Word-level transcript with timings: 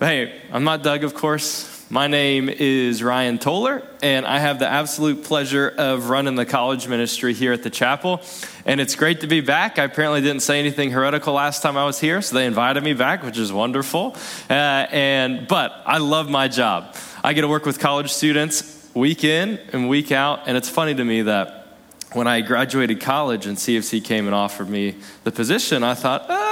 Hey, 0.00 0.40
I'm 0.50 0.64
not 0.64 0.82
Doug, 0.82 1.04
of 1.04 1.12
course. 1.12 1.84
My 1.90 2.06
name 2.06 2.48
is 2.48 3.02
Ryan 3.02 3.38
Toller, 3.38 3.86
and 4.02 4.24
I 4.24 4.38
have 4.38 4.58
the 4.58 4.66
absolute 4.66 5.24
pleasure 5.24 5.68
of 5.76 6.08
running 6.08 6.36
the 6.36 6.46
college 6.46 6.88
ministry 6.88 7.34
here 7.34 7.52
at 7.52 7.62
the 7.62 7.68
chapel. 7.68 8.22
And 8.64 8.80
it's 8.80 8.94
great 8.94 9.20
to 9.20 9.26
be 9.26 9.42
back. 9.42 9.78
I 9.78 9.84
apparently 9.84 10.22
didn't 10.22 10.40
say 10.40 10.58
anything 10.58 10.90
heretical 10.90 11.34
last 11.34 11.60
time 11.62 11.76
I 11.76 11.84
was 11.84 12.00
here, 12.00 12.22
so 12.22 12.34
they 12.34 12.46
invited 12.46 12.82
me 12.82 12.94
back, 12.94 13.22
which 13.22 13.36
is 13.36 13.52
wonderful. 13.52 14.16
Uh, 14.48 14.86
and 14.90 15.46
but 15.46 15.82
I 15.84 15.98
love 15.98 16.30
my 16.30 16.48
job. 16.48 16.96
I 17.22 17.34
get 17.34 17.42
to 17.42 17.48
work 17.48 17.66
with 17.66 17.78
college 17.78 18.10
students 18.10 18.88
week 18.94 19.22
in 19.22 19.60
and 19.70 19.86
week 19.86 20.12
out, 20.12 20.44
and 20.46 20.56
it's 20.56 20.70
funny 20.70 20.94
to 20.94 21.04
me 21.04 21.20
that 21.22 21.76
when 22.14 22.26
I 22.26 22.40
graduated 22.40 23.02
college 23.02 23.44
and 23.44 23.58
CFC 23.58 24.02
came 24.02 24.24
and 24.24 24.34
offered 24.34 24.70
me 24.70 24.96
the 25.24 25.30
position, 25.30 25.82
I 25.82 25.92
thought, 25.92 26.24
ah, 26.30 26.49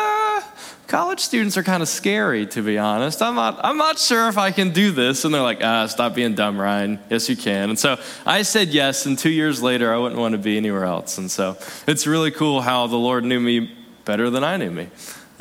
college 0.88 1.20
students 1.20 1.58
are 1.58 1.62
kind 1.62 1.82
of 1.82 1.88
scary, 1.88 2.46
to 2.46 2.62
be 2.62 2.78
honest. 2.78 3.20
I'm 3.20 3.34
not, 3.34 3.60
I'm 3.62 3.76
not 3.76 3.98
sure 3.98 4.28
if 4.28 4.38
I 4.38 4.50
can 4.50 4.70
do 4.70 4.90
this. 4.90 5.24
And 5.24 5.32
they're 5.32 5.42
like, 5.42 5.62
ah, 5.62 5.86
stop 5.86 6.14
being 6.14 6.34
dumb, 6.34 6.58
Ryan. 6.58 6.98
Yes, 7.10 7.28
you 7.28 7.36
can. 7.36 7.68
And 7.68 7.78
so 7.78 8.00
I 8.24 8.42
said 8.42 8.68
yes. 8.68 9.04
And 9.06 9.18
two 9.18 9.30
years 9.30 9.62
later, 9.62 9.94
I 9.94 9.98
wouldn't 9.98 10.18
want 10.18 10.32
to 10.32 10.38
be 10.38 10.56
anywhere 10.56 10.84
else. 10.84 11.18
And 11.18 11.30
so 11.30 11.58
it's 11.86 12.06
really 12.06 12.30
cool 12.30 12.62
how 12.62 12.86
the 12.86 12.96
Lord 12.96 13.24
knew 13.24 13.38
me 13.38 13.76
better 14.06 14.30
than 14.30 14.42
I 14.42 14.56
knew 14.56 14.70
me. 14.70 14.88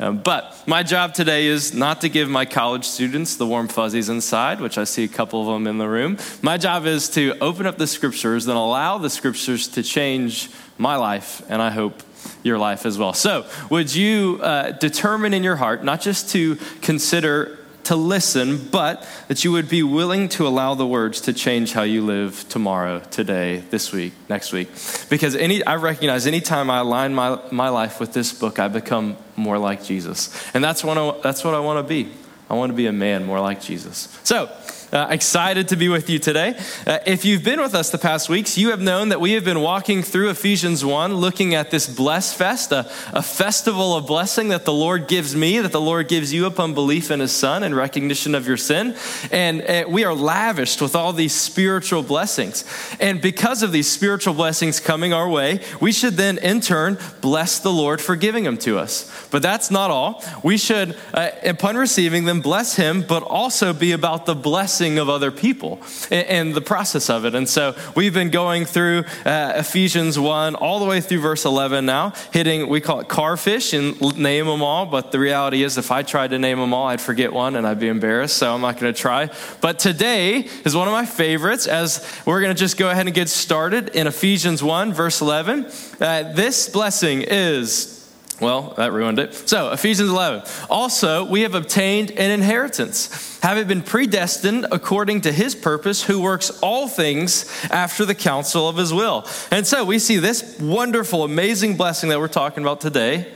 Um, 0.00 0.18
but 0.18 0.62
my 0.66 0.84
job 0.84 1.14
today 1.14 1.46
is 1.46 1.74
not 1.74 2.02
to 2.02 2.08
give 2.08 2.28
my 2.28 2.44
college 2.44 2.84
students 2.84 3.34
the 3.34 3.46
warm 3.46 3.66
fuzzies 3.66 4.08
inside, 4.08 4.60
which 4.60 4.78
I 4.78 4.84
see 4.84 5.02
a 5.02 5.08
couple 5.08 5.40
of 5.40 5.46
them 5.46 5.66
in 5.66 5.78
the 5.78 5.88
room. 5.88 6.18
My 6.40 6.56
job 6.56 6.86
is 6.86 7.08
to 7.10 7.36
open 7.40 7.66
up 7.66 7.78
the 7.78 7.86
scriptures 7.88 8.46
and 8.46 8.56
allow 8.56 8.98
the 8.98 9.10
scriptures 9.10 9.66
to 9.68 9.82
change 9.82 10.50
my 10.76 10.94
life, 10.94 11.42
and 11.48 11.60
I 11.60 11.70
hope 11.70 12.04
your 12.42 12.58
life 12.58 12.86
as 12.86 12.98
well. 12.98 13.12
So, 13.12 13.46
would 13.70 13.94
you 13.94 14.40
uh, 14.42 14.72
determine 14.72 15.34
in 15.34 15.42
your 15.42 15.56
heart 15.56 15.84
not 15.84 16.00
just 16.00 16.30
to 16.30 16.56
consider 16.82 17.58
to 17.88 17.96
listen, 17.96 18.68
but 18.68 19.08
that 19.28 19.44
you 19.44 19.52
would 19.52 19.66
be 19.66 19.82
willing 19.82 20.28
to 20.28 20.46
allow 20.46 20.74
the 20.74 20.86
words 20.86 21.22
to 21.22 21.32
change 21.32 21.72
how 21.72 21.84
you 21.84 22.04
live 22.04 22.46
tomorrow, 22.50 23.00
today, 23.10 23.64
this 23.70 23.92
week, 23.92 24.12
next 24.28 24.52
week. 24.52 24.68
Because 25.08 25.34
any, 25.34 25.64
I 25.64 25.76
recognize 25.76 26.26
anytime 26.26 26.68
I 26.68 26.80
align 26.80 27.14
my, 27.14 27.40
my 27.50 27.70
life 27.70 27.98
with 27.98 28.12
this 28.12 28.30
book, 28.30 28.58
I 28.58 28.68
become 28.68 29.16
more 29.36 29.56
like 29.56 29.82
Jesus. 29.82 30.30
And 30.52 30.62
that's 30.62 30.84
what 30.84 30.98
I, 30.98 31.18
that's 31.22 31.42
what 31.42 31.54
I 31.54 31.60
want 31.60 31.78
to 31.78 31.88
be. 31.88 32.12
I 32.50 32.54
want 32.54 32.70
to 32.70 32.76
be 32.76 32.88
a 32.88 32.92
man 32.92 33.24
more 33.24 33.40
like 33.40 33.62
Jesus. 33.62 34.14
So, 34.22 34.50
uh, 34.92 35.08
excited 35.10 35.68
to 35.68 35.76
be 35.76 35.88
with 35.88 36.08
you 36.08 36.18
today. 36.18 36.58
Uh, 36.86 36.98
if 37.06 37.24
you've 37.24 37.44
been 37.44 37.60
with 37.60 37.74
us 37.74 37.90
the 37.90 37.98
past 37.98 38.28
weeks, 38.28 38.56
you 38.56 38.70
have 38.70 38.80
known 38.80 39.10
that 39.10 39.20
we 39.20 39.32
have 39.32 39.44
been 39.44 39.60
walking 39.60 40.02
through 40.02 40.30
Ephesians 40.30 40.84
1, 40.84 41.14
looking 41.14 41.54
at 41.54 41.70
this 41.70 41.86
Bless 41.86 42.32
Fest, 42.32 42.72
a, 42.72 42.90
a 43.12 43.22
festival 43.22 43.96
of 43.96 44.06
blessing 44.06 44.48
that 44.48 44.64
the 44.64 44.72
Lord 44.72 45.06
gives 45.06 45.36
me, 45.36 45.60
that 45.60 45.72
the 45.72 45.80
Lord 45.80 46.08
gives 46.08 46.32
you 46.32 46.46
upon 46.46 46.74
belief 46.74 47.10
in 47.10 47.20
His 47.20 47.32
Son 47.32 47.62
and 47.62 47.76
recognition 47.76 48.34
of 48.34 48.46
your 48.46 48.56
sin. 48.56 48.96
And 49.30 49.62
uh, 49.62 49.84
we 49.88 50.04
are 50.04 50.14
lavished 50.14 50.80
with 50.80 50.96
all 50.96 51.12
these 51.12 51.34
spiritual 51.34 52.02
blessings. 52.02 52.64
And 52.98 53.20
because 53.20 53.62
of 53.62 53.72
these 53.72 53.90
spiritual 53.90 54.34
blessings 54.34 54.80
coming 54.80 55.12
our 55.12 55.28
way, 55.28 55.60
we 55.80 55.92
should 55.92 56.14
then 56.14 56.38
in 56.38 56.60
turn 56.60 56.98
bless 57.20 57.58
the 57.58 57.72
Lord 57.72 58.00
for 58.00 58.16
giving 58.16 58.44
them 58.44 58.56
to 58.58 58.78
us. 58.78 59.28
But 59.30 59.42
that's 59.42 59.70
not 59.70 59.90
all. 59.90 60.24
We 60.42 60.56
should, 60.56 60.96
uh, 61.12 61.30
upon 61.44 61.76
receiving 61.76 62.24
them, 62.24 62.40
bless 62.40 62.76
Him, 62.76 63.02
but 63.02 63.22
also 63.22 63.72
be 63.72 63.92
about 63.92 64.24
the 64.24 64.34
blessing 64.34 64.77
blessing 64.78 64.98
of 65.00 65.08
other 65.08 65.32
people 65.32 65.80
and, 66.08 66.54
the 66.54 66.60
process 66.60 67.10
of 67.10 67.24
it. 67.24 67.34
And 67.34 67.48
so 67.48 67.74
we've 67.96 68.14
been 68.14 68.30
going 68.30 68.64
through 68.64 69.04
uh, 69.26 69.54
Ephesians 69.56 70.18
1 70.18 70.54
all 70.54 70.78
the 70.78 70.86
way 70.86 71.00
through 71.00 71.20
verse 71.20 71.44
11 71.44 71.84
now, 71.84 72.12
hitting, 72.32 72.68
we 72.68 72.80
call 72.80 73.00
it 73.00 73.08
carfish 73.08 73.72
and 73.72 74.00
name 74.16 74.46
them 74.46 74.62
all. 74.62 74.86
But 74.86 75.10
the 75.10 75.18
reality 75.18 75.64
is, 75.64 75.78
if 75.78 75.90
I 75.90 76.02
tried 76.02 76.30
to 76.30 76.38
name 76.38 76.58
them 76.58 76.72
all, 76.72 76.86
I'd 76.86 77.00
forget 77.00 77.32
one 77.32 77.56
and 77.56 77.66
I'd 77.66 77.80
be 77.80 77.88
embarrassed. 77.88 78.36
So 78.36 78.54
I'm 78.54 78.60
not 78.60 78.78
going 78.78 78.92
to 78.94 78.98
try. 78.98 79.30
But 79.60 79.80
today 79.80 80.48
is 80.64 80.76
one 80.76 80.86
of 80.86 80.92
my 80.92 81.06
favorites 81.06 81.66
as 81.66 82.06
we're 82.24 82.40
going 82.40 82.54
to 82.54 82.58
just 82.58 82.78
go 82.78 82.88
ahead 82.88 83.06
and 83.06 83.14
get 83.14 83.28
started 83.28 83.88
in 83.90 84.06
Ephesians 84.06 84.62
1, 84.62 84.92
verse 84.92 85.20
11. 85.20 85.66
Uh, 86.00 86.32
this 86.34 86.68
blessing 86.68 87.22
is 87.22 87.97
well, 88.40 88.74
that 88.76 88.92
ruined 88.92 89.18
it. 89.18 89.34
So, 89.34 89.70
Ephesians 89.70 90.10
11. 90.10 90.42
Also, 90.70 91.24
we 91.24 91.42
have 91.42 91.54
obtained 91.54 92.12
an 92.12 92.30
inheritance, 92.30 93.38
having 93.42 93.66
been 93.66 93.82
predestined 93.82 94.66
according 94.70 95.22
to 95.22 95.32
his 95.32 95.54
purpose, 95.54 96.04
who 96.04 96.20
works 96.20 96.50
all 96.62 96.88
things 96.88 97.50
after 97.70 98.04
the 98.04 98.14
counsel 98.14 98.68
of 98.68 98.76
his 98.76 98.92
will. 98.92 99.26
And 99.50 99.66
so, 99.66 99.84
we 99.84 99.98
see 99.98 100.18
this 100.18 100.58
wonderful, 100.60 101.24
amazing 101.24 101.76
blessing 101.76 102.10
that 102.10 102.20
we're 102.20 102.28
talking 102.28 102.62
about 102.62 102.80
today 102.80 103.32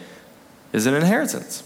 is 0.73 0.87
an 0.87 0.95
inheritance. 0.95 1.63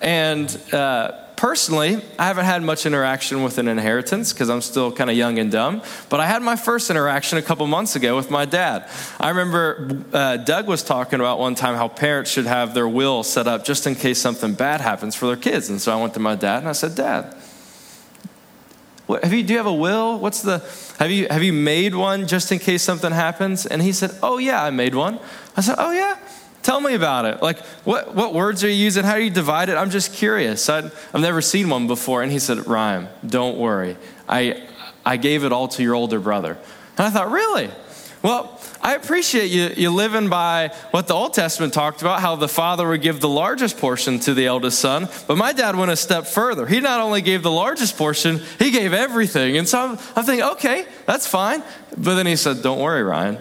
And, 0.00 0.48
uh, 0.72 1.12
personally, 1.40 2.02
I 2.18 2.26
haven't 2.26 2.44
had 2.44 2.62
much 2.62 2.84
interaction 2.84 3.42
with 3.42 3.56
an 3.56 3.66
inheritance 3.66 4.30
because 4.30 4.50
I'm 4.50 4.60
still 4.60 4.92
kind 4.92 5.08
of 5.08 5.16
young 5.16 5.38
and 5.38 5.50
dumb. 5.50 5.80
But 6.10 6.20
I 6.20 6.26
had 6.26 6.42
my 6.42 6.54
first 6.54 6.90
interaction 6.90 7.38
a 7.38 7.42
couple 7.42 7.66
months 7.66 7.96
ago 7.96 8.14
with 8.14 8.30
my 8.30 8.44
dad. 8.44 8.86
I 9.18 9.30
remember 9.30 10.04
uh, 10.12 10.36
Doug 10.36 10.68
was 10.68 10.82
talking 10.82 11.18
about 11.18 11.38
one 11.38 11.54
time 11.54 11.76
how 11.76 11.88
parents 11.88 12.30
should 12.30 12.44
have 12.44 12.74
their 12.74 12.86
will 12.86 13.22
set 13.22 13.48
up 13.48 13.64
just 13.64 13.86
in 13.86 13.94
case 13.94 14.20
something 14.20 14.52
bad 14.52 14.82
happens 14.82 15.14
for 15.14 15.28
their 15.28 15.36
kids. 15.36 15.70
And 15.70 15.80
so 15.80 15.96
I 15.96 15.98
went 15.98 16.12
to 16.12 16.20
my 16.20 16.34
dad 16.34 16.58
and 16.58 16.68
I 16.68 16.72
said, 16.72 16.94
Dad, 16.94 17.34
what, 19.06 19.24
have 19.24 19.32
you, 19.32 19.42
do 19.42 19.54
you 19.54 19.58
have 19.58 19.66
a 19.66 19.72
will? 19.72 20.18
What's 20.18 20.42
the, 20.42 20.58
have 20.98 21.10
you, 21.10 21.26
have 21.30 21.42
you 21.42 21.54
made 21.54 21.94
one 21.94 22.26
just 22.26 22.52
in 22.52 22.58
case 22.58 22.82
something 22.82 23.12
happens? 23.12 23.64
And 23.64 23.80
he 23.80 23.92
said, 23.92 24.10
Oh, 24.22 24.36
yeah, 24.36 24.62
I 24.62 24.68
made 24.68 24.94
one. 24.94 25.18
I 25.56 25.62
said, 25.62 25.76
Oh, 25.78 25.90
yeah. 25.90 26.18
Tell 26.62 26.80
me 26.80 26.94
about 26.94 27.24
it. 27.24 27.42
Like, 27.42 27.58
what, 27.84 28.14
what 28.14 28.34
words 28.34 28.62
are 28.64 28.68
you 28.68 28.74
using? 28.74 29.04
How 29.04 29.16
do 29.16 29.22
you 29.22 29.30
divide 29.30 29.70
it? 29.70 29.76
I'm 29.76 29.90
just 29.90 30.12
curious. 30.12 30.68
i 30.68 30.82
have 30.82 31.20
never 31.20 31.40
seen 31.40 31.70
one 31.70 31.86
before. 31.86 32.22
And 32.22 32.30
he 32.30 32.38
said, 32.38 32.66
Ryan, 32.66 33.08
don't 33.26 33.56
worry. 33.56 33.96
I, 34.28 34.68
I 35.04 35.16
gave 35.16 35.44
it 35.44 35.52
all 35.52 35.68
to 35.68 35.82
your 35.82 35.94
older 35.94 36.20
brother. 36.20 36.58
And 36.98 37.06
I 37.06 37.10
thought, 37.10 37.30
really? 37.30 37.70
Well, 38.22 38.60
I 38.82 38.94
appreciate 38.94 39.50
you, 39.50 39.70
you 39.74 39.90
living 39.90 40.28
by 40.28 40.74
what 40.90 41.06
the 41.06 41.14
Old 41.14 41.32
Testament 41.32 41.72
talked 41.72 42.02
about, 42.02 42.20
how 42.20 42.36
the 42.36 42.48
father 42.48 42.86
would 42.88 43.00
give 43.00 43.20
the 43.20 43.28
largest 43.28 43.78
portion 43.78 44.18
to 44.20 44.34
the 44.34 44.44
eldest 44.44 44.78
son. 44.78 45.08
But 45.26 45.38
my 45.38 45.52
dad 45.52 45.76
went 45.76 45.90
a 45.90 45.96
step 45.96 46.26
further. 46.26 46.66
He 46.66 46.80
not 46.80 47.00
only 47.00 47.22
gave 47.22 47.42
the 47.42 47.50
largest 47.50 47.96
portion, 47.96 48.42
he 48.58 48.70
gave 48.70 48.92
everything. 48.92 49.56
And 49.56 49.66
so 49.66 49.80
I'm, 49.80 49.90
I'm 50.14 50.24
thinking, 50.24 50.46
okay, 50.50 50.84
that's 51.06 51.26
fine. 51.26 51.62
But 51.96 52.16
then 52.16 52.26
he 52.26 52.36
said, 52.36 52.62
don't 52.62 52.78
worry, 52.78 53.02
Ryan. 53.02 53.38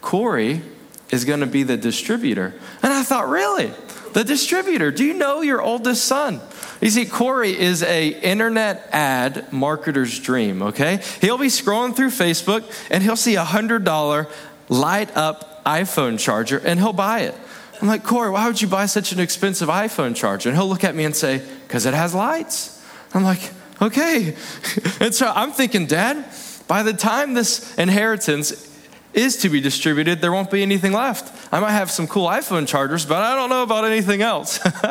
Corey 0.00 0.62
is 1.10 1.24
going 1.24 1.40
to 1.40 1.46
be 1.46 1.62
the 1.62 1.76
distributor. 1.76 2.54
And 2.82 2.92
I 2.92 3.02
thought, 3.02 3.28
really? 3.28 3.72
The 4.12 4.24
distributor. 4.24 4.90
Do 4.90 5.04
you 5.04 5.14
know 5.14 5.42
your 5.42 5.60
oldest 5.60 6.04
son? 6.04 6.40
You 6.80 6.90
see, 6.90 7.06
Corey 7.06 7.58
is 7.58 7.82
a 7.82 8.08
internet 8.08 8.88
ad 8.92 9.50
marketer's 9.50 10.18
dream, 10.20 10.62
okay? 10.62 11.00
He'll 11.20 11.38
be 11.38 11.48
scrolling 11.48 11.96
through 11.96 12.10
Facebook 12.10 12.64
and 12.90 13.02
he'll 13.02 13.16
see 13.16 13.36
a 13.36 13.44
$100 13.44 14.30
light 14.68 15.16
up 15.16 15.64
iPhone 15.64 16.18
charger 16.18 16.58
and 16.58 16.78
he'll 16.78 16.92
buy 16.92 17.20
it. 17.20 17.34
I'm 17.80 17.88
like, 17.88 18.04
Corey, 18.04 18.30
why 18.30 18.46
would 18.46 18.60
you 18.60 18.68
buy 18.68 18.86
such 18.86 19.12
an 19.12 19.20
expensive 19.20 19.68
iPhone 19.68 20.14
charger? 20.14 20.48
And 20.48 20.58
he'll 20.58 20.68
look 20.68 20.84
at 20.84 20.94
me 20.94 21.04
and 21.04 21.14
say, 21.14 21.42
because 21.66 21.86
it 21.86 21.94
has 21.94 22.14
lights. 22.14 22.84
I'm 23.14 23.24
like, 23.24 23.50
okay. 23.80 24.36
and 25.00 25.14
so 25.14 25.30
I'm 25.34 25.52
thinking, 25.52 25.86
Dad, 25.86 26.24
by 26.66 26.82
the 26.82 26.92
time 26.92 27.34
this 27.34 27.76
inheritance 27.78 28.66
is 29.14 29.38
to 29.38 29.48
be 29.48 29.60
distributed, 29.60 30.20
there 30.20 30.32
won't 30.32 30.50
be 30.50 30.62
anything 30.62 30.92
left. 30.92 31.52
I 31.52 31.60
might 31.60 31.72
have 31.72 31.90
some 31.90 32.06
cool 32.06 32.26
iPhone 32.28 32.68
chargers, 32.68 33.06
but 33.06 33.22
I 33.22 33.34
don't 33.34 33.48
know 33.48 33.62
about 33.62 33.84
anything 33.84 34.22
else. 34.22 34.58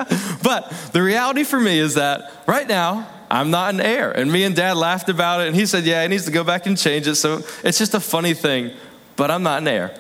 but 0.44 0.70
the 0.92 1.02
reality 1.02 1.44
for 1.44 1.60
me 1.60 1.80
is 1.80 1.96
that 1.96 2.32
right 2.48 2.68
now, 2.68 3.08
I'm 3.30 3.52
not 3.52 3.74
an 3.74 3.82
heir. 3.82 4.12
And 4.12 4.32
me 4.32 4.44
and 4.44 4.56
dad 4.56 4.78
laughed 4.78 5.10
about 5.10 5.42
it, 5.42 5.48
and 5.48 5.56
he 5.56 5.66
said, 5.66 5.84
Yeah, 5.84 6.02
he 6.02 6.08
needs 6.08 6.26
to 6.26 6.32
go 6.32 6.44
back 6.44 6.66
and 6.66 6.78
change 6.78 7.08
it. 7.08 7.16
So 7.16 7.42
it's 7.64 7.78
just 7.78 7.94
a 7.94 8.00
funny 8.00 8.34
thing, 8.34 8.72
but 9.16 9.30
I'm 9.30 9.44
not 9.44 9.62
an 9.62 9.68
heir. 9.68 9.94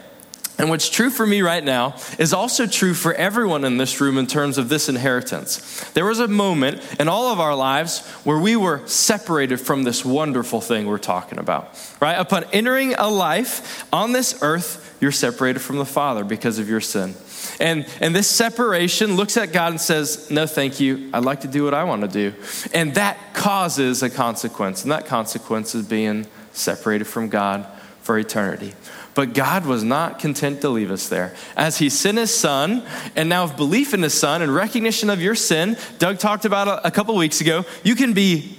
And 0.58 0.70
what's 0.70 0.90
true 0.90 1.12
for 1.12 1.26
me 1.26 1.42
right 1.42 1.64
now 1.64 1.96
is 2.18 2.34
also 2.34 2.66
true 2.66 2.96
for 2.96 3.14
everyone 3.14 3.64
in 3.64 3.78
this 3.78 4.02
room 4.02 4.18
in 4.18 4.26
terms 4.26 4.58
of 4.58 4.70
this 4.70 4.90
inheritance. 4.90 5.84
There 5.92 6.06
was 6.06 6.20
a 6.20 6.28
moment 6.28 6.82
in 7.00 7.08
all 7.08 7.32
of 7.32 7.40
our 7.40 7.56
lives 7.56 8.06
where 8.24 8.40
we 8.40 8.56
were 8.56 8.86
separated 8.88 9.58
from 9.58 9.84
this 9.84 10.04
wonderful 10.04 10.60
thing 10.60 10.88
we're 10.88 10.98
talking 10.98 11.38
about, 11.38 11.70
right? 12.02 12.16
Upon 12.16 12.44
entering 12.46 12.96
a 12.96 13.08
life 13.08 13.86
on 13.94 14.14
this 14.14 14.40
earth, 14.42 14.98
you're 15.00 15.12
separated 15.12 15.60
from 15.60 15.78
the 15.78 15.86
Father 15.86 16.24
because 16.24 16.58
of 16.58 16.68
your 16.68 16.82
sin. 16.82 17.14
And, 17.60 17.88
and 18.02 18.16
this 18.16 18.28
separation 18.28 19.16
looks 19.16 19.38
at 19.38 19.54
God 19.54 19.74
and 19.74 19.82
says, 19.82 20.32
No, 20.32 20.48
thank 20.48 20.80
you. 20.80 21.12
I'd 21.14 21.24
like 21.24 21.42
to 21.42 21.48
do 21.48 21.64
what 21.64 21.76
I 21.76 21.84
want 21.84 22.02
to 22.02 22.08
do. 22.08 22.34
And 22.74 22.96
that 22.96 23.36
causes 23.36 24.02
a 24.02 24.10
consequence. 24.10 24.82
And 24.82 24.92
that 24.92 25.06
consequence 25.06 25.76
is 25.76 25.86
being 25.86 26.26
separated 26.52 27.06
from 27.06 27.30
God 27.30 27.68
for 28.02 28.18
eternity. 28.18 28.74
But 29.18 29.34
God 29.34 29.66
was 29.66 29.84
not 29.84 30.20
content 30.20 30.62
to 30.62 30.70
leave 30.70 30.92
us 30.92 31.10
there. 31.10 31.34
As 31.56 31.80
He 31.80 31.90
sent 31.90 32.20
His 32.20 32.32
Son, 32.32 32.84
and 33.16 33.28
now 33.28 33.46
of 33.46 33.58
belief 33.58 33.96
in 33.96 34.04
His 34.04 34.14
Son 34.14 34.44
and 34.44 34.54
recognition 34.54 35.10
of 35.10 35.20
your 35.20 35.34
sin, 35.34 35.76
Doug 35.98 36.20
talked 36.20 36.46
about 36.46 36.86
a, 36.86 36.92
couple 36.92 37.16
weeks 37.16 37.42
ago, 37.42 37.66
you 37.84 37.96
can 37.96 38.14
be 38.14 38.56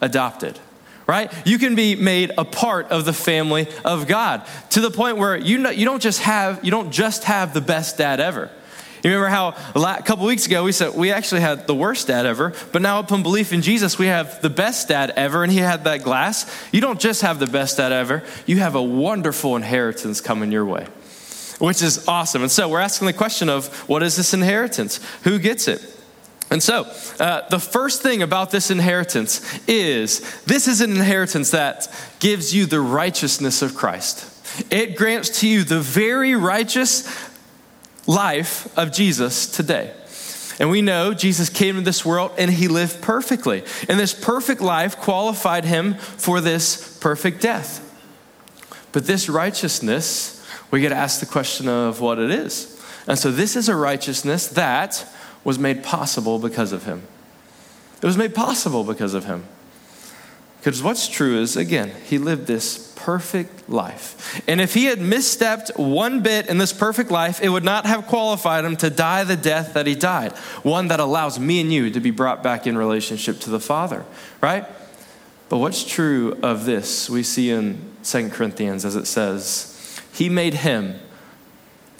adopted 0.00 0.58
right? 1.06 1.32
You 1.44 1.58
can 1.58 1.74
be 1.74 1.96
made 1.96 2.30
a 2.38 2.44
part 2.44 2.86
of 2.86 3.04
the 3.04 3.12
family 3.12 3.66
of 3.84 4.06
God 4.06 4.46
to 4.70 4.80
the 4.80 4.92
point 4.92 5.16
where 5.18 5.36
you 5.36 5.58
know, 5.58 5.70
you 5.70 5.84
don't 5.84 6.00
just 6.00 6.20
have 6.20 6.64
you 6.64 6.70
don't 6.70 6.92
just 6.92 7.24
have 7.24 7.52
the 7.52 7.60
best 7.60 7.98
dad 7.98 8.20
ever. 8.20 8.48
You 9.02 9.10
remember 9.10 9.28
how 9.28 9.54
a 9.74 10.02
couple 10.02 10.26
weeks 10.26 10.46
ago 10.46 10.64
we 10.64 10.72
said 10.72 10.94
we 10.94 11.10
actually 11.10 11.40
had 11.40 11.66
the 11.66 11.74
worst 11.74 12.08
dad 12.08 12.26
ever, 12.26 12.52
but 12.72 12.82
now 12.82 12.98
upon 12.98 13.22
belief 13.22 13.52
in 13.52 13.62
Jesus, 13.62 13.98
we 13.98 14.06
have 14.06 14.42
the 14.42 14.50
best 14.50 14.88
dad 14.88 15.10
ever, 15.16 15.42
and 15.42 15.50
he 15.50 15.58
had 15.58 15.84
that 15.84 16.02
glass. 16.02 16.50
You 16.70 16.80
don't 16.80 17.00
just 17.00 17.22
have 17.22 17.38
the 17.38 17.46
best 17.46 17.78
dad 17.78 17.92
ever, 17.92 18.22
you 18.46 18.58
have 18.58 18.74
a 18.74 18.82
wonderful 18.82 19.56
inheritance 19.56 20.20
coming 20.20 20.52
your 20.52 20.66
way, 20.66 20.86
which 21.58 21.82
is 21.82 22.06
awesome. 22.08 22.42
And 22.42 22.50
so 22.50 22.68
we're 22.68 22.80
asking 22.80 23.06
the 23.06 23.12
question 23.14 23.48
of 23.48 23.68
what 23.88 24.02
is 24.02 24.16
this 24.16 24.34
inheritance? 24.34 25.00
Who 25.22 25.38
gets 25.38 25.66
it? 25.66 25.82
And 26.50 26.60
so, 26.60 26.92
uh, 27.20 27.48
the 27.48 27.60
first 27.60 28.02
thing 28.02 28.22
about 28.22 28.50
this 28.50 28.72
inheritance 28.72 29.40
is 29.68 30.20
this 30.42 30.66
is 30.66 30.80
an 30.80 30.90
inheritance 30.90 31.52
that 31.52 31.88
gives 32.18 32.52
you 32.52 32.66
the 32.66 32.80
righteousness 32.80 33.62
of 33.62 33.76
Christ. 33.76 34.26
It 34.68 34.96
grants 34.96 35.40
to 35.40 35.48
you 35.48 35.62
the 35.62 35.80
very 35.80 36.34
righteous 36.34 37.29
life 38.10 38.76
of 38.76 38.92
Jesus 38.92 39.46
today. 39.46 39.92
And 40.58 40.68
we 40.68 40.82
know 40.82 41.14
Jesus 41.14 41.48
came 41.48 41.76
to 41.76 41.80
this 41.80 42.04
world 42.04 42.32
and 42.36 42.50
he 42.50 42.68
lived 42.68 43.00
perfectly. 43.00 43.62
And 43.88 43.98
this 43.98 44.12
perfect 44.12 44.60
life 44.60 44.98
qualified 44.98 45.64
him 45.64 45.94
for 45.94 46.40
this 46.40 46.98
perfect 46.98 47.40
death. 47.40 47.86
But 48.92 49.06
this 49.06 49.28
righteousness, 49.28 50.44
we 50.70 50.80
get 50.80 50.92
asked 50.92 51.20
the 51.20 51.26
question 51.26 51.68
of 51.68 52.00
what 52.00 52.18
it 52.18 52.30
is. 52.30 52.78
And 53.06 53.18
so 53.18 53.30
this 53.30 53.56
is 53.56 53.68
a 53.68 53.76
righteousness 53.76 54.48
that 54.48 55.06
was 55.44 55.58
made 55.58 55.82
possible 55.82 56.38
because 56.38 56.72
of 56.72 56.84
him. 56.84 57.04
It 58.02 58.06
was 58.06 58.18
made 58.18 58.34
possible 58.34 58.84
because 58.84 59.14
of 59.14 59.24
him. 59.24 59.44
Because 60.60 60.82
what's 60.82 61.08
true 61.08 61.40
is, 61.40 61.56
again, 61.56 61.90
he 62.04 62.18
lived 62.18 62.46
this 62.46 62.92
perfect 62.96 63.70
life. 63.70 64.42
And 64.46 64.60
if 64.60 64.74
he 64.74 64.84
had 64.84 64.98
misstepped 64.98 65.78
one 65.78 66.22
bit 66.22 66.48
in 66.48 66.58
this 66.58 66.72
perfect 66.72 67.10
life, 67.10 67.40
it 67.40 67.48
would 67.48 67.64
not 67.64 67.86
have 67.86 68.06
qualified 68.06 68.66
him 68.66 68.76
to 68.76 68.90
die 68.90 69.24
the 69.24 69.36
death 69.36 69.72
that 69.72 69.86
he 69.86 69.94
died, 69.94 70.32
one 70.62 70.88
that 70.88 71.00
allows 71.00 71.38
me 71.38 71.62
and 71.62 71.72
you 71.72 71.90
to 71.90 72.00
be 72.00 72.10
brought 72.10 72.42
back 72.42 72.66
in 72.66 72.76
relationship 72.76 73.40
to 73.40 73.50
the 73.50 73.60
Father, 73.60 74.04
right? 74.42 74.66
But 75.48 75.58
what's 75.58 75.82
true 75.82 76.38
of 76.42 76.66
this, 76.66 77.08
we 77.08 77.22
see 77.22 77.50
in 77.50 77.80
Second 78.02 78.32
Corinthians 78.32 78.84
as 78.84 78.96
it 78.96 79.06
says, 79.06 80.00
He 80.12 80.28
made 80.28 80.54
him 80.54 81.00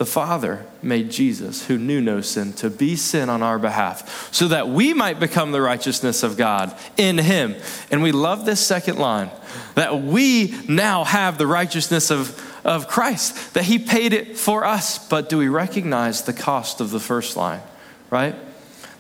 the 0.01 0.07
Father 0.07 0.65
made 0.81 1.11
Jesus, 1.11 1.67
who 1.67 1.77
knew 1.77 2.01
no 2.01 2.23
sin, 2.23 2.55
to 2.55 2.71
be 2.71 2.97
sin 2.97 3.29
on 3.29 3.43
our 3.43 3.59
behalf, 3.59 4.33
so 4.33 4.49
that 4.49 4.67
we 4.67 4.95
might 4.95 5.21
become 5.21 5.53
the 5.53 5.61
righteousness 5.61 6.23
of 6.23 6.39
God 6.39 6.75
in 6.97 7.19
Him. 7.19 7.55
And 7.91 8.03
we 8.03 8.11
love 8.11 8.47
this 8.47 8.67
second 8.67 8.97
line 8.97 9.31
that 9.75 10.01
we 10.01 10.59
now 10.67 11.05
have 11.05 11.37
the 11.37 11.47
righteousness 11.47 12.11
of, 12.11 12.65
of 12.65 12.89
Christ, 12.89 13.53
that 13.53 13.65
He 13.65 13.79
paid 13.79 14.15
it 14.15 14.39
for 14.39 14.65
us. 14.65 15.07
But 15.07 15.29
do 15.29 15.37
we 15.37 15.49
recognize 15.49 16.23
the 16.23 16.33
cost 16.33 16.81
of 16.81 16.93
the 16.93 16.99
first 16.99 17.37
line, 17.37 17.61
right? 18.09 18.35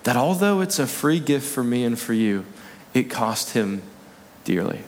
That 0.02 0.18
although 0.18 0.60
it's 0.60 0.78
a 0.78 0.86
free 0.86 1.18
gift 1.18 1.48
for 1.48 1.64
me 1.64 1.82
and 1.82 1.98
for 1.98 2.12
you, 2.12 2.44
it 2.92 3.04
cost 3.04 3.54
Him 3.54 3.80
dearly 4.44 4.80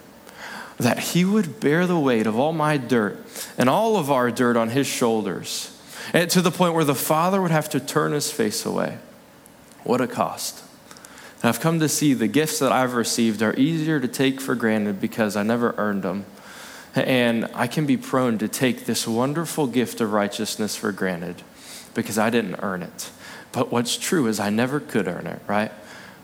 that 0.78 0.98
he 0.98 1.24
would 1.24 1.60
bear 1.60 1.86
the 1.86 1.98
weight 1.98 2.26
of 2.26 2.36
all 2.36 2.52
my 2.52 2.76
dirt 2.76 3.16
and 3.56 3.68
all 3.68 3.96
of 3.96 4.10
our 4.10 4.32
dirt 4.32 4.56
on 4.56 4.70
his 4.70 4.86
shoulders 4.86 5.71
and 6.12 6.30
to 6.30 6.42
the 6.42 6.50
point 6.50 6.74
where 6.74 6.84
the 6.84 6.94
father 6.94 7.40
would 7.40 7.50
have 7.50 7.68
to 7.70 7.80
turn 7.80 8.12
his 8.12 8.30
face 8.30 8.66
away. 8.66 8.98
What 9.84 10.00
a 10.00 10.06
cost. 10.06 10.62
And 11.42 11.48
I've 11.48 11.60
come 11.60 11.80
to 11.80 11.88
see 11.88 12.14
the 12.14 12.28
gifts 12.28 12.58
that 12.60 12.70
I've 12.70 12.94
received 12.94 13.42
are 13.42 13.54
easier 13.54 13.98
to 13.98 14.08
take 14.08 14.40
for 14.40 14.54
granted 14.54 15.00
because 15.00 15.36
I 15.36 15.42
never 15.42 15.74
earned 15.76 16.02
them. 16.02 16.24
And 16.94 17.48
I 17.54 17.66
can 17.66 17.86
be 17.86 17.96
prone 17.96 18.38
to 18.38 18.48
take 18.48 18.84
this 18.84 19.08
wonderful 19.08 19.66
gift 19.66 20.00
of 20.00 20.12
righteousness 20.12 20.76
for 20.76 20.92
granted 20.92 21.42
because 21.94 22.18
I 22.18 22.30
didn't 22.30 22.56
earn 22.62 22.82
it. 22.82 23.10
But 23.50 23.72
what's 23.72 23.96
true 23.96 24.26
is 24.26 24.38
I 24.38 24.50
never 24.50 24.78
could 24.78 25.08
earn 25.08 25.26
it, 25.26 25.40
right? 25.46 25.72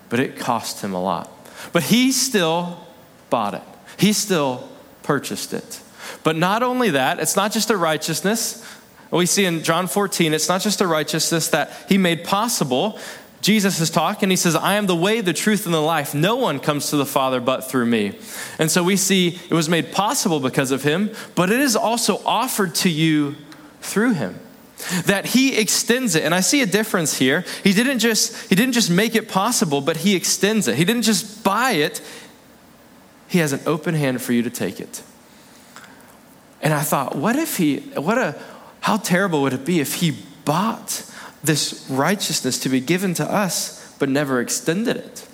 But 0.08 0.20
it 0.20 0.38
cost 0.38 0.82
him 0.82 0.93
a 0.93 1.02
lot. 1.02 1.31
But 1.73 1.84
he 1.84 2.12
still 2.12 2.87
bought 3.31 3.55
it, 3.55 3.62
he 3.99 4.12
still 4.12 4.69
purchased 5.02 5.52
it. 5.52 5.81
But 6.23 6.37
not 6.37 6.62
only 6.62 6.91
that, 6.91 7.19
it's 7.20 7.37
not 7.37 7.52
just 7.52 7.70
a 7.70 7.76
righteousness 7.76 8.64
we 9.10 9.26
see 9.26 9.46
in 9.46 9.62
John 9.62 9.87
14, 9.87 10.34
it's 10.34 10.49
not 10.49 10.60
just 10.60 10.81
a 10.81 10.87
righteousness 10.87 11.49
that 11.49 11.72
he 11.88 11.96
made 11.96 12.25
possible. 12.25 12.99
Jesus 13.40 13.81
is 13.81 13.88
talking, 13.88 14.31
he 14.31 14.37
says, 14.37 14.55
I 14.55 14.75
am 14.75 14.87
the 14.87 14.96
way, 14.96 15.20
the 15.20 15.32
truth, 15.32 15.64
and 15.64 15.75
the 15.75 15.81
life. 15.81 16.14
No 16.14 16.37
one 16.37 16.58
comes 16.58 16.90
to 16.90 16.96
the 16.96 17.06
Father 17.06 17.40
but 17.40 17.64
through 17.64 17.87
me. 17.87 18.19
And 18.58 18.70
so 18.70 18.82
we 18.82 18.96
see 18.96 19.38
it 19.49 19.55
was 19.55 19.69
made 19.69 19.93
possible 19.93 20.40
because 20.40 20.70
of 20.70 20.82
him, 20.82 21.10
but 21.34 21.50
it 21.50 21.60
is 21.60 21.76
also 21.76 22.20
offered 22.25 22.75
to 22.76 22.90
you 22.90 23.37
through 23.81 24.14
him 24.14 24.40
that 25.06 25.26
he 25.26 25.58
extends 25.58 26.14
it 26.14 26.22
and 26.22 26.32
i 26.32 26.40
see 26.40 26.62
a 26.62 26.66
difference 26.66 27.19
here 27.19 27.44
he 27.64 27.72
didn't 27.72 27.99
just 27.99 28.49
he 28.49 28.55
didn't 28.55 28.75
just 28.75 28.90
make 28.90 29.16
it 29.16 29.28
possible 29.28 29.81
but 29.81 29.99
he 29.99 30.14
extends 30.14 30.69
it 30.69 30.76
he 30.76 30.84
didn't 30.84 31.02
just 31.02 31.43
buy 31.43 31.72
it 31.72 32.00
he 33.26 33.38
has 33.38 33.52
an 33.52 33.60
open 33.66 33.94
hand 33.94 34.22
for 34.22 34.32
you 34.32 34.40
to 34.40 34.50
take 34.50 34.78
it 34.78 35.02
and 36.62 36.72
i 36.72 36.81
thought 36.81 37.16
what 37.16 37.34
if 37.34 37.56
he 37.56 37.78
what 37.96 38.19
a 38.19 38.40
how 38.80 38.96
terrible 38.96 39.42
would 39.42 39.52
it 39.52 39.64
be 39.64 39.80
if 39.80 39.96
he 39.96 40.16
bought 40.44 41.04
this 41.42 41.86
righteousness 41.90 42.58
to 42.60 42.69
be 42.69 42.80
given 42.80 43.14
to 43.14 43.30
us, 43.30 43.94
but 43.98 44.08
never 44.08 44.40
extended 44.40 44.96
it? 44.96 45.26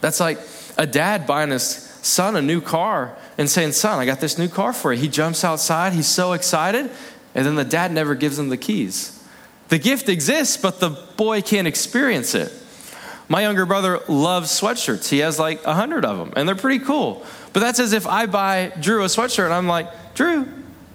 That's 0.00 0.20
like 0.20 0.38
a 0.78 0.86
dad 0.86 1.26
buying 1.26 1.50
his 1.50 1.64
son 2.02 2.36
a 2.36 2.42
new 2.42 2.60
car 2.60 3.16
and 3.36 3.48
saying, 3.48 3.72
Son, 3.72 3.98
I 3.98 4.06
got 4.06 4.20
this 4.20 4.38
new 4.38 4.48
car 4.48 4.72
for 4.72 4.92
you. 4.92 5.00
He 5.00 5.08
jumps 5.08 5.44
outside, 5.44 5.92
he's 5.92 6.06
so 6.06 6.32
excited, 6.32 6.90
and 7.34 7.46
then 7.46 7.54
the 7.54 7.64
dad 7.64 7.92
never 7.92 8.14
gives 8.14 8.38
him 8.38 8.48
the 8.48 8.56
keys. 8.56 9.16
The 9.68 9.78
gift 9.78 10.08
exists, 10.08 10.56
but 10.56 10.80
the 10.80 10.90
boy 10.90 11.42
can't 11.42 11.68
experience 11.68 12.34
it. 12.34 12.52
My 13.28 13.42
younger 13.42 13.64
brother 13.64 14.00
loves 14.08 14.50
sweatshirts. 14.50 15.08
He 15.08 15.18
has 15.18 15.38
like 15.38 15.64
a 15.64 15.74
hundred 15.74 16.04
of 16.04 16.18
them, 16.18 16.32
and 16.34 16.48
they're 16.48 16.56
pretty 16.56 16.84
cool. 16.84 17.24
But 17.52 17.60
that's 17.60 17.78
as 17.78 17.92
if 17.92 18.06
I 18.06 18.26
buy 18.26 18.72
Drew 18.80 19.02
a 19.02 19.06
sweatshirt 19.06 19.44
and 19.44 19.54
I'm 19.54 19.68
like, 19.68 20.14
Drew, 20.14 20.48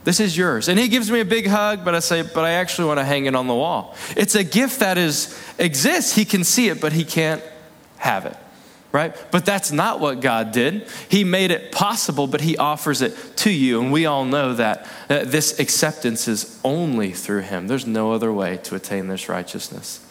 this 0.05 0.19
is 0.19 0.37
yours. 0.37 0.69
And 0.69 0.79
he 0.79 0.87
gives 0.87 1.11
me 1.11 1.19
a 1.19 1.25
big 1.25 1.47
hug, 1.47 1.83
but 1.83 1.95
I 1.95 1.99
say, 1.99 2.21
but 2.21 2.45
I 2.45 2.51
actually 2.51 2.87
want 2.87 2.99
to 2.99 3.03
hang 3.03 3.25
it 3.25 3.35
on 3.35 3.47
the 3.47 3.55
wall. 3.55 3.95
It's 4.15 4.35
a 4.35 4.43
gift 4.43 4.79
that 4.79 4.97
is 4.97 5.37
exists. 5.57 6.15
He 6.15 6.25
can 6.25 6.43
see 6.43 6.69
it, 6.69 6.79
but 6.79 6.93
he 6.93 7.03
can't 7.03 7.43
have 7.97 8.27
it. 8.27 8.37
Right? 8.91 9.13
But 9.31 9.45
that's 9.45 9.73
not 9.73 9.99
what 9.99 10.21
God 10.21 10.53
did. 10.53 10.87
He 11.09 11.25
made 11.25 11.51
it 11.51 11.71
possible, 11.73 12.27
but 12.27 12.39
he 12.39 12.55
offers 12.55 13.01
it 13.01 13.13
to 13.37 13.49
you. 13.49 13.81
And 13.81 13.91
we 13.91 14.05
all 14.05 14.23
know 14.23 14.53
that 14.53 14.87
uh, 15.09 15.25
this 15.25 15.59
acceptance 15.59 16.29
is 16.29 16.61
only 16.63 17.11
through 17.11 17.41
him. 17.41 17.67
There's 17.67 17.87
no 17.87 18.13
other 18.13 18.31
way 18.31 18.57
to 18.63 18.75
attain 18.75 19.07
this 19.07 19.27
righteousness. 19.27 20.04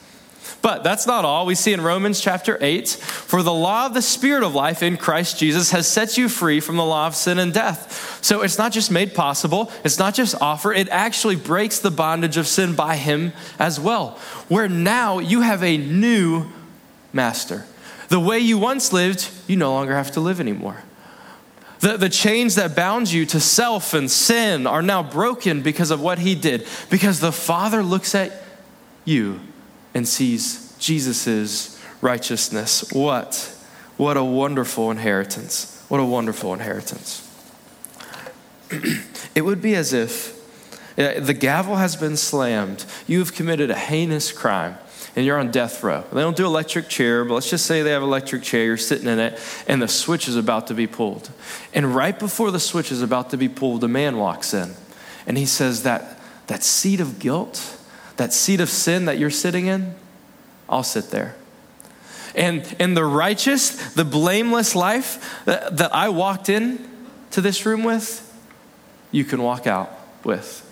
But 0.62 0.82
that's 0.82 1.06
not 1.06 1.25
all. 1.25 1.46
We 1.46 1.55
see 1.55 1.73
in 1.73 1.81
Romans 1.81 2.20
chapter 2.20 2.56
8 2.61 2.88
For 2.88 3.43
the 3.43 3.52
law 3.52 3.87
of 3.87 3.94
the 3.94 4.02
Spirit 4.02 4.43
of 4.43 4.55
life 4.55 4.82
in 4.82 4.96
Christ 4.96 5.38
Jesus 5.38 5.70
has 5.73 5.87
set 5.87 6.17
you 6.17 6.29
free 6.29 6.60
from 6.60 6.77
the 6.77 6.84
law 6.84 7.06
of 7.06 7.15
sin 7.15 7.39
and 7.39 7.53
death. 7.53 8.22
So 8.22 8.43
it's 8.43 8.58
not 8.58 8.72
just 8.72 8.91
made 8.91 9.15
possible, 9.15 9.70
it's 9.84 9.98
not 9.98 10.15
just 10.15 10.34
offered, 10.41 10.74
it 10.74 10.89
actually 10.89 11.36
breaks 11.36 11.79
the 11.79 11.91
bondage 11.91 12.36
of 12.36 12.46
sin 12.46 12.74
by 12.74 12.96
Him 12.96 13.32
as 13.58 13.79
well. 13.79 14.19
Where 14.48 14.69
now 14.69 15.19
you 15.19 15.43
have 15.43 15.63
a 15.63 15.77
new 15.77 16.46
master. 17.13 17.67
The 18.08 18.20
way 18.20 18.39
you 18.39 18.58
once 18.58 18.93
lived, 18.93 19.31
you 19.46 19.56
no 19.56 19.72
longer 19.72 19.94
have 19.94 20.13
to 20.13 20.20
live 20.20 20.41
anymore. 20.41 20.82
The, 21.81 21.96
the 21.96 22.08
chains 22.08 22.55
that 22.55 22.74
bound 22.74 23.13
you 23.13 23.27
to 23.27 23.41
self 23.41 23.93
and 23.93 24.10
sin 24.10 24.67
are 24.67 24.82
now 24.82 25.03
broken 25.03 25.60
because 25.60 25.91
of 25.91 26.01
what 26.01 26.19
he 26.19 26.34
did. 26.34 26.67
Because 26.91 27.20
the 27.20 27.32
Father 27.32 27.82
looks 27.82 28.15
at 28.15 28.32
you 29.05 29.41
and 29.94 30.06
sees 30.06 30.77
Jesus' 30.79 31.81
righteousness. 32.01 32.93
What? 32.93 33.56
What 33.96 34.17
a 34.17 34.24
wonderful 34.24 34.91
inheritance. 34.91 35.84
What 35.89 36.01
a 36.01 36.05
wonderful 36.05 36.53
inheritance. 36.53 37.20
it 39.34 39.43
would 39.43 39.63
be 39.63 39.74
as 39.74 39.93
if 39.93 40.34
uh, 40.98 41.20
the 41.20 41.34
gavel 41.34 41.77
has 41.77 41.96
been 41.96 42.17
slammed. 42.17 42.84
You 43.06 43.20
have 43.20 43.34
committed 43.34 43.70
a 43.70 43.77
heinous 43.77 44.32
crime 44.32 44.77
and 45.17 45.24
you're 45.24 45.39
on 45.39 45.53
death 45.53 45.82
row. 45.84 46.05
They 46.13 46.20
don't 46.20 46.36
do 46.36 46.44
electric 46.44 46.89
chair, 46.89 47.24
but 47.24 47.34
let's 47.34 47.48
just 47.48 47.67
say 47.67 47.82
they 47.82 47.93
have 47.93 48.03
electric 48.03 48.43
chair, 48.43 48.65
you're 48.65 48.77
sitting 48.77 49.06
in 49.06 49.20
it, 49.20 49.41
and 49.69 49.81
the 49.81 49.86
switch 49.86 50.27
is 50.27 50.34
about 50.34 50.67
to 50.69 50.74
be 50.74 50.89
pulled. 50.89 51.31
And 51.72 51.94
right 51.94 52.19
before 52.19 52.51
the 52.51 52.58
switch 52.58 52.91
is 52.91 53.01
about 53.01 53.31
to 53.31 53.36
be 53.36 53.48
pulled, 53.48 53.84
a 53.84 53.89
man 53.89 54.17
walks 54.17 54.53
in 54.53 54.74
and 55.27 55.39
he 55.39 55.46
says 55.46 55.82
that 55.84 56.19
that 56.46 56.63
seat 56.63 57.01
of 57.01 57.19
guilt 57.19 57.79
that 58.17 58.33
seat 58.33 58.61
of 58.61 58.71
sin 58.71 59.06
that 59.06 59.19
you're 59.19 59.31
sitting 59.31 59.67
in, 59.67 59.94
I'll 60.69 60.83
sit 60.83 61.11
there. 61.11 61.37
And, 62.35 62.75
and 62.79 62.97
the 62.97 63.05
righteous, 63.05 63.94
the 63.94 64.05
blameless 64.05 64.75
life 64.75 65.43
that, 65.44 65.77
that 65.77 65.94
I 65.94 66.09
walked 66.09 66.49
in 66.49 66.89
to 67.31 67.41
this 67.41 67.65
room 67.65 67.85
with, 67.85 68.21
you 69.11 69.25
can 69.25 69.43
walk 69.43 69.67
out 69.67 69.91
with. 70.25 70.63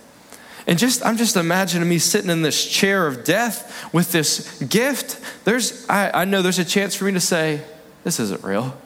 And 0.65 0.79
just 0.79 1.05
I'm 1.05 1.17
just 1.17 1.35
imagining 1.35 1.89
me 1.89 1.99
sitting 1.99 2.29
in 2.29 2.41
this 2.41 2.65
chair 2.65 3.05
of 3.05 3.23
death 3.23 3.93
with 3.93 4.11
this 4.11 4.61
gift. 4.63 5.19
There's 5.45 5.87
I, 5.89 6.21
I 6.21 6.25
know 6.25 6.41
there's 6.41 6.59
a 6.59 6.65
chance 6.65 6.95
for 6.95 7.05
me 7.05 7.11
to 7.13 7.19
say, 7.19 7.61
this 8.03 8.19
isn't 8.19 8.43
real. 8.43 8.77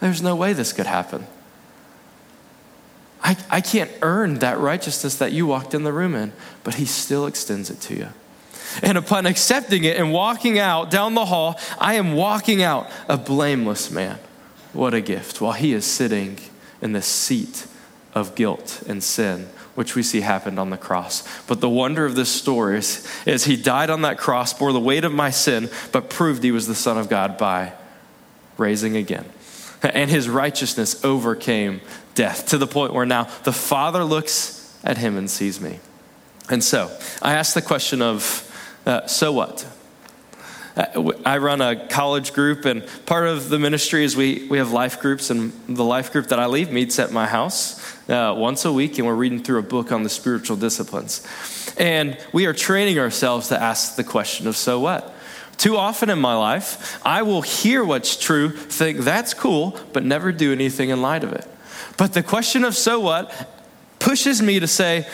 There's 0.00 0.22
no 0.22 0.36
way 0.36 0.52
this 0.52 0.72
could 0.72 0.86
happen. 0.86 1.26
I, 3.22 3.36
I 3.50 3.60
can't 3.60 3.90
earn 4.02 4.38
that 4.40 4.58
righteousness 4.58 5.16
that 5.16 5.32
you 5.32 5.46
walked 5.46 5.74
in 5.74 5.82
the 5.82 5.92
room 5.92 6.14
in, 6.14 6.32
but 6.66 6.74
He 6.74 6.84
still 6.84 7.26
extends 7.26 7.70
it 7.70 7.80
to 7.82 7.94
you. 7.94 8.08
And 8.82 8.98
upon 8.98 9.24
accepting 9.24 9.84
it 9.84 9.96
and 9.96 10.12
walking 10.12 10.58
out 10.58 10.90
down 10.90 11.14
the 11.14 11.26
hall, 11.26 11.60
I 11.78 11.94
am 11.94 12.14
walking 12.14 12.60
out 12.60 12.90
a 13.08 13.16
blameless 13.16 13.92
man. 13.92 14.18
What 14.72 14.92
a 14.92 15.00
gift. 15.00 15.40
While 15.40 15.52
he 15.52 15.72
is 15.72 15.84
sitting 15.86 16.40
in 16.82 16.90
the 16.90 17.02
seat 17.02 17.68
of 18.16 18.34
guilt 18.34 18.82
and 18.88 19.00
sin, 19.00 19.46
which 19.76 19.94
we 19.94 20.02
see 20.02 20.22
happened 20.22 20.58
on 20.58 20.70
the 20.70 20.76
cross. 20.76 21.22
But 21.46 21.60
the 21.60 21.68
wonder 21.68 22.04
of 22.04 22.16
this 22.16 22.30
story 22.30 22.78
is, 22.78 23.06
is 23.26 23.44
he 23.44 23.56
died 23.56 23.88
on 23.88 24.02
that 24.02 24.18
cross, 24.18 24.52
bore 24.52 24.72
the 24.72 24.80
weight 24.80 25.04
of 25.04 25.12
my 25.12 25.30
sin, 25.30 25.70
but 25.92 26.10
proved 26.10 26.42
he 26.42 26.50
was 26.50 26.66
the 26.66 26.74
Son 26.74 26.98
of 26.98 27.08
God 27.08 27.38
by 27.38 27.74
raising 28.58 28.96
again. 28.96 29.26
And 29.84 30.10
his 30.10 30.28
righteousness 30.28 31.04
overcame 31.04 31.80
death 32.16 32.46
to 32.46 32.58
the 32.58 32.66
point 32.66 32.92
where 32.92 33.06
now 33.06 33.28
the 33.44 33.52
Father 33.52 34.02
looks 34.02 34.76
at 34.82 34.98
him 34.98 35.16
and 35.16 35.30
sees 35.30 35.60
me. 35.60 35.78
And 36.48 36.62
so 36.62 36.90
I 37.20 37.34
asked 37.34 37.54
the 37.54 37.62
question 37.62 38.02
of, 38.02 38.42
uh, 38.86 39.06
so 39.06 39.32
what? 39.32 39.66
Uh, 40.76 41.12
I 41.24 41.38
run 41.38 41.60
a 41.60 41.86
college 41.88 42.34
group, 42.34 42.66
and 42.66 42.86
part 43.06 43.26
of 43.26 43.48
the 43.48 43.58
ministry 43.58 44.04
is 44.04 44.14
we, 44.14 44.46
we 44.48 44.58
have 44.58 44.72
life 44.72 45.00
groups, 45.00 45.30
and 45.30 45.52
the 45.66 45.84
life 45.84 46.12
group 46.12 46.28
that 46.28 46.38
I 46.38 46.46
lead 46.46 46.70
meets 46.70 46.98
at 46.98 47.10
my 47.10 47.26
house 47.26 47.80
uh, 48.08 48.34
once 48.36 48.64
a 48.64 48.72
week, 48.72 48.98
and 48.98 49.06
we're 49.06 49.14
reading 49.14 49.42
through 49.42 49.58
a 49.58 49.62
book 49.62 49.90
on 49.90 50.02
the 50.02 50.10
spiritual 50.10 50.56
disciplines. 50.56 51.26
And 51.78 52.18
we 52.32 52.46
are 52.46 52.52
training 52.52 52.98
ourselves 52.98 53.48
to 53.48 53.60
ask 53.60 53.96
the 53.96 54.04
question 54.04 54.46
of 54.46 54.56
so 54.56 54.78
what? 54.78 55.14
Too 55.56 55.76
often 55.76 56.10
in 56.10 56.18
my 56.18 56.36
life, 56.36 57.00
I 57.04 57.22
will 57.22 57.42
hear 57.42 57.82
what's 57.82 58.16
true, 58.16 58.50
think 58.50 58.98
that's 58.98 59.32
cool, 59.32 59.80
but 59.94 60.04
never 60.04 60.30
do 60.30 60.52
anything 60.52 60.90
in 60.90 61.00
light 61.00 61.24
of 61.24 61.32
it. 61.32 61.46
But 61.96 62.12
the 62.12 62.22
question 62.22 62.64
of 62.64 62.76
so 62.76 63.00
what 63.00 63.32
pushes 63.98 64.42
me 64.42 64.60
to 64.60 64.66
say, 64.66 65.06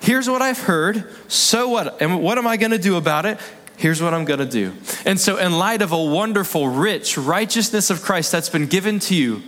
here's 0.00 0.28
what 0.28 0.42
I've 0.42 0.60
heard, 0.60 1.04
so 1.28 1.68
what? 1.68 2.00
And 2.00 2.22
what 2.22 2.38
am 2.38 2.46
I 2.46 2.56
going 2.56 2.72
to 2.72 2.78
do 2.78 2.96
about 2.96 3.26
it? 3.26 3.38
Here's 3.76 4.02
what 4.02 4.12
I'm 4.12 4.24
going 4.24 4.40
to 4.40 4.46
do. 4.46 4.72
And 5.04 5.20
so, 5.20 5.36
in 5.36 5.52
light 5.52 5.82
of 5.82 5.92
a 5.92 6.02
wonderful, 6.02 6.68
rich 6.68 7.16
righteousness 7.16 7.90
of 7.90 8.02
Christ 8.02 8.32
that's 8.32 8.48
been 8.48 8.66
given 8.66 8.98
to 9.00 9.14
you, 9.14 9.42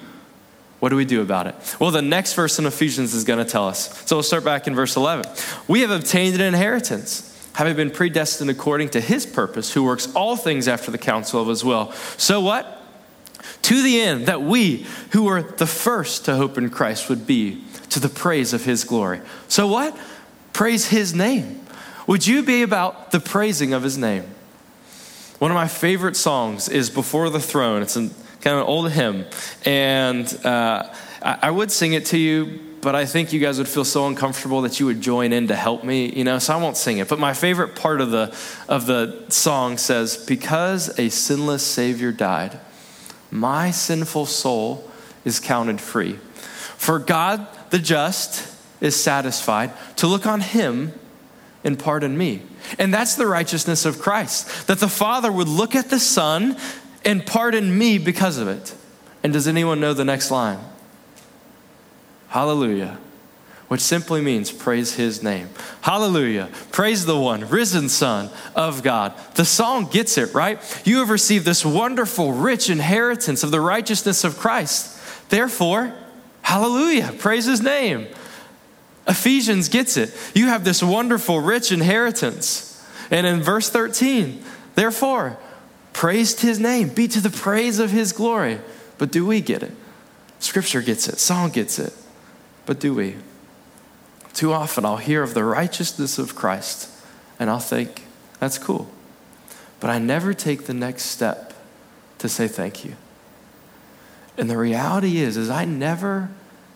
what 0.79 0.89
do 0.89 0.97
we 0.97 1.05
do 1.05 1.21
about 1.21 1.47
it? 1.47 1.55
Well, 1.79 1.91
the 1.91 2.01
next 2.01 2.35
verse 2.35 2.59
in 2.59 2.65
Ephesians 2.65 3.13
is 3.13 3.25
going 3.25 3.45
to 3.45 3.51
tell 3.51 3.69
us. 3.69 4.07
So 4.07 4.17
we'll 4.17 4.23
start 4.23 4.45
back 4.45 4.67
in 4.67 4.75
verse 4.75 4.97
11. 4.97 5.27
We 5.69 5.81
have 5.81 5.91
obtained 5.91 6.37
an 6.37 6.41
inheritance, 6.41 7.51
having 7.55 7.77
been 7.77 7.91
predestined 7.91 8.49
according 8.49 8.91
to 8.91 9.01
his 9.01 9.27
purpose, 9.27 9.75
who 9.75 9.85
works 9.85 10.13
all 10.15 10.37
things 10.37 10.69
after 10.69 10.91
the 10.91 10.99
counsel 10.99 11.43
of 11.43 11.49
his 11.49 11.65
will. 11.65 11.93
So 12.17 12.41
what? 12.41 12.79
To 13.63 13.83
the 13.83 14.01
end 14.01 14.27
that 14.27 14.43
we, 14.43 14.87
who 15.11 15.25
were 15.25 15.43
the 15.43 15.67
first 15.67 16.25
to 16.27 16.37
hope 16.37 16.57
in 16.57 16.71
Christ, 16.71 17.09
would 17.09 17.27
be 17.27 17.63
to 17.91 18.01
the 18.01 18.09
praise 18.09 18.55
of 18.55 18.65
his 18.65 18.85
glory. 18.85 19.21
So 19.49 19.67
what? 19.67 19.97
Praise 20.53 20.89
his 20.89 21.15
name. 21.15 21.67
Would 22.07 22.27
you 22.27 22.43
be 22.43 22.63
about 22.63 23.13
the 23.13 23.21
praising 23.21 23.73
of 23.73 23.83
his 23.83 23.97
name? 23.97 24.25
One 25.39 25.51
of 25.51 25.55
my 25.55 25.69
favorite 25.69 26.17
songs 26.17 26.69
is 26.69 26.91
Before 26.91 27.31
the 27.31 27.41
Throne. 27.41 27.83
It's 27.83 27.95
kind 27.95 28.57
of 28.57 28.59
an 28.59 28.67
old 28.67 28.91
hymn. 28.91 29.27
And 29.65 30.27
uh, 30.45 30.93
I, 31.23 31.39
I 31.43 31.51
would 31.51 31.71
sing 31.71 31.93
it 31.93 32.07
to 32.07 32.19
you, 32.19 32.61
but 32.81 32.95
I 32.95 33.07
think 33.07 33.33
you 33.33 33.41
guys 33.41 33.59
would 33.59 33.69
feel 33.69 33.85
so 33.85 34.07
uncomfortable 34.07 34.63
that 34.63 34.81
you 34.81 34.87
would 34.87 35.01
join 35.01 35.33
in 35.33 35.49
to 35.49 35.57
help 35.57 35.85
me, 35.85 36.13
you 36.13 36.25
know, 36.25 36.39
so 36.39 36.55
I 36.55 36.57
won't 36.57 36.77
sing 36.77 36.99
it. 36.99 37.09
But 37.09 37.19
my 37.19 37.33
favorite 37.33 37.77
part 37.77 38.01
of 38.01 38.11
the, 38.11 38.37
of 38.69 38.87
the 38.87 39.25
song 39.29 39.79
says, 39.79 40.17
Because 40.17 40.99
a 40.99 41.09
sinless 41.11 41.67
Savior 41.67 42.13
died, 42.13 42.59
my 43.31 43.71
sinful 43.71 44.27
soul 44.27 44.91
is 45.25 45.39
counted 45.39 45.81
free. 45.81 46.19
For 46.77 46.99
God 46.99 47.47
the 47.71 47.79
just 47.79 48.50
is 48.81 49.01
satisfied 49.01 49.73
to 49.97 50.07
look 50.07 50.27
on 50.27 50.41
him 50.41 50.93
and 51.63 51.79
pardon 51.79 52.17
me. 52.17 52.43
And 52.79 52.93
that's 52.93 53.15
the 53.15 53.27
righteousness 53.27 53.85
of 53.85 54.01
Christ, 54.01 54.67
that 54.67 54.79
the 54.79 54.89
Father 54.89 55.31
would 55.31 55.49
look 55.49 55.75
at 55.75 55.91
the 55.91 55.99
Son 55.99 56.57
and 57.05 57.25
pardon 57.27 57.77
me 57.77 57.99
because 57.99 58.39
of 58.39 58.49
it. 58.49 58.75
And 59.23 59.33
does 59.33 59.47
anyone 59.47 59.81
know 59.81 59.93
the 59.93 60.05
next 60.05 60.31
line? 60.31 60.59
Hallelujah, 62.29 62.97
which 63.69 63.81
simply 63.81 64.21
means 64.21 64.53
praise 64.53 64.95
his 64.95 65.23
name. 65.23 65.49
Hallelujah, 65.83 66.49
praise 66.73 67.05
the 67.05 67.19
one, 67.19 67.49
risen 67.49 67.89
Son 67.89 68.31
of 68.55 68.83
God. 68.83 69.13
The 69.35 69.45
song 69.45 69.87
gets 69.87 70.17
it, 70.17 70.33
right? 70.33 70.59
You 70.87 70.99
have 70.99 71.11
received 71.11 71.45
this 71.45 71.65
wonderful, 71.65 72.33
rich 72.33 72.71
inheritance 72.71 73.43
of 73.43 73.51
the 73.51 73.61
righteousness 73.61 74.25
of 74.25 74.39
Christ. 74.39 75.29
Therefore, 75.29 75.93
hallelujah, 76.43 77.13
praise 77.19 77.47
his 77.47 77.61
name. 77.61 78.07
Ephesians 79.07 79.69
gets 79.69 79.97
it. 79.97 80.15
You 80.35 80.47
have 80.47 80.65
this 80.65 80.83
wonderful, 80.83 81.41
rich 81.41 81.73
inheritance. 81.73 82.67
And 83.11 83.27
in 83.27 83.43
verse 83.43 83.69
13, 83.71 84.43
therefore, 84.75 85.39
praised 85.93 86.41
his 86.41 86.61
name, 86.61 86.89
be 86.89 87.09
to 87.09 87.21
the 87.21 87.31
praise 87.31 87.79
of 87.79 87.91
his 87.91 88.13
glory. 88.13 88.61
But 88.99 89.11
do 89.11 89.27
we 89.27 89.41
get 89.41 89.63
it? 89.63 89.73
Scripture 90.39 90.83
gets 90.83 91.09
it, 91.09 91.19
song 91.19 91.51
gets 91.51 91.79
it. 91.79 91.93
But 92.67 92.79
do 92.79 92.95
we? 92.95 93.17
Too 94.33 94.53
often 94.53 94.85
I'll 94.85 94.97
hear 94.97 95.23
of 95.23 95.35
the 95.35 95.45
righteousness 95.45 96.19
of 96.19 96.35
Christ 96.35 96.89
and 97.39 97.51
I'll 97.51 97.59
think, 97.59 98.03
that's 98.39 98.59
cool. 98.59 98.91
But 99.81 99.91
I 99.91 99.99
never 99.99 100.35
take 100.35 100.67
the 100.67 100.75
next 100.75 101.05
step 101.05 101.55
to 102.19 102.29
say 102.29 102.47
thank 102.47 102.85
you. 102.85 102.97
And 104.37 104.49
the 104.49 104.59
reality 104.59 105.19
is 105.19 105.37
is 105.37 105.51
I 105.51 105.65
never 105.65 106.31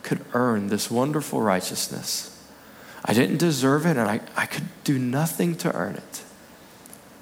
could 0.05 0.25
earn 0.35 0.69
this 0.69 0.91
wonderful 0.91 1.41
righteousness. 1.41 2.31
I 3.05 3.13
didn't 3.13 3.39
deserve 3.39 3.87
it 3.87 3.97
and 3.97 4.09
I, 4.09 4.21
I 4.37 4.47
could 4.47 4.69
do 4.85 4.99
nothing 4.99 5.57
to 5.57 5.75
earn 5.75 5.97
it. 5.97 6.23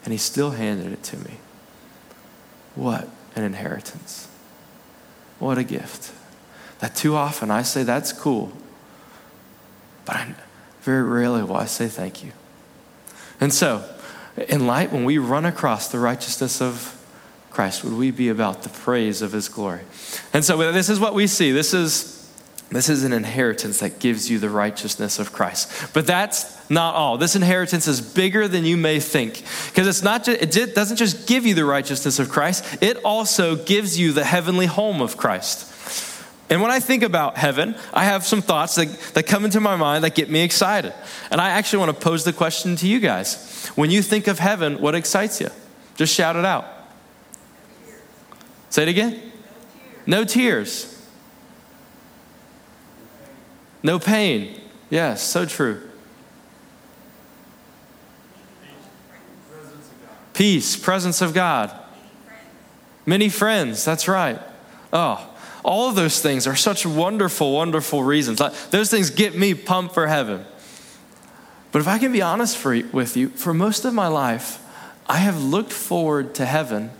And 0.05 0.13
he 0.13 0.19
still 0.19 0.51
handed 0.51 0.93
it 0.93 1.03
to 1.05 1.17
me. 1.17 1.39
What 2.75 3.09
an 3.35 3.45
inheritance. 3.45 4.29
What 5.39 5.59
a 5.59 5.65
gift. 5.65 6.13
That 6.81 6.95
too 6.95 7.15
often 7.15 7.51
I 7.51 7.63
say, 7.63 7.85
that's 7.85 8.13
cool. 8.13 8.53
But 10.05 10.17
I, 10.17 10.35
very 10.83 11.03
rarely 11.03 11.43
will 11.43 11.57
I 11.57 11.67
say 11.67 11.87
thank 11.87 12.25
you. 12.25 12.33
And 13.41 13.53
so, 13.53 13.85
in 14.49 14.67
light, 14.67 14.93
when 14.93 15.05
we 15.05 15.19
run 15.19 15.45
across 15.45 15.89
the 15.89 15.99
righteousness 15.99 16.61
of 16.61 16.99
Christ, 17.51 17.85
would 17.85 17.93
we 17.93 18.11
be 18.11 18.29
about 18.29 18.63
the 18.63 18.69
praise 18.69 19.23
of 19.23 19.33
his 19.33 19.49
glory? 19.49 19.83
And 20.33 20.45
so, 20.45 20.73
this 20.73 20.89
is 20.89 20.99
what 20.99 21.15
we 21.15 21.27
see. 21.27 21.53
This 21.53 21.75
is 21.75 22.22
this 22.75 22.89
is 22.89 23.05
an 23.05 23.13
inheritance 23.13 23.81
that 23.81 23.99
gives 23.99 24.31
you 24.31 24.39
the 24.39 24.49
righteousness 24.49 25.19
of 25.19 25.33
Christ. 25.33 25.93
But 25.93 26.07
that's 26.07 26.71
not 26.71 26.95
all. 26.95 27.19
This 27.19 27.37
inheritance 27.37 27.87
is 27.87 28.01
bigger 28.01 28.49
than 28.49 28.65
you 28.65 28.77
may 28.77 28.99
think. 28.99 29.43
Because 29.67 29.87
it's 29.87 30.03
not 30.03 30.25
just, 30.25 30.57
it 30.57 30.75
doesn't 30.75 30.97
just 30.97 31.27
give 31.27 31.45
you 31.45 31.55
the 31.55 31.65
righteousness 31.65 32.19
of 32.19 32.29
Christ, 32.29 32.83
it 32.83 32.99
also 33.05 33.57
gives 33.57 33.99
you 33.99 34.13
the 34.13 34.25
heavenly 34.25 34.67
home 34.67 35.01
of 35.03 35.17
Christ. 35.17 35.69
And 36.49 36.61
when 36.61 36.71
I 36.71 36.81
think 36.81 37.03
about 37.03 37.39
heaven, 37.39 37.75
I 37.95 38.05
have 38.05 38.27
some 38.27 38.43
thoughts 38.43 38.75
that, 38.75 38.89
that 39.15 39.27
come 39.27 39.45
into 39.45 39.61
my 39.61 39.77
mind 39.77 40.05
that 40.05 40.15
get 40.15 40.29
me 40.29 40.43
excited. 40.43 40.93
And 41.31 41.41
I 41.41 41.51
actually 41.51 41.81
want 41.81 41.99
to 41.99 42.05
pose 42.05 42.25
the 42.25 42.33
question 42.33 42.77
to 42.77 42.87
you 42.87 43.01
guys. 43.01 43.69
When 43.75 43.91
you 43.91 44.03
think 44.03 44.27
of 44.27 44.39
heaven, 44.39 44.81
what 44.81 44.95
excites 44.95 45.41
you? 45.41 45.49
Just 45.97 46.15
shout 46.15 46.37
it 46.37 46.45
out. 46.45 46.67
Say 48.69 48.83
it 48.83 48.89
again. 48.89 49.33
No 50.07 50.25
tears. 50.25 50.25
No 50.25 50.25
tears. 50.25 51.02
No 53.83 53.99
pain. 53.99 54.61
Yes, 54.91 55.23
so 55.23 55.45
true. 55.45 55.89
Peace, 60.35 60.77
presence 60.77 61.21
of 61.21 61.35
God. 61.35 61.73
Many 63.05 63.29
friends, 63.29 63.85
that's 63.85 64.09
right. 64.09 64.41
Oh, 64.93 65.29
all 65.65 65.89
of 65.89 65.95
those 65.95 66.21
things 66.21 66.47
are 66.47 66.57
such 66.57 66.87
wonderful, 66.87 67.53
wonderful 67.53 68.03
reasons. 68.03 68.41
Those 68.71 68.91
things 68.91 69.11
get 69.11 69.37
me 69.37 69.55
pumped 69.55 69.95
for 69.95 70.07
heaven. 70.07 70.45
But 71.71 71.81
if 71.81 71.89
I 71.89 71.99
can 71.99 72.13
be 72.13 72.23
honest 72.23 72.57
for, 72.57 72.79
with 72.93 73.17
you, 73.17 73.31
for 73.31 73.55
most 73.55 73.85
of 73.85 73.95
my 73.95 74.09
life, 74.09 74.59
I 75.07 75.19
have 75.19 75.43
looked 75.43 75.73
forward 75.73 76.35
to 76.37 76.47
heaven 76.47 76.91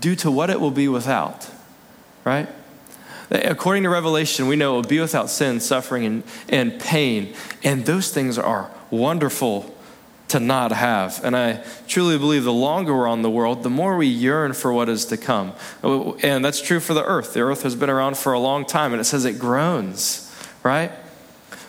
due 0.00 0.16
to 0.16 0.30
what 0.30 0.50
it 0.50 0.60
will 0.60 0.70
be 0.70 0.88
without, 0.88 1.48
right? 2.24 2.48
According 3.30 3.82
to 3.82 3.90
Revelation, 3.90 4.46
we 4.46 4.56
know 4.56 4.74
it 4.74 4.76
will 4.76 4.82
be 4.88 5.00
without 5.00 5.30
sin, 5.30 5.58
suffering, 5.60 6.04
and, 6.04 6.22
and 6.48 6.80
pain. 6.80 7.34
And 7.64 7.84
those 7.84 8.10
things 8.10 8.38
are 8.38 8.70
wonderful 8.90 9.74
to 10.28 10.40
not 10.40 10.72
have. 10.72 11.24
And 11.24 11.36
I 11.36 11.64
truly 11.88 12.18
believe 12.18 12.44
the 12.44 12.52
longer 12.52 12.94
we're 12.94 13.08
on 13.08 13.22
the 13.22 13.30
world, 13.30 13.62
the 13.62 13.70
more 13.70 13.96
we 13.96 14.06
yearn 14.06 14.52
for 14.52 14.72
what 14.72 14.88
is 14.88 15.06
to 15.06 15.16
come. 15.16 15.52
And 15.82 16.44
that's 16.44 16.60
true 16.60 16.80
for 16.80 16.94
the 16.94 17.04
earth. 17.04 17.34
The 17.34 17.40
earth 17.40 17.62
has 17.62 17.74
been 17.74 17.90
around 17.90 18.16
for 18.16 18.32
a 18.32 18.38
long 18.38 18.64
time, 18.64 18.92
and 18.92 19.00
it 19.00 19.04
says 19.04 19.24
it 19.24 19.38
groans, 19.38 20.32
right? 20.62 20.92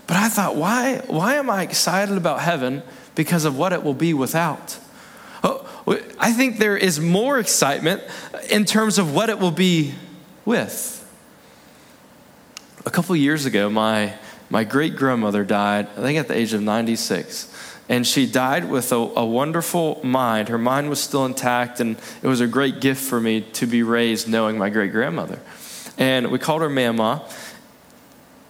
But 0.07 0.17
I 0.17 0.29
thought, 0.29 0.55
why, 0.55 1.01
why 1.07 1.35
am 1.35 1.49
I 1.49 1.63
excited 1.63 2.17
about 2.17 2.41
heaven? 2.41 2.83
Because 3.15 3.45
of 3.45 3.57
what 3.57 3.73
it 3.73 3.83
will 3.83 3.93
be 3.93 4.13
without. 4.13 4.79
Oh, 5.43 5.67
I 6.19 6.33
think 6.33 6.57
there 6.57 6.77
is 6.77 6.99
more 6.99 7.39
excitement 7.39 8.03
in 8.49 8.65
terms 8.65 8.97
of 8.97 9.13
what 9.13 9.29
it 9.29 9.39
will 9.39 9.51
be 9.51 9.93
with 10.45 10.96
a 12.87 12.89
couple 12.89 13.13
years 13.17 13.45
ago, 13.45 13.69
my, 13.69 14.13
my 14.49 14.63
great 14.63 14.95
grandmother 14.95 15.43
died, 15.43 15.87
I 15.97 16.01
think 16.01 16.17
at 16.17 16.29
the 16.29 16.37
age 16.37 16.53
of 16.53 16.61
96. 16.61 17.53
and 17.89 18.07
she 18.07 18.25
died 18.25 18.69
with 18.69 18.93
a, 18.93 18.95
a, 18.95 19.25
wonderful 19.25 19.99
mind. 20.05 20.47
Her 20.47 20.57
mind 20.57 20.89
was 20.89 21.01
still 21.01 21.25
intact, 21.25 21.81
and 21.81 21.97
it 22.21 22.27
was 22.27 22.39
a 22.39 22.47
great 22.47 22.79
gift 22.79 23.03
for 23.03 23.19
me 23.19 23.41
to 23.41 23.67
be 23.67 23.83
raised 23.83 24.29
knowing 24.29 24.57
my 24.57 24.69
great 24.69 24.93
grandmother. 24.93 25.39
And 25.97 26.31
we 26.31 26.39
called 26.39 26.61
her 26.61 26.69
Mama. 26.69 27.27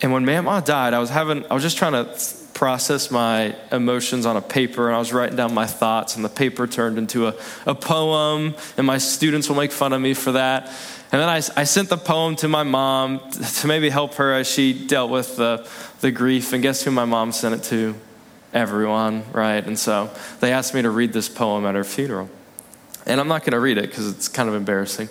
And 0.01 0.12
when 0.13 0.24
Mama 0.24 0.62
died, 0.63 0.94
I 0.94 1.00
was 1.00 1.10
having, 1.10 1.44
I 1.50 1.56
was 1.56 1.63
just 1.63 1.77
trying 1.77 1.94
to 1.94 2.15
process 2.58 3.12
my 3.12 3.56
emotions 3.72 4.26
on 4.26 4.36
a 4.36 4.42
paper, 4.42 4.88
and 4.88 4.96
I 4.96 5.00
was 5.00 5.14
writing 5.14 5.38
down 5.38 5.54
my 5.54 5.68
thoughts, 5.68 6.16
and 6.16 6.26
the 6.26 6.30
paper 6.30 6.68
turned 6.68 6.98
into 6.98 7.28
a, 7.28 7.36
a 7.66 7.76
poem, 7.76 8.56
and 8.78 8.88
my 8.88 8.98
students 8.98 9.48
will 9.48 9.56
make 9.56 9.72
fun 9.72 9.94
of 9.94 10.02
me 10.02 10.14
for 10.14 10.32
that. 10.34 10.68
And 11.12 11.22
then 11.22 11.30
I, 11.30 11.38
I 11.56 11.64
sent 11.64 11.90
the 11.90 11.98
poem 11.98 12.36
to 12.38 12.48
my 12.48 12.64
mom 12.64 13.22
to 13.60 13.68
maybe 13.68 13.90
help 13.90 14.16
her 14.16 14.34
as 14.34 14.50
she 14.50 14.88
dealt 14.88 15.12
with 15.12 15.38
the, 15.38 15.70
the 16.02 16.12
grief. 16.12 16.52
And 16.52 16.62
guess 16.62 16.84
who 16.84 16.92
my 16.92 17.06
mom 17.06 17.32
sent 17.32 17.56
it 17.56 17.64
to? 17.70 17.96
everyone, 18.54 19.24
right? 19.34 19.66
And 19.66 19.78
so 19.78 20.10
they 20.40 20.52
asked 20.52 20.74
me 20.74 20.82
to 20.82 20.90
read 20.90 21.14
this 21.14 21.30
poem 21.30 21.66
at 21.66 21.76
her 21.76 21.84
funeral. 21.84 22.30
And 23.06 23.20
I'm 23.20 23.28
not 23.28 23.42
going 23.42 23.52
to 23.52 23.60
read 23.60 23.78
it 23.78 23.90
because 23.90 24.10
it's 24.10 24.28
kind 24.28 24.50
of 24.50 24.56
embarrassing. 24.56 25.10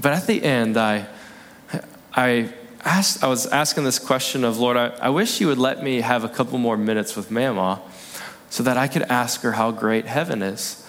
But 0.00 0.12
at 0.12 0.26
the 0.26 0.42
end, 0.42 0.76
I, 0.76 1.06
I, 2.12 2.52
asked, 2.86 3.22
I 3.22 3.26
was 3.26 3.46
asking 3.46 3.84
this 3.84 3.98
question 3.98 4.44
of, 4.44 4.58
Lord, 4.58 4.76
I, 4.76 4.88
I 5.02 5.10
wish 5.10 5.40
you 5.40 5.48
would 5.48 5.58
let 5.58 5.82
me 5.82 6.00
have 6.00 6.24
a 6.24 6.28
couple 6.28 6.56
more 6.58 6.76
minutes 6.76 7.16
with 7.16 7.30
Mama 7.30 7.82
so 8.48 8.62
that 8.62 8.76
I 8.76 8.86
could 8.88 9.02
ask 9.02 9.42
her 9.42 9.52
how 9.52 9.72
great 9.72 10.06
heaven 10.06 10.40
is. 10.40 10.86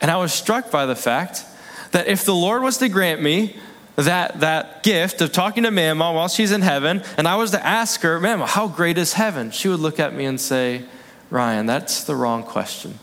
And 0.00 0.10
I 0.10 0.16
was 0.16 0.32
struck 0.32 0.70
by 0.70 0.84
the 0.84 0.96
fact 0.96 1.44
that 1.92 2.08
if 2.08 2.24
the 2.24 2.34
Lord 2.34 2.62
was 2.62 2.78
to 2.78 2.88
grant 2.88 3.22
me 3.22 3.56
that, 3.96 4.40
that 4.40 4.82
gift 4.82 5.20
of 5.20 5.32
talking 5.32 5.62
to 5.62 5.70
Mama 5.70 6.12
while 6.12 6.28
she's 6.28 6.52
in 6.52 6.62
heaven, 6.62 7.02
and 7.16 7.26
I 7.26 7.36
was 7.36 7.52
to 7.52 7.64
ask 7.64 8.00
her, 8.02 8.20
Mama, 8.20 8.46
how 8.46 8.68
great 8.68 8.98
is 8.98 9.14
heaven? 9.14 9.50
She 9.50 9.68
would 9.68 9.80
look 9.80 9.98
at 9.98 10.14
me 10.14 10.24
and 10.24 10.40
say, 10.40 10.84
Ryan, 11.30 11.66
that's 11.66 12.04
the 12.04 12.14
wrong 12.14 12.42
question. 12.42 12.98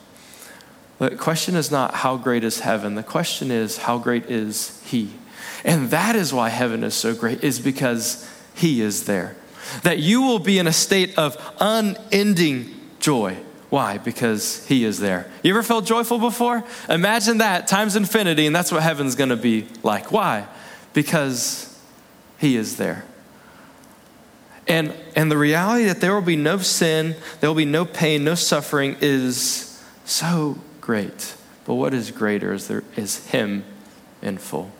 The 0.98 1.16
question 1.16 1.56
is 1.56 1.72
not 1.72 1.96
how 1.96 2.18
great 2.18 2.44
is 2.44 2.62
heaven. 2.62 2.96
The 2.96 3.04
question 3.04 3.52
is 3.52 3.78
how 3.78 3.98
great 3.98 4.26
is 4.26 4.82
He. 4.86 5.12
And 5.64 5.90
that 5.90 6.16
is 6.16 6.34
why 6.34 6.50
heaven 6.50 6.84
is 6.84 6.94
so 6.94 7.14
great, 7.14 7.44
is 7.44 7.60
because 7.60 8.30
He 8.56 8.82
is 8.82 9.06
there. 9.06 9.36
That 9.84 10.00
you 10.00 10.22
will 10.22 10.40
be 10.40 10.60
in 10.60 10.68
a 10.68 10.74
state 10.74 11.18
of 11.18 11.38
unending 11.60 12.74
joy. 13.00 13.38
Why? 13.70 13.98
Because 13.98 14.66
He 14.68 14.86
is 14.86 15.00
there. 15.00 15.30
You 15.44 15.52
ever 15.52 15.64
felt 15.64 15.86
joyful 15.86 16.20
before? 16.20 16.64
Imagine 16.90 17.40
that 17.40 17.68
times 17.68 17.96
infinity, 17.96 18.46
and 18.46 18.56
that's 18.56 18.72
what 18.72 18.84
heaven's 18.84 19.16
gonna 19.16 19.36
be 19.36 19.68
like. 19.84 20.12
Why? 20.12 20.48
Because 20.94 21.78
He 22.38 22.56
is 22.56 22.78
there. 22.78 23.06
And, 24.68 24.94
and 25.16 25.32
the 25.32 25.38
reality 25.38 25.86
that 25.86 26.02
there 26.02 26.14
will 26.14 26.22
be 26.22 26.36
no 26.36 26.58
sin, 26.58 27.16
there 27.40 27.50
will 27.50 27.56
be 27.56 27.66
no 27.66 27.86
pain, 27.86 28.24
no 28.24 28.36
suffering 28.36 28.98
is 29.02 29.84
so 30.06 30.58
great. 30.82 31.36
But 31.66 31.76
what 31.76 31.94
is 31.94 32.12
greater 32.12 32.54
is 32.54 32.68
there 32.68 32.84
is 32.96 33.28
Him 33.28 33.64
in 34.22 34.38
full. 34.38 34.72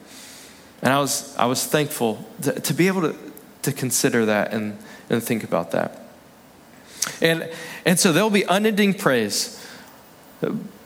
And 0.82 0.94
I 0.94 1.00
was, 1.00 1.36
I 1.38 1.46
was 1.46 1.66
thankful 1.66 2.24
to, 2.44 2.60
to 2.60 2.74
be 2.74 2.88
able 2.88 3.02
to, 3.02 3.16
to 3.64 3.72
consider 3.72 4.26
that 4.26 4.54
and, 4.54 4.78
and 5.10 5.24
think 5.24 5.44
about 5.44 5.72
that. 5.72 6.02
And, 7.22 7.50
and 7.86 8.00
so 8.00 8.12
there'll 8.12 8.30
be 8.30 8.44
unending 8.44 8.94
praise. 8.94 9.62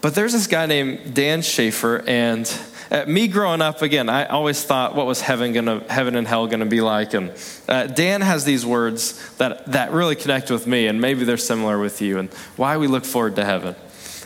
But 0.02 0.16
there's 0.16 0.34
this 0.34 0.48
guy 0.48 0.66
named 0.66 1.14
Dan 1.14 1.42
Schaefer, 1.42 2.04
and 2.08 2.52
uh, 2.90 3.04
me 3.06 3.28
growing 3.28 3.62
up, 3.62 3.82
again, 3.82 4.08
I 4.08 4.26
always 4.26 4.64
thought 4.64 4.96
what 4.96 5.06
was 5.06 5.22
heaven 5.22 5.52
gonna, 5.52 5.84
heaven 5.92 6.16
and 6.16 6.26
hell 6.26 6.48
gonna 6.48 6.66
be 6.66 6.80
like. 6.80 7.14
And 7.14 7.32
uh, 7.68 7.88
Dan 7.88 8.22
has 8.22 8.46
these 8.46 8.66
words 8.66 9.36
that, 9.36 9.66
that 9.68 9.92
really 9.92 10.16
connect 10.16 10.52
with 10.52 10.68
me, 10.68 10.88
and 10.88 11.02
maybe 11.02 11.26
they're 11.26 11.38
similar 11.38 11.78
with 11.78 12.02
you, 12.02 12.20
and 12.20 12.34
why 12.56 12.78
we 12.78 12.88
look 12.88 13.04
forward 13.04 13.36
to 13.36 13.46
heaven. 13.46 13.76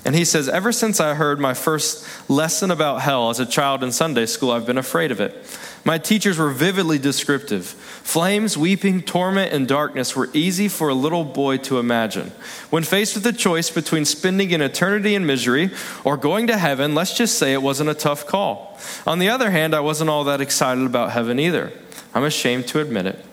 And 0.05 0.15
he 0.15 0.25
says, 0.25 0.49
Ever 0.49 0.71
since 0.71 0.99
I 0.99 1.13
heard 1.13 1.39
my 1.39 1.53
first 1.53 2.29
lesson 2.29 2.71
about 2.71 3.01
hell 3.01 3.29
as 3.29 3.39
a 3.39 3.45
child 3.45 3.83
in 3.83 3.91
Sunday 3.91 4.25
school, 4.25 4.51
I've 4.51 4.65
been 4.65 4.77
afraid 4.77 5.11
of 5.11 5.21
it. 5.21 5.33
My 5.85 5.97
teachers 5.97 6.37
were 6.37 6.49
vividly 6.49 6.97
descriptive. 6.97 7.65
Flames, 7.65 8.57
weeping, 8.57 9.01
torment, 9.01 9.53
and 9.53 9.67
darkness 9.67 10.15
were 10.15 10.29
easy 10.33 10.69
for 10.69 10.89
a 10.89 10.93
little 10.93 11.25
boy 11.25 11.57
to 11.57 11.77
imagine. 11.77 12.31
When 12.69 12.83
faced 12.83 13.15
with 13.15 13.23
the 13.23 13.33
choice 13.33 13.69
between 13.69 14.05
spending 14.05 14.53
an 14.53 14.61
eternity 14.61 15.13
in 15.15 15.25
misery 15.25 15.71
or 16.03 16.15
going 16.15 16.47
to 16.47 16.57
heaven, 16.57 16.95
let's 16.95 17.17
just 17.17 17.37
say 17.37 17.53
it 17.53 17.61
wasn't 17.61 17.89
a 17.89 17.93
tough 17.93 18.25
call. 18.25 18.79
On 19.05 19.19
the 19.19 19.29
other 19.29 19.51
hand, 19.51 19.73
I 19.75 19.81
wasn't 19.81 20.09
all 20.09 20.23
that 20.25 20.41
excited 20.41 20.85
about 20.85 21.11
heaven 21.11 21.37
either. 21.39 21.73
I'm 22.13 22.23
ashamed 22.23 22.67
to 22.67 22.79
admit 22.79 23.05
it. 23.05 23.23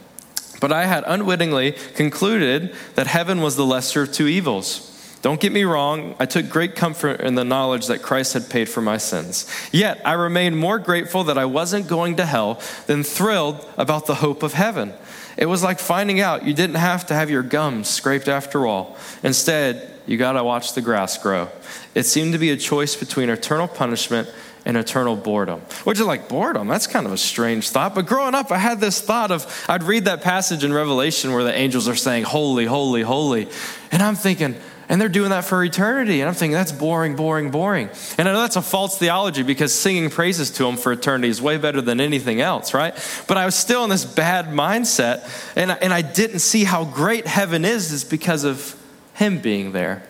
But 0.61 0.73
I 0.73 0.87
had 0.87 1.05
unwittingly 1.07 1.73
concluded 1.95 2.75
that 2.95 3.07
heaven 3.07 3.41
was 3.41 3.57
the 3.57 3.65
lesser 3.65 4.03
of 4.03 4.13
two 4.13 4.27
evils. 4.27 4.90
Don't 5.23 5.41
get 5.41 5.53
me 5.53 5.65
wrong, 5.65 6.17
I 6.19 6.25
took 6.25 6.49
great 6.49 6.75
comfort 6.75 7.21
in 7.21 7.35
the 7.35 7.45
knowledge 7.45 7.89
that 7.89 8.01
Christ 8.01 8.33
had 8.33 8.49
paid 8.49 8.71
for 8.71 8.81
my 8.81 8.97
sins. 8.97 9.47
Yet 9.71 10.01
I 10.05 10.15
remained 10.15 10.59
more 10.59 10.79
grateful 10.79 11.25
that 11.25 11.37
I 11.37 11.45
wasn't 11.45 11.89
going 11.89 12.17
to 12.17 12.25
hell 12.25 12.61
than 12.87 13.03
thrilled 13.03 13.67
about 13.77 14.07
the 14.07 14.15
hope 14.17 14.43
of 14.43 14.55
heaven. 14.55 14.95
It 15.37 15.47
was 15.47 15.63
like 15.63 15.79
finding 15.79 16.21
out 16.21 16.47
you 16.47 16.55
didn't 16.55 16.77
have 16.77 17.07
to 17.07 17.15
have 17.15 17.31
your 17.31 17.43
gums 17.43 17.89
scraped 17.89 18.29
after 18.29 18.67
all. 18.67 18.97
Instead, 19.23 19.91
you 20.07 20.17
got 20.17 20.33
to 20.33 20.45
watch 20.45 20.73
the 20.73 20.81
grass 20.81 21.19
grow. 21.19 21.49
It 21.95 22.05
seemed 22.05 22.33
to 22.33 22.39
be 22.39 22.51
a 22.51 22.57
choice 22.57 22.97
between 22.97 23.29
eternal 23.29 23.69
punishment 23.69 24.29
and 24.65 24.77
eternal 24.77 25.17
boredom. 25.17 25.61
Which 25.85 25.99
is 25.99 26.07
like 26.07 26.29
boredom. 26.29 26.69
That's 26.69 26.87
kind 26.87 27.07
of 27.07 27.13
a 27.13 27.19
strange 27.19 27.71
thought. 27.71 27.95
But 27.95 28.07
growing 28.07 28.35
up, 28.35 28.51
I 28.51 28.59
had 28.59 28.81
this 28.81 29.01
thought 29.01 29.31
of 29.31 29.65
I'd 29.69 29.83
read 29.83 30.07
that 30.07 30.23
passage 30.23 30.65
in 30.65 30.73
Revelation 30.73 31.33
where 31.33 31.45
the 31.45 31.55
angels 31.55 31.89
are 31.89 31.95
saying, 31.95 32.25
Holy, 32.25 32.67
holy, 32.67 33.03
holy. 33.03 33.49
And 33.93 34.03
I'm 34.03 34.17
thinking, 34.17 34.57
and 34.91 35.01
they're 35.01 35.09
doing 35.09 35.31
that 35.31 35.45
for 35.45 35.63
eternity. 35.63 36.21
And 36.21 36.29
I'm 36.29 36.35
thinking, 36.35 36.53
that's 36.53 36.73
boring, 36.73 37.15
boring, 37.15 37.53
boring. 37.53 37.89
And 38.19 38.29
I 38.29 38.33
know 38.33 38.41
that's 38.41 38.57
a 38.57 38.63
false 38.63 38.99
theology 38.99 39.45
because 39.45 39.73
singing 39.73 40.11
praises 40.11 40.51
to 40.53 40.67
Him 40.67 40.77
for 40.77 40.91
eternity 40.91 41.29
is 41.29 41.41
way 41.41 41.59
better 41.59 41.81
than 41.81 42.01
anything 42.01 42.41
else, 42.41 42.75
right? 42.75 42.93
But 43.29 43.37
I 43.37 43.45
was 43.45 43.55
still 43.55 43.85
in 43.85 43.91
this 43.91 44.05
bad 44.05 44.47
mindset, 44.47 45.31
and, 45.55 45.71
and 45.71 45.95
I 45.95 46.03
didn't 46.03 46.41
see 46.41 46.65
how 46.65 46.85
great 46.85 47.29
heaven 47.29 47.65
is, 47.65 47.93
is 47.93 48.03
because 48.03 48.43
of 48.43 48.77
Him 49.15 49.39
being 49.39 49.71
there. 49.71 50.03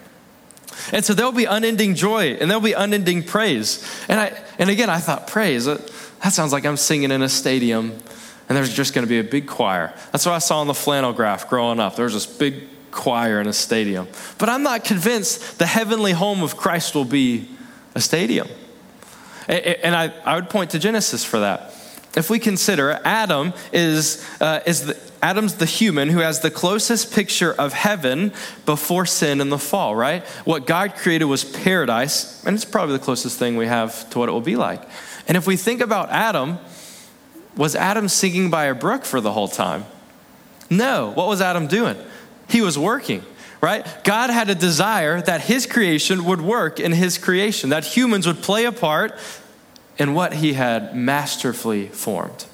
And 0.93 1.05
so 1.05 1.13
there'll 1.13 1.31
be 1.31 1.45
unending 1.45 1.95
joy 1.95 2.39
and 2.41 2.51
there'll 2.51 2.63
be 2.63 2.73
unending 2.73 3.23
praise. 3.23 3.87
And, 4.09 4.19
I, 4.19 4.43
and 4.59 4.71
again, 4.71 4.89
I 4.89 4.99
thought, 4.99 5.27
praise, 5.27 5.67
that 5.67 5.91
sounds 6.31 6.55
like 6.55 6.65
I'm 6.65 6.79
singing 6.79 7.11
in 7.11 7.21
a 7.21 7.29
stadium 7.29 7.91
and 8.49 8.57
there's 8.57 8.73
just 8.73 8.95
going 8.95 9.07
to 9.07 9.09
be 9.09 9.19
a 9.19 9.25
big 9.25 9.47
choir. 9.47 9.93
That's 10.11 10.25
what 10.25 10.33
I 10.33 10.39
saw 10.39 10.61
on 10.61 10.69
the 10.69 10.75
flannel 10.75 11.13
graph 11.13 11.51
growing 11.51 11.81
up. 11.81 11.97
There 11.97 12.07
was 12.07 12.15
this 12.15 12.27
big 12.27 12.67
choir 12.91 13.41
in 13.41 13.47
a 13.47 13.53
stadium. 13.53 14.09
But 14.39 14.49
I'm 14.49 14.63
not 14.63 14.85
convinced 14.85 15.59
the 15.59 15.67
heavenly 15.67 16.13
home 16.13 16.43
of 16.43 16.57
Christ 16.57 16.95
will 16.95 17.05
be 17.05 17.49
a 17.95 18.01
stadium. 18.01 18.49
And 19.49 19.97
I, 19.97 20.13
I 20.25 20.37
would 20.37 20.49
point 20.49 20.71
to 20.71 20.79
Genesis 20.79 21.25
for 21.25 21.41
that. 21.41 21.75
If 22.17 22.29
we 22.29 22.39
consider 22.39 23.01
Adam 23.05 23.53
is, 23.73 24.27
uh, 24.41 24.61
is 24.67 24.87
the, 24.87 24.99
Adam's 25.23 25.57
the 25.57 25.67
human 25.67 26.09
who 26.09 26.21
has 26.21 26.41
the 26.41 26.51
closest 26.51 27.13
picture 27.13 27.53
of 27.53 27.73
heaven 27.73 28.33
before 28.67 29.07
sin 29.07 29.41
and 29.41 29.53
the 29.53 29.59
fall, 29.59 29.95
right? 29.95 30.25
What 30.45 30.67
God 30.67 30.97
created 30.97 31.27
was 31.27 31.45
paradise, 31.45 32.45
and 32.45 32.55
it's 32.55 32.65
probably 32.65 32.97
the 32.97 33.05
closest 33.05 33.39
thing 33.39 33.57
we 33.57 33.67
have 33.67 34.09
to 34.11 34.19
what 34.19 34.29
it 34.29 34.33
will 34.33 34.41
be 34.41 34.57
like. 34.57 34.83
And 35.29 35.37
if 35.37 35.47
we 35.47 35.57
think 35.57 35.81
about 35.81 36.11
Adam, 36.11 36.59
was 37.57 37.77
Adam 37.77 38.09
singing 38.09 38.51
by 38.51 38.65
a 38.65 38.75
brook 38.75 39.05
for 39.05 39.21
the 39.21 39.33
whole 39.33 39.49
time? 39.49 39.85
No. 40.69 41.11
What 41.11 41.29
was 41.29 41.41
Adam 41.41 41.67
doing? 41.67 41.97
He 42.51 42.61
was 42.61 42.79
working, 42.79 43.25
right? 43.61 43.87
God 44.05 44.31
had 44.31 44.51
a 44.51 44.55
desire 44.55 45.23
that 45.23 45.41
his 45.43 45.67
creation 45.67 46.25
would 46.25 46.41
work 46.41 46.81
in 46.81 46.93
his 46.93 47.17
creation, 47.17 47.71
that 47.71 47.85
humans 47.85 48.27
would 48.27 48.43
play 48.43 48.65
a 48.65 48.73
part 48.73 49.17
in 49.99 50.15
what 50.15 50.35
he 50.35 50.55
had 50.55 50.97
masterfully 50.97 51.87
formed. 51.89 52.47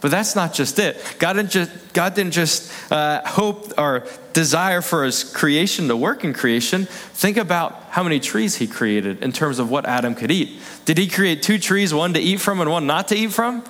But 0.00 0.10
that's 0.10 0.36
not 0.36 0.52
just 0.52 0.78
it. 0.78 1.02
God 1.18 1.34
didn't 1.34 1.50
just, 1.50 1.92
God 1.94 2.14
didn't 2.14 2.32
just 2.32 2.70
uh, 2.92 3.22
hope 3.26 3.72
or 3.78 4.06
desire 4.34 4.82
for 4.82 5.04
his 5.04 5.24
creation 5.24 5.88
to 5.88 5.96
work 5.96 6.24
in 6.24 6.34
creation. 6.34 6.84
Think 6.84 7.38
about 7.38 7.84
how 7.88 8.02
many 8.02 8.20
trees 8.20 8.56
he 8.56 8.66
created 8.66 9.22
in 9.22 9.32
terms 9.32 9.58
of 9.58 9.70
what 9.70 9.86
Adam 9.86 10.14
could 10.14 10.30
eat. 10.30 10.60
Did 10.84 10.98
he 10.98 11.08
create 11.08 11.42
two 11.42 11.58
trees, 11.58 11.94
one 11.94 12.12
to 12.12 12.20
eat 12.20 12.40
from 12.40 12.60
and 12.60 12.70
one 12.70 12.86
not 12.86 13.08
to 13.08 13.16
eat 13.16 13.32
from? 13.32 13.64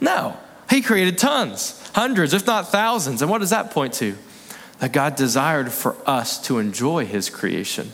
No. 0.00 0.36
He 0.68 0.82
created 0.82 1.18
tons, 1.18 1.80
hundreds, 1.94 2.34
if 2.34 2.46
not 2.46 2.72
thousands. 2.72 3.22
And 3.22 3.30
what 3.30 3.38
does 3.38 3.50
that 3.50 3.70
point 3.70 3.92
to? 3.94 4.16
That 4.78 4.92
God 4.92 5.16
desired 5.16 5.72
for 5.72 5.96
us 6.06 6.40
to 6.42 6.58
enjoy 6.58 7.06
his 7.06 7.30
creation. 7.30 7.92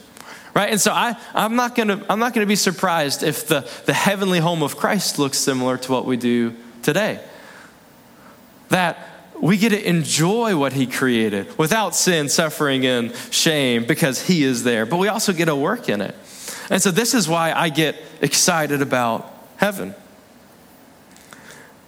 Right? 0.55 0.71
And 0.71 0.81
so 0.81 0.93
I, 0.93 1.17
I'm 1.35 1.57
not 1.57 1.75
gonna 1.75 2.05
I'm 2.11 2.19
not 2.19 2.35
gonna 2.35 2.47
be 2.47 2.57
surprised 2.57 3.23
if 3.23 3.47
the, 3.47 3.69
the 3.87 3.95
heavenly 3.95 4.39
home 4.39 4.63
of 4.63 4.77
Christ 4.77 5.19
looks 5.19 5.39
similar 5.39 5.79
to 5.79 5.93
what 5.93 6.05
we 6.05 6.17
do 6.17 6.55
today. 6.83 7.25
That 8.69 8.99
we 9.41 9.57
get 9.57 9.71
to 9.71 9.89
enjoy 9.89 10.57
what 10.57 10.73
he 10.73 10.87
created 10.87 11.59
without 11.59 11.95
sin, 11.95 12.29
suffering, 12.29 12.87
and 12.87 13.15
shame 13.31 13.85
because 13.85 14.27
he 14.27 14.45
is 14.45 14.63
there. 14.63 14.87
But 14.87 14.99
we 14.99 15.09
also 15.09 15.33
get 15.33 15.47
to 15.47 15.57
work 15.57 15.89
in 15.89 16.01
it. 16.01 16.15
And 16.71 16.81
so 16.81 16.91
this 16.91 17.13
is 17.13 17.29
why 17.29 17.53
I 17.53 17.69
get 17.69 17.97
excited 18.21 18.83
about 18.83 19.33
heaven. 19.57 19.95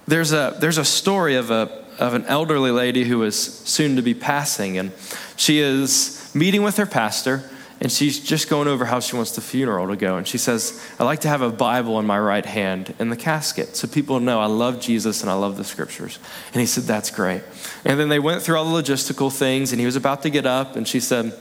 There's 0.07 0.33
a, 0.33 0.57
there's 0.59 0.79
a 0.79 0.85
story 0.85 1.37
of 1.37 1.51
a, 1.51 1.84
of 1.99 2.15
an 2.15 2.25
elderly 2.27 2.71
lady 2.71 3.05
who 3.05 3.23
is 3.23 3.37
soon 3.37 3.97
to 3.97 4.03
be 4.03 4.15
passing, 4.15 4.79
and 4.79 4.93
she 5.37 5.59
is 5.59 6.31
meeting 6.35 6.63
with 6.63 6.77
her 6.77 6.87
pastor, 6.87 7.49
and 7.81 7.91
she's 7.91 8.21
just 8.21 8.49
going 8.49 8.69
over 8.69 8.85
how 8.85 9.01
she 9.01 9.17
wants 9.17 9.33
the 9.33 9.41
funeral 9.41 9.89
to 9.89 9.97
go. 9.97 10.17
And 10.17 10.27
she 10.27 10.39
says, 10.39 10.81
I 10.99 11.05
like 11.05 11.21
to 11.21 11.29
have 11.29 11.43
a 11.43 11.51
Bible 11.51 11.99
in 11.99 12.07
my 12.07 12.19
right 12.19 12.47
hand 12.47 12.95
in 12.99 13.11
the 13.11 13.17
casket 13.17 13.77
so 13.77 13.89
people 13.89 14.21
know 14.21 14.41
I 14.41 14.47
love 14.47 14.81
Jesus 14.81 15.23
and 15.23 15.31
I 15.31 15.35
love 15.35 15.57
the 15.57 15.65
scriptures. 15.65 16.19
And 16.53 16.61
he 16.61 16.67
said, 16.67 16.85
That's 16.85 17.11
great. 17.11 17.43
And 17.85 17.99
then 17.99 18.09
they 18.09 18.19
went 18.19 18.43
through 18.43 18.57
all 18.57 18.65
the 18.65 18.83
logistical 18.83 19.33
things, 19.37 19.73
and 19.73 19.81
he 19.81 19.87
was 19.87 19.97
about 19.97 20.23
to 20.23 20.31
get 20.31 20.47
up, 20.47 20.77
and 20.77 20.87
she 20.87 21.01
said, 21.01 21.33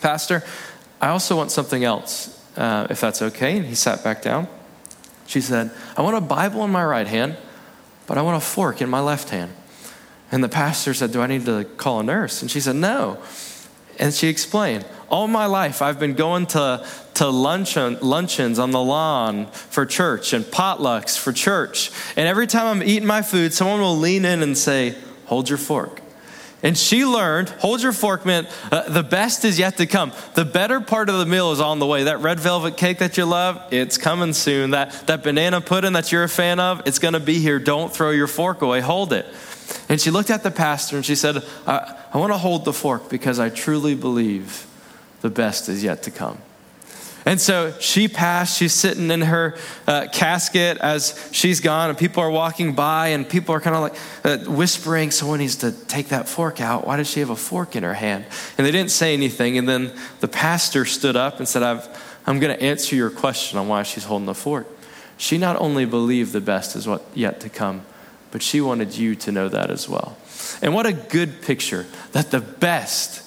Pastor, 0.00 0.44
I 1.00 1.08
also 1.08 1.36
want 1.36 1.50
something 1.50 1.82
else, 1.82 2.40
uh, 2.56 2.86
if 2.90 3.00
that's 3.00 3.22
okay. 3.22 3.56
And 3.56 3.66
he 3.66 3.74
sat 3.74 4.04
back 4.04 4.22
down. 4.22 4.48
She 5.26 5.40
said, 5.40 5.70
I 5.96 6.02
want 6.02 6.16
a 6.16 6.20
Bible 6.20 6.64
in 6.64 6.70
my 6.70 6.84
right 6.84 7.06
hand, 7.06 7.36
but 8.06 8.18
I 8.18 8.22
want 8.22 8.36
a 8.36 8.46
fork 8.46 8.82
in 8.82 8.90
my 8.90 9.00
left 9.00 9.30
hand. 9.30 9.52
And 10.32 10.42
the 10.42 10.48
pastor 10.48 10.94
said, 10.94 11.12
Do 11.12 11.20
I 11.20 11.26
need 11.26 11.44
to 11.44 11.64
call 11.76 12.00
a 12.00 12.02
nurse? 12.02 12.40
And 12.40 12.50
she 12.50 12.58
said, 12.58 12.74
No. 12.74 13.22
And 13.98 14.12
she 14.14 14.28
explained, 14.28 14.86
All 15.10 15.28
my 15.28 15.44
life 15.46 15.82
I've 15.82 16.00
been 16.00 16.14
going 16.14 16.46
to, 16.46 16.84
to 17.14 17.28
luncheon, 17.28 17.98
luncheons 18.00 18.58
on 18.58 18.70
the 18.70 18.82
lawn 18.82 19.46
for 19.46 19.84
church 19.84 20.32
and 20.32 20.44
potlucks 20.44 21.18
for 21.18 21.32
church. 21.32 21.92
And 22.16 22.26
every 22.26 22.46
time 22.46 22.66
I'm 22.66 22.82
eating 22.82 23.06
my 23.06 23.20
food, 23.20 23.52
someone 23.52 23.80
will 23.80 23.98
lean 23.98 24.24
in 24.24 24.42
and 24.42 24.56
say, 24.56 24.96
Hold 25.26 25.50
your 25.50 25.58
fork. 25.58 26.00
And 26.64 26.78
she 26.78 27.04
learned, 27.04 27.48
hold 27.48 27.82
your 27.82 27.92
fork 27.92 28.24
meant 28.24 28.48
uh, 28.70 28.88
the 28.88 29.02
best 29.02 29.44
is 29.44 29.58
yet 29.58 29.78
to 29.78 29.86
come. 29.86 30.12
The 30.34 30.44
better 30.44 30.80
part 30.80 31.08
of 31.08 31.18
the 31.18 31.26
meal 31.26 31.50
is 31.50 31.60
on 31.60 31.80
the 31.80 31.86
way. 31.86 32.04
That 32.04 32.20
red 32.20 32.38
velvet 32.38 32.76
cake 32.76 32.98
that 32.98 33.16
you 33.16 33.24
love, 33.24 33.60
it's 33.72 33.98
coming 33.98 34.32
soon. 34.32 34.70
That, 34.70 34.92
that 35.08 35.24
banana 35.24 35.60
pudding 35.60 35.94
that 35.94 36.12
you're 36.12 36.22
a 36.22 36.28
fan 36.28 36.60
of, 36.60 36.82
it's 36.86 37.00
going 37.00 37.14
to 37.14 37.20
be 37.20 37.40
here. 37.40 37.58
Don't 37.58 37.92
throw 37.92 38.10
your 38.10 38.28
fork 38.28 38.62
away, 38.62 38.80
hold 38.80 39.12
it. 39.12 39.26
And 39.88 40.00
she 40.00 40.10
looked 40.10 40.30
at 40.30 40.42
the 40.42 40.50
pastor 40.50 40.96
and 40.96 41.04
she 41.04 41.14
said, 41.14 41.42
I, 41.66 41.98
I 42.12 42.18
want 42.18 42.32
to 42.32 42.38
hold 42.38 42.64
the 42.64 42.72
fork 42.72 43.08
because 43.08 43.38
I 43.38 43.48
truly 43.48 43.94
believe 43.94 44.66
the 45.20 45.30
best 45.30 45.68
is 45.68 45.82
yet 45.82 46.02
to 46.04 46.10
come. 46.10 46.38
And 47.24 47.40
so 47.40 47.72
she 47.78 48.08
passed, 48.08 48.58
she's 48.58 48.72
sitting 48.72 49.10
in 49.10 49.20
her 49.22 49.56
uh, 49.86 50.08
casket 50.12 50.78
as 50.78 51.28
she's 51.30 51.60
gone, 51.60 51.88
and 51.88 51.96
people 51.96 52.22
are 52.22 52.30
walking 52.30 52.74
by, 52.74 53.08
and 53.08 53.28
people 53.28 53.54
are 53.54 53.60
kind 53.60 53.76
of 53.76 53.82
like 53.82 53.94
uh, 54.24 54.50
whispering, 54.50 55.12
Someone 55.12 55.38
needs 55.38 55.56
to 55.56 55.70
take 55.70 56.08
that 56.08 56.28
fork 56.28 56.60
out. 56.60 56.86
Why 56.86 56.96
does 56.96 57.08
she 57.08 57.20
have 57.20 57.30
a 57.30 57.36
fork 57.36 57.76
in 57.76 57.84
her 57.84 57.94
hand? 57.94 58.24
And 58.58 58.66
they 58.66 58.72
didn't 58.72 58.90
say 58.90 59.14
anything. 59.14 59.56
And 59.56 59.68
then 59.68 59.92
the 60.18 60.28
pastor 60.28 60.84
stood 60.84 61.14
up 61.14 61.38
and 61.38 61.46
said, 61.46 61.62
i 61.62 61.80
am 62.26 62.40
going 62.40 62.56
to 62.56 62.62
answer 62.62 62.96
your 62.96 63.10
question 63.10 63.58
on 63.58 63.68
why 63.68 63.84
she's 63.84 64.04
holding 64.04 64.26
the 64.26 64.34
fork. 64.34 64.66
She 65.16 65.38
not 65.38 65.56
only 65.56 65.84
believed 65.84 66.32
the 66.32 66.40
best 66.40 66.74
is 66.74 66.88
what 66.88 67.04
yet 67.14 67.38
to 67.40 67.48
come, 67.48 67.86
but 68.32 68.42
she 68.42 68.60
wanted 68.60 68.96
you 68.96 69.14
to 69.14 69.30
know 69.30 69.48
that 69.48 69.70
as 69.70 69.88
well. 69.88 70.16
And 70.60 70.74
what 70.74 70.86
a 70.86 70.92
good 70.92 71.42
picture 71.42 71.86
that 72.10 72.32
the 72.32 72.40
best 72.40 73.22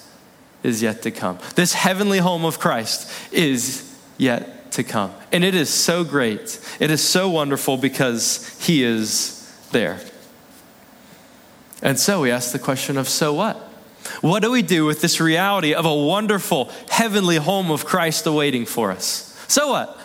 is 0.62 0.82
yet 0.82 1.02
to 1.02 1.10
come. 1.10 1.38
This 1.54 1.72
heavenly 1.72 2.18
home 2.18 2.44
of 2.44 2.58
Christ 2.58 3.10
is 3.32 3.96
yet 4.18 4.72
to 4.72 4.82
come. 4.82 5.12
And 5.32 5.44
it 5.44 5.54
is 5.54 5.70
so 5.70 6.04
great. 6.04 6.60
It 6.80 6.90
is 6.90 7.02
so 7.02 7.30
wonderful 7.30 7.76
because 7.76 8.58
He 8.60 8.82
is 8.82 9.32
there. 9.70 10.00
And 11.82 11.98
so 11.98 12.22
we 12.22 12.30
ask 12.30 12.52
the 12.52 12.58
question 12.58 12.98
of 12.98 13.08
so 13.08 13.32
what? 13.32 13.56
What 14.20 14.42
do 14.42 14.50
we 14.50 14.62
do 14.62 14.84
with 14.84 15.00
this 15.00 15.20
reality 15.20 15.74
of 15.74 15.84
a 15.84 15.94
wonderful 15.94 16.70
heavenly 16.88 17.36
home 17.36 17.70
of 17.70 17.84
Christ 17.84 18.26
awaiting 18.26 18.66
for 18.66 18.90
us? 18.90 19.44
So 19.48 19.68
what? 19.68 19.98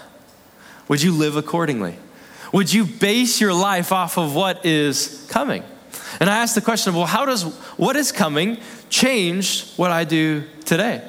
Would 0.87 1.01
you 1.01 1.13
live 1.13 1.35
accordingly? 1.35 1.97
Would 2.51 2.73
you 2.73 2.85
base 2.85 3.39
your 3.39 3.53
life 3.53 3.91
off 3.91 4.17
of 4.17 4.35
what 4.35 4.65
is 4.65 5.25
coming? 5.29 5.63
And 6.19 6.29
I 6.29 6.37
ask 6.37 6.55
the 6.55 6.61
question, 6.61 6.89
of, 6.91 6.95
well, 6.95 7.05
how 7.05 7.25
does 7.25 7.43
what 7.77 7.95
is 7.95 8.11
coming 8.11 8.57
change 8.89 9.71
what 9.75 9.91
I 9.91 10.03
do 10.03 10.43
today? 10.65 11.01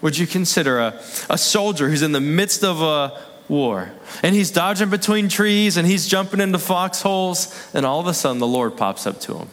Would 0.00 0.16
you 0.16 0.26
consider 0.26 0.78
a, 0.78 1.00
a 1.28 1.38
soldier 1.38 1.88
who's 1.88 2.02
in 2.02 2.12
the 2.12 2.20
midst 2.20 2.62
of 2.62 2.80
a 2.80 3.20
war 3.48 3.90
and 4.22 4.34
he's 4.34 4.50
dodging 4.50 4.90
between 4.90 5.28
trees 5.28 5.76
and 5.76 5.86
he's 5.86 6.06
jumping 6.06 6.40
into 6.40 6.58
foxholes, 6.58 7.70
and 7.74 7.84
all 7.84 8.00
of 8.00 8.06
a 8.06 8.14
sudden 8.14 8.38
the 8.38 8.46
Lord 8.46 8.76
pops 8.76 9.06
up 9.06 9.20
to 9.22 9.38
him. 9.38 9.48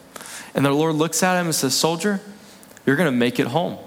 And 0.56 0.66
the 0.66 0.72
Lord 0.72 0.96
looks 0.96 1.24
at 1.24 1.40
him 1.40 1.48
and 1.48 1.56
says, 1.56 1.76
Soldier, 1.76 2.22
you're 2.86 2.96
going 2.96 3.12
to 3.12 3.18
make 3.18 3.40
it 3.40 3.48
home. 3.48 3.78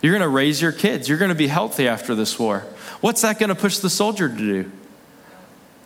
You're 0.00 0.12
going 0.12 0.22
to 0.22 0.28
raise 0.28 0.62
your 0.62 0.72
kids. 0.72 1.08
You're 1.08 1.18
going 1.18 1.30
to 1.30 1.34
be 1.34 1.48
healthy 1.48 1.88
after 1.88 2.14
this 2.14 2.38
war. 2.38 2.60
What's 3.00 3.22
that 3.22 3.38
going 3.38 3.48
to 3.48 3.54
push 3.54 3.78
the 3.78 3.90
soldier 3.90 4.28
to 4.28 4.36
do? 4.36 4.72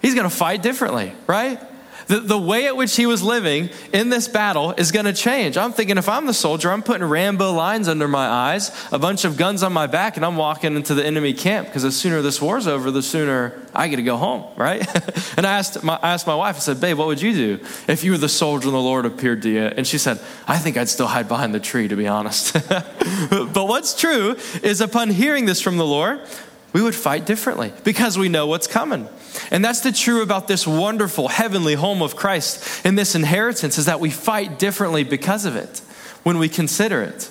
He's 0.03 0.15
going 0.15 0.29
to 0.29 0.35
fight 0.35 0.62
differently, 0.62 1.15
right? 1.27 1.61
The, 2.07 2.21
the 2.21 2.38
way 2.38 2.67
at 2.67 2.77
which 2.77 2.97
he 2.97 3.07
was 3.07 3.23
living 3.23 3.71
in 3.93 4.09
this 4.09 4.29
battle 4.29 4.73
is 4.73 4.93
going 4.93 5.07
to 5.07 5.12
change. 5.12 5.57
I'm 5.57 5.73
thinking 5.73 5.99
if 5.99 6.09
I'm 6.09 6.27
the 6.27 6.35
soldier, 6.35 6.71
I'm 6.71 6.83
putting 6.83 7.07
Rambo 7.07 7.53
lines 7.53 7.88
under 7.88 8.09
my 8.09 8.27
eyes, 8.27 8.71
a 8.91 8.99
bunch 8.99 9.25
of 9.25 9.37
guns 9.37 9.62
on 9.62 9.73
my 9.73 9.87
back, 9.87 10.17
and 10.17 10.27
I'm 10.27 10.37
walking 10.37 10.77
into 10.77 10.95
the 10.95 11.05
enemy 11.05 11.33
camp 11.33 11.69
because 11.69 11.83
the 11.83 11.93
sooner 11.93 12.23
this 12.23 12.41
war's 12.41 12.67
over, 12.67 12.91
the 12.91 13.03
sooner 13.03 13.61
I 13.75 13.88
get 13.88 13.97
to 13.97 14.03
go 14.03 14.17
home, 14.17 14.45
right? 14.57 14.81
and 15.37 15.47
I 15.47 15.59
asked, 15.59 15.83
my, 15.83 15.99
I 16.03 16.12
asked 16.12 16.27
my 16.27 16.35
wife, 16.35 16.57
I 16.57 16.59
said, 16.59 16.81
Babe, 16.81 16.99
what 16.99 17.07
would 17.07 17.23
you 17.23 17.33
do 17.33 17.65
if 17.88 18.05
you 18.05 18.12
were 18.12 18.19
the 18.19 18.29
soldier 18.29 18.67
and 18.67 18.75
the 18.75 18.81
Lord 18.81 19.07
appeared 19.07 19.43
to 19.43 19.49
you? 19.49 19.65
And 19.65 19.87
she 19.87 19.99
said, 19.99 20.21
I 20.47 20.59
think 20.59 20.77
I'd 20.77 20.88
still 20.88 21.07
hide 21.07 21.29
behind 21.29 21.55
the 21.55 21.61
tree, 21.61 21.88
to 21.88 21.97
be 21.97 22.09
honest. 22.09 22.53
but 22.69 23.69
what's 23.69 23.99
true 23.99 24.37
is 24.62 24.81
upon 24.81 25.11
hearing 25.11 25.47
this 25.47 25.61
from 25.61 25.77
the 25.77 25.87
Lord, 25.87 26.21
we 26.72 26.82
would 26.82 26.94
fight 26.94 27.26
differently 27.26 27.72
because 27.85 28.16
we 28.16 28.28
know 28.28 28.46
what's 28.46 28.66
coming. 28.66 29.08
And 29.50 29.64
that's 29.64 29.80
the 29.80 29.92
true 29.92 30.22
about 30.22 30.48
this 30.48 30.66
wonderful 30.66 31.28
heavenly 31.28 31.74
home 31.74 32.02
of 32.02 32.16
Christ 32.16 32.85
and 32.85 32.98
this 32.98 33.14
inheritance 33.14 33.78
is 33.78 33.87
that 33.87 34.00
we 34.00 34.11
fight 34.11 34.58
differently 34.58 35.04
because 35.04 35.44
of 35.44 35.56
it 35.56 35.78
when 36.22 36.38
we 36.38 36.48
consider 36.48 37.02
it. 37.02 37.30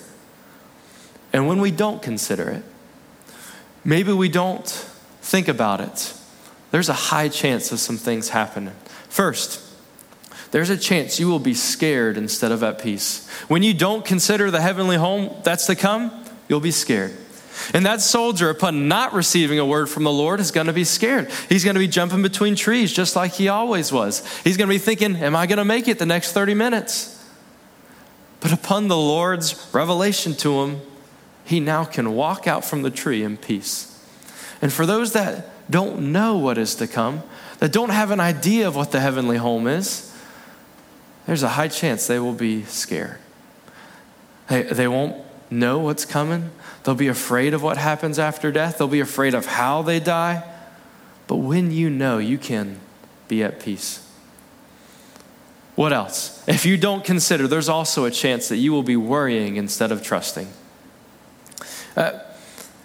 And 1.32 1.48
when 1.48 1.60
we 1.60 1.70
don't 1.70 2.02
consider 2.02 2.50
it, 2.50 2.64
maybe 3.84 4.12
we 4.12 4.28
don't 4.28 4.66
think 5.22 5.48
about 5.48 5.80
it, 5.80 6.14
there's 6.70 6.88
a 6.88 6.94
high 6.94 7.28
chance 7.28 7.72
of 7.72 7.80
some 7.80 7.96
things 7.96 8.30
happening. 8.30 8.74
First, 9.08 9.60
there's 10.52 10.70
a 10.70 10.76
chance 10.76 11.18
you 11.18 11.28
will 11.28 11.38
be 11.38 11.54
scared 11.54 12.16
instead 12.16 12.52
of 12.52 12.62
at 12.62 12.80
peace. 12.80 13.28
When 13.48 13.62
you 13.62 13.72
don't 13.72 14.04
consider 14.04 14.50
the 14.50 14.60
heavenly 14.60 14.96
home 14.96 15.34
that's 15.42 15.66
to 15.66 15.74
come, 15.74 16.12
you'll 16.48 16.60
be 16.60 16.70
scared. 16.70 17.16
And 17.74 17.84
that 17.86 18.00
soldier, 18.00 18.50
upon 18.50 18.88
not 18.88 19.12
receiving 19.12 19.58
a 19.58 19.66
word 19.66 19.88
from 19.88 20.04
the 20.04 20.12
Lord, 20.12 20.40
is 20.40 20.50
going 20.50 20.66
to 20.66 20.72
be 20.72 20.84
scared. 20.84 21.30
He's 21.48 21.64
going 21.64 21.74
to 21.74 21.80
be 21.80 21.88
jumping 21.88 22.22
between 22.22 22.54
trees 22.54 22.92
just 22.92 23.16
like 23.16 23.32
he 23.32 23.48
always 23.48 23.92
was. 23.92 24.26
He's 24.42 24.56
going 24.56 24.68
to 24.68 24.74
be 24.74 24.78
thinking, 24.78 25.16
Am 25.16 25.36
I 25.36 25.46
going 25.46 25.58
to 25.58 25.64
make 25.64 25.88
it 25.88 25.98
the 25.98 26.06
next 26.06 26.32
30 26.32 26.54
minutes? 26.54 27.22
But 28.40 28.52
upon 28.52 28.88
the 28.88 28.96
Lord's 28.96 29.70
revelation 29.72 30.34
to 30.36 30.62
him, 30.62 30.80
he 31.44 31.60
now 31.60 31.84
can 31.84 32.14
walk 32.14 32.46
out 32.46 32.64
from 32.64 32.82
the 32.82 32.90
tree 32.90 33.22
in 33.22 33.36
peace. 33.36 33.88
And 34.60 34.72
for 34.72 34.86
those 34.86 35.12
that 35.12 35.48
don't 35.70 36.12
know 36.12 36.36
what 36.38 36.58
is 36.58 36.74
to 36.76 36.86
come, 36.86 37.22
that 37.58 37.72
don't 37.72 37.90
have 37.90 38.10
an 38.10 38.20
idea 38.20 38.66
of 38.66 38.74
what 38.74 38.90
the 38.90 39.00
heavenly 39.00 39.36
home 39.36 39.66
is, 39.66 40.12
there's 41.26 41.42
a 41.42 41.50
high 41.50 41.68
chance 41.68 42.06
they 42.06 42.18
will 42.18 42.32
be 42.32 42.64
scared. 42.64 43.18
They, 44.48 44.62
they 44.62 44.88
won't 44.88 45.16
know 45.50 45.78
what's 45.78 46.04
coming. 46.04 46.50
They'll 46.84 46.94
be 46.94 47.08
afraid 47.08 47.54
of 47.54 47.62
what 47.62 47.76
happens 47.76 48.18
after 48.18 48.50
death. 48.50 48.78
They'll 48.78 48.88
be 48.88 49.00
afraid 49.00 49.34
of 49.34 49.46
how 49.46 49.82
they 49.82 50.00
die. 50.00 50.42
But 51.26 51.36
when 51.36 51.70
you 51.70 51.88
know, 51.88 52.18
you 52.18 52.38
can 52.38 52.80
be 53.28 53.42
at 53.42 53.60
peace. 53.60 54.06
What 55.74 55.92
else? 55.92 56.42
If 56.46 56.66
you 56.66 56.76
don't 56.76 57.04
consider, 57.04 57.46
there's 57.46 57.68
also 57.68 58.04
a 58.04 58.10
chance 58.10 58.48
that 58.48 58.56
you 58.56 58.72
will 58.72 58.82
be 58.82 58.96
worrying 58.96 59.56
instead 59.56 59.92
of 59.92 60.02
trusting. 60.02 60.48
Uh, 61.96 62.18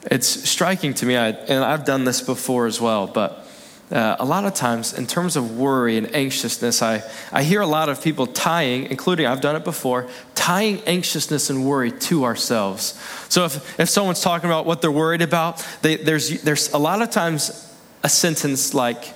it's 0.10 0.28
striking 0.28 0.94
to 0.96 1.06
me, 1.06 1.18
I, 1.18 1.30
and 1.30 1.64
I've 1.64 1.84
done 1.84 2.06
this 2.06 2.22
before 2.22 2.66
as 2.66 2.80
well, 2.80 3.08
but 3.08 3.47
uh, 3.92 4.18
a 4.20 4.26
lot 4.26 4.44
of 4.44 4.54
times, 4.54 4.94
in 4.94 5.08
terms 5.08 5.38
of 5.38 5.58
worry 5.58 5.98
and 5.98 6.14
anxiousness, 6.14 6.82
I, 6.82 7.02
I 7.32 7.44
hear 7.44 7.62
a 7.62 7.68
lot 7.68 7.88
of 7.88 8.04
people 8.04 8.28
tying, 8.28 8.86
including 8.86 9.26
I've 9.26 9.40
done 9.40 9.56
it 9.56 9.64
before, 9.64 10.10
tying 10.36 10.82
anxiousness 10.82 11.50
and 11.50 11.66
worry 11.66 11.92
to 11.92 12.26
ourselves. 12.26 13.02
So 13.30 13.46
if, 13.46 13.80
if 13.80 13.88
someone's 13.88 14.22
talking 14.22 14.50
about 14.50 14.66
what 14.66 14.82
they're 14.82 14.92
worried 14.92 15.22
about, 15.22 15.66
they, 15.82 15.96
there's, 15.96 16.42
there's 16.42 16.74
a 16.74 16.78
lot 16.78 17.02
of 17.02 17.12
times 17.12 17.74
a 18.04 18.10
sentence 18.10 18.74
like, 18.74 19.14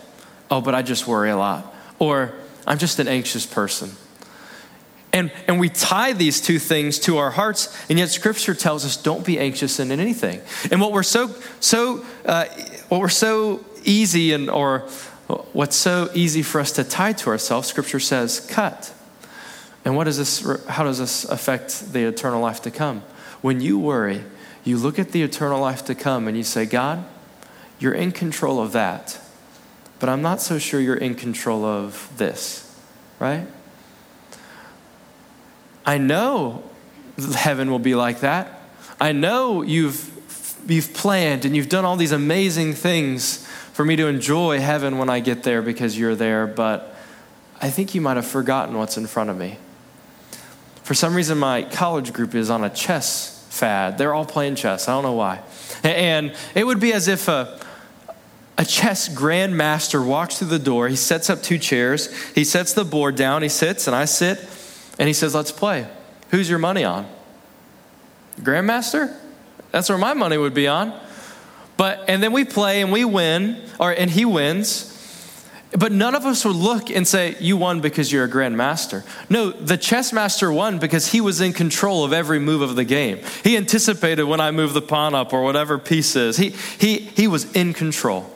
oh, 0.50 0.62
but 0.62 0.74
I 0.74 0.82
just 0.84 1.06
worry 1.06 1.32
a 1.32 1.38
lot, 1.38 1.76
or 2.00 2.34
I'm 2.66 2.78
just 2.78 3.00
an 3.00 3.10
anxious 3.10 3.46
person. 3.46 3.92
And, 5.14 5.34
and 5.50 5.60
we 5.60 5.68
tie 5.68 6.14
these 6.14 6.40
two 6.40 6.60
things 6.60 6.98
to 7.00 7.18
our 7.18 7.32
hearts, 7.32 7.78
and 7.90 8.00
yet 8.00 8.08
Scripture 8.08 8.56
tells 8.56 8.86
us 8.86 8.96
don't 8.96 9.26
be 9.26 9.38
anxious 9.38 9.82
in 9.82 9.92
anything. 9.92 10.40
And 10.72 10.80
what 10.80 10.94
we're 10.94 11.04
so, 11.04 11.36
so, 11.60 12.06
uh, 12.26 12.46
what 12.88 13.02
we're 13.02 13.10
so 13.10 13.66
easy 13.84 14.34
and 14.34 14.50
or 14.50 14.80
what's 15.54 15.76
so 15.76 16.10
easy 16.14 16.42
for 16.42 16.60
us 16.60 16.72
to 16.74 16.84
tie 16.84 17.14
to 17.14 17.30
ourselves, 17.30 17.68
scripture 17.68 18.00
says, 18.00 18.40
cut. 18.40 18.94
And 19.84 19.96
what 19.96 20.04
does 20.04 20.18
this 20.18 20.46
how 20.68 20.84
does 20.84 21.00
this 21.00 21.26
affect 21.26 21.94
the 21.94 22.04
eternal 22.04 22.42
life 22.42 22.62
to 22.64 22.72
come? 22.72 23.04
When 23.42 23.62
you 23.62 23.80
worry, 23.80 24.24
you 24.64 24.78
look 24.78 25.00
at 25.00 25.12
the 25.12 25.24
eternal 25.24 25.60
life 25.60 25.84
to 25.86 25.96
come 25.96 26.28
and 26.28 26.38
you 26.38 26.44
say, 26.44 26.66
God, 26.66 27.04
you're 27.80 27.94
in 27.94 28.12
control 28.12 28.62
of 28.62 28.74
that. 28.74 29.20
But 30.00 30.10
I'm 30.10 30.22
not 30.22 30.42
so 30.42 30.60
sure 30.60 30.80
you're 30.80 30.96
in 30.96 31.16
control 31.16 31.66
of 31.66 32.12
this, 32.18 32.80
right? 33.20 33.48
I 35.86 35.98
know 35.98 36.64
heaven 37.36 37.72
will 37.72 37.80
be 37.80 37.96
like 37.96 38.20
that. 38.22 38.62
I 39.00 39.12
know 39.14 39.64
you've 39.64 40.10
you've 40.68 40.94
planned 40.94 41.44
and 41.44 41.56
you've 41.56 41.70
done 41.70 41.86
all 41.86 41.96
these 41.96 42.12
amazing 42.12 42.74
things 42.74 43.48
for 43.74 43.86
me 43.86 43.96
to 43.96 44.08
enjoy 44.08 44.60
heaven 44.60 44.98
when 44.98 45.10
I 45.10 45.20
get 45.20 45.44
there 45.44 45.62
because 45.62 45.98
you're 45.98 46.16
there, 46.16 46.48
but 46.48 46.96
I 47.62 47.70
think 47.70 47.96
you 47.96 48.02
might 48.02 48.18
have 48.18 48.28
forgotten 48.28 48.78
what's 48.78 48.98
in 48.98 49.08
front 49.08 49.30
of 49.30 49.38
me. 49.38 49.58
For 50.84 50.94
some 50.94 51.16
reason, 51.16 51.38
my 51.38 51.64
college 51.64 52.12
group 52.12 52.36
is 52.36 52.50
on 52.50 52.64
a 52.64 52.70
chess 52.70 53.46
fad. 53.50 53.98
They're 53.98 54.14
all 54.14 54.26
playing 54.26 54.56
chess. 54.56 54.88
I 54.88 54.94
don't 54.94 55.04
know 55.04 55.14
why. 55.14 55.42
And 55.84 56.36
it 56.56 56.66
would 56.66 56.80
be 56.80 56.92
as 56.92 57.08
if 57.08 57.28
a, 57.28 57.60
a 58.58 58.66
chess 58.66 59.08
grandmaster 59.08 60.06
walks 60.06 60.40
through 60.40 60.50
the 60.50 60.60
door. 60.60 60.88
He 60.88 60.96
sets 60.96 61.30
up 61.30 61.42
two 61.42 61.58
chairs. 61.58 62.12
He 62.34 62.44
sets 62.44 62.74
the 62.74 62.84
board 62.84 63.16
down. 63.16 63.42
He 63.42 63.50
sits, 63.50 63.88
and 63.88 63.96
I 63.96 64.06
sit, 64.06 64.40
and 64.98 65.08
he 65.08 65.14
says, 65.14 65.36
Let's 65.36 65.52
play. 65.52 65.88
Who's 66.30 66.50
your 66.50 66.60
money 66.60 66.84
on? 66.84 67.08
Grandmaster? 68.40 69.16
That's 69.72 69.90
where 69.90 69.98
my 69.98 70.14
money 70.14 70.38
would 70.38 70.54
be 70.54 70.68
on. 70.68 71.00
But 71.82 72.06
and 72.08 72.22
then 72.22 72.32
we 72.32 72.46
play 72.46 72.84
and 72.84 72.92
we 72.92 73.06
win, 73.06 73.60
or 73.80 73.92
and 73.92 74.08
he 74.08 74.24
wins. 74.24 74.88
But 75.72 75.92
none 75.92 76.14
of 76.14 76.28
us 76.28 76.46
would 76.46 76.56
look 76.56 76.92
and 76.92 77.08
say, 77.08 77.36
You 77.40 77.58
won 77.58 77.82
because 77.82 78.12
you're 78.12 78.26
a 78.26 78.30
grandmaster. 78.30 79.04
No, 79.32 79.50
the 79.50 79.78
chess 79.78 80.14
master 80.14 80.54
won 80.54 80.78
because 80.78 81.12
he 81.12 81.22
was 81.22 81.42
in 81.42 81.54
control 81.54 82.04
of 82.04 82.14
every 82.14 82.38
move 82.38 82.62
of 82.62 82.76
the 82.76 82.84
game. 82.84 83.18
He 83.44 83.58
anticipated 83.58 84.26
when 84.26 84.40
I 84.40 84.52
move 84.52 84.74
the 84.74 84.82
pawn 84.84 85.16
up 85.16 85.34
or 85.34 85.42
whatever 85.42 85.80
piece 85.80 86.16
is. 86.16 86.38
He, 86.38 86.50
he, 86.50 87.00
he 87.00 87.28
was 87.28 87.52
in 87.54 87.74
control. 87.74 88.32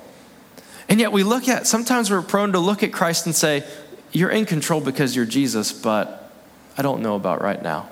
And 0.90 1.00
yet 1.00 1.12
we 1.12 1.22
look 1.22 1.48
at, 1.48 1.68
sometimes 1.68 2.10
we're 2.10 2.24
prone 2.24 2.54
to 2.54 2.60
look 2.60 2.82
at 2.82 2.92
Christ 2.92 3.28
and 3.28 3.36
say, 3.36 3.64
You're 4.12 4.32
in 4.32 4.48
control 4.48 4.82
because 4.82 5.16
you're 5.16 5.28
Jesus, 5.28 5.72
but 5.72 6.32
I 6.80 6.82
don't 6.82 7.04
know 7.04 7.14
about 7.14 7.44
right 7.44 7.62
now. 7.62 7.90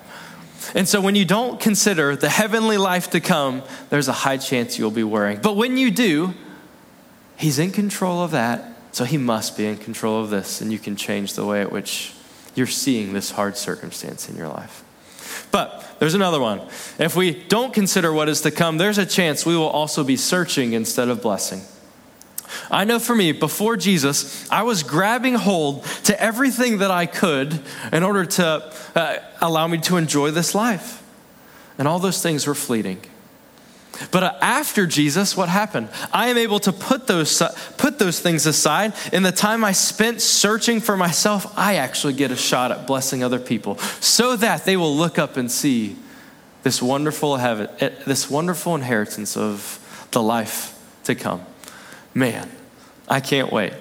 And 0.76 0.88
so 0.88 1.02
when 1.02 1.15
you 1.15 1.26
don't 1.26 1.60
consider 1.60 2.15
the 2.15 2.30
heavenly 2.30 2.78
life 2.78 3.10
to 3.12 3.19
come, 3.19 3.63
there's 3.89 4.08
a 4.08 4.13
high 4.13 4.38
chance 4.38 4.78
you'll 4.78 4.91
be 4.91 5.04
worrying. 5.04 5.39
But 5.41 5.56
when 5.56 5.78
you 5.78 5.91
do, 5.91 6.34
He's 7.36 7.60
in 7.60 7.71
control 7.71 8.23
of 8.23 8.32
that 8.32 8.73
so 8.93 9.06
he 9.06 9.17
must 9.17 9.58
be 9.58 9.65
in 9.65 9.78
control 9.78 10.23
of 10.23 10.30
this, 10.30 10.62
and 10.62 10.71
you 10.71 10.78
can 10.78 10.95
change 10.95 11.34
the 11.34 11.43
way 11.43 11.62
at 11.62 11.71
which 11.71 12.13
you're 12.54 12.67
seeing 12.67 13.12
this 13.12 13.32
hard 13.32 13.58
circumstance 13.58 14.30
in 14.30 14.38
your 14.38 14.47
life. 14.47 14.84
But 15.52 15.95
there's 15.97 16.13
another 16.13 16.39
one. 16.39 16.62
If 16.99 17.15
we 17.15 17.43
don't 17.45 17.73
consider 17.73 18.13
what 18.13 18.30
is 18.30 18.41
to 18.41 18.52
come, 18.52 18.78
there's 18.78 18.99
a 18.99 19.06
chance 19.06 19.47
we 19.47 19.58
will 19.58 19.67
also 19.67 20.04
be 20.04 20.15
searching 20.15 20.73
instead 20.73 21.10
of 21.10 21.23
blessing. 21.23 21.62
I 22.70 22.84
know 22.84 23.00
for 23.00 23.16
me, 23.16 23.32
before 23.32 23.78
Jesus, 23.78 24.50
I 24.50 24.63
was 24.63 24.84
grabbing 24.84 25.36
hold 25.36 25.86
to 26.06 26.22
everything 26.22 26.80
that 26.80 26.92
I 26.92 27.06
could 27.06 27.60
in 27.92 28.04
order 28.04 28.26
to 28.26 28.74
uh, 28.96 29.18
allow 29.42 29.68
me 29.68 29.80
to 29.80 29.98
enjoy 29.98 30.32
this 30.32 30.54
life. 30.54 31.04
And 31.78 31.88
all 31.88 32.00
those 32.00 32.22
things 32.22 32.46
were 32.46 32.56
fleeting. 32.56 33.02
But 34.12 34.24
uh, 34.24 34.34
after 34.42 34.88
Jesus, 34.88 35.38
what 35.38 35.50
happened? 35.50 35.89
I 36.12 36.30
am 36.30 36.38
able 36.38 36.60
to 36.62 36.72
put 36.72 37.08
those, 37.08 37.42
put 37.78 38.00
those 38.00 38.20
things 38.20 38.46
aside. 38.46 38.94
In 39.12 39.24
the 39.24 39.32
time 39.32 39.63
I 39.63 39.72
spent 39.72 40.22
searching 40.22 40.80
for 40.80 40.98
myself, 40.98 41.58
I 41.58 41.76
actually 41.76 42.13
get 42.13 42.32
a 42.32 42.36
shot 42.36 42.72
at 42.72 42.88
blessing 42.88 43.24
other 43.24 43.39
people 43.39 43.78
so 44.00 44.36
that 44.38 44.66
they 44.66 44.78
will 44.78 44.96
look 44.96 45.20
up 45.20 45.38
and 45.38 45.52
see 45.52 45.96
this 46.63 46.82
wonderful 46.82 47.38
heaven, 47.38 47.70
eh, 47.80 47.89
this 48.08 48.30
wonderful 48.30 48.74
inheritance 48.74 49.38
of 49.38 49.80
the 50.12 50.22
life 50.22 50.80
to 51.04 51.13
come. 51.13 51.46
Man, 52.13 52.49
I 53.08 53.19
can't 53.19 53.52
wait. 53.52 53.73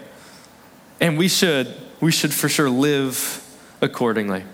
And 1.01 1.19
we 1.19 1.29
should, 1.29 1.75
we 2.01 2.13
should 2.13 2.33
for 2.33 2.49
sure 2.49 2.71
live 2.71 3.43
accordingly. 3.81 4.45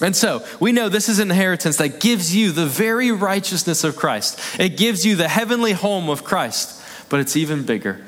And 0.00 0.14
so 0.16 0.44
we 0.60 0.72
know 0.72 0.88
this 0.88 1.08
is 1.08 1.18
an 1.18 1.30
inheritance 1.30 1.76
that 1.76 2.00
gives 2.00 2.34
you 2.34 2.50
the 2.50 2.66
very 2.66 3.12
righteousness 3.12 3.84
of 3.84 3.96
Christ. 3.96 4.40
It 4.58 4.76
gives 4.76 5.06
you 5.06 5.16
the 5.16 5.28
heavenly 5.28 5.72
home 5.72 6.08
of 6.08 6.24
Christ, 6.24 6.82
but 7.08 7.20
it's 7.20 7.36
even 7.36 7.64
bigger. 7.64 8.04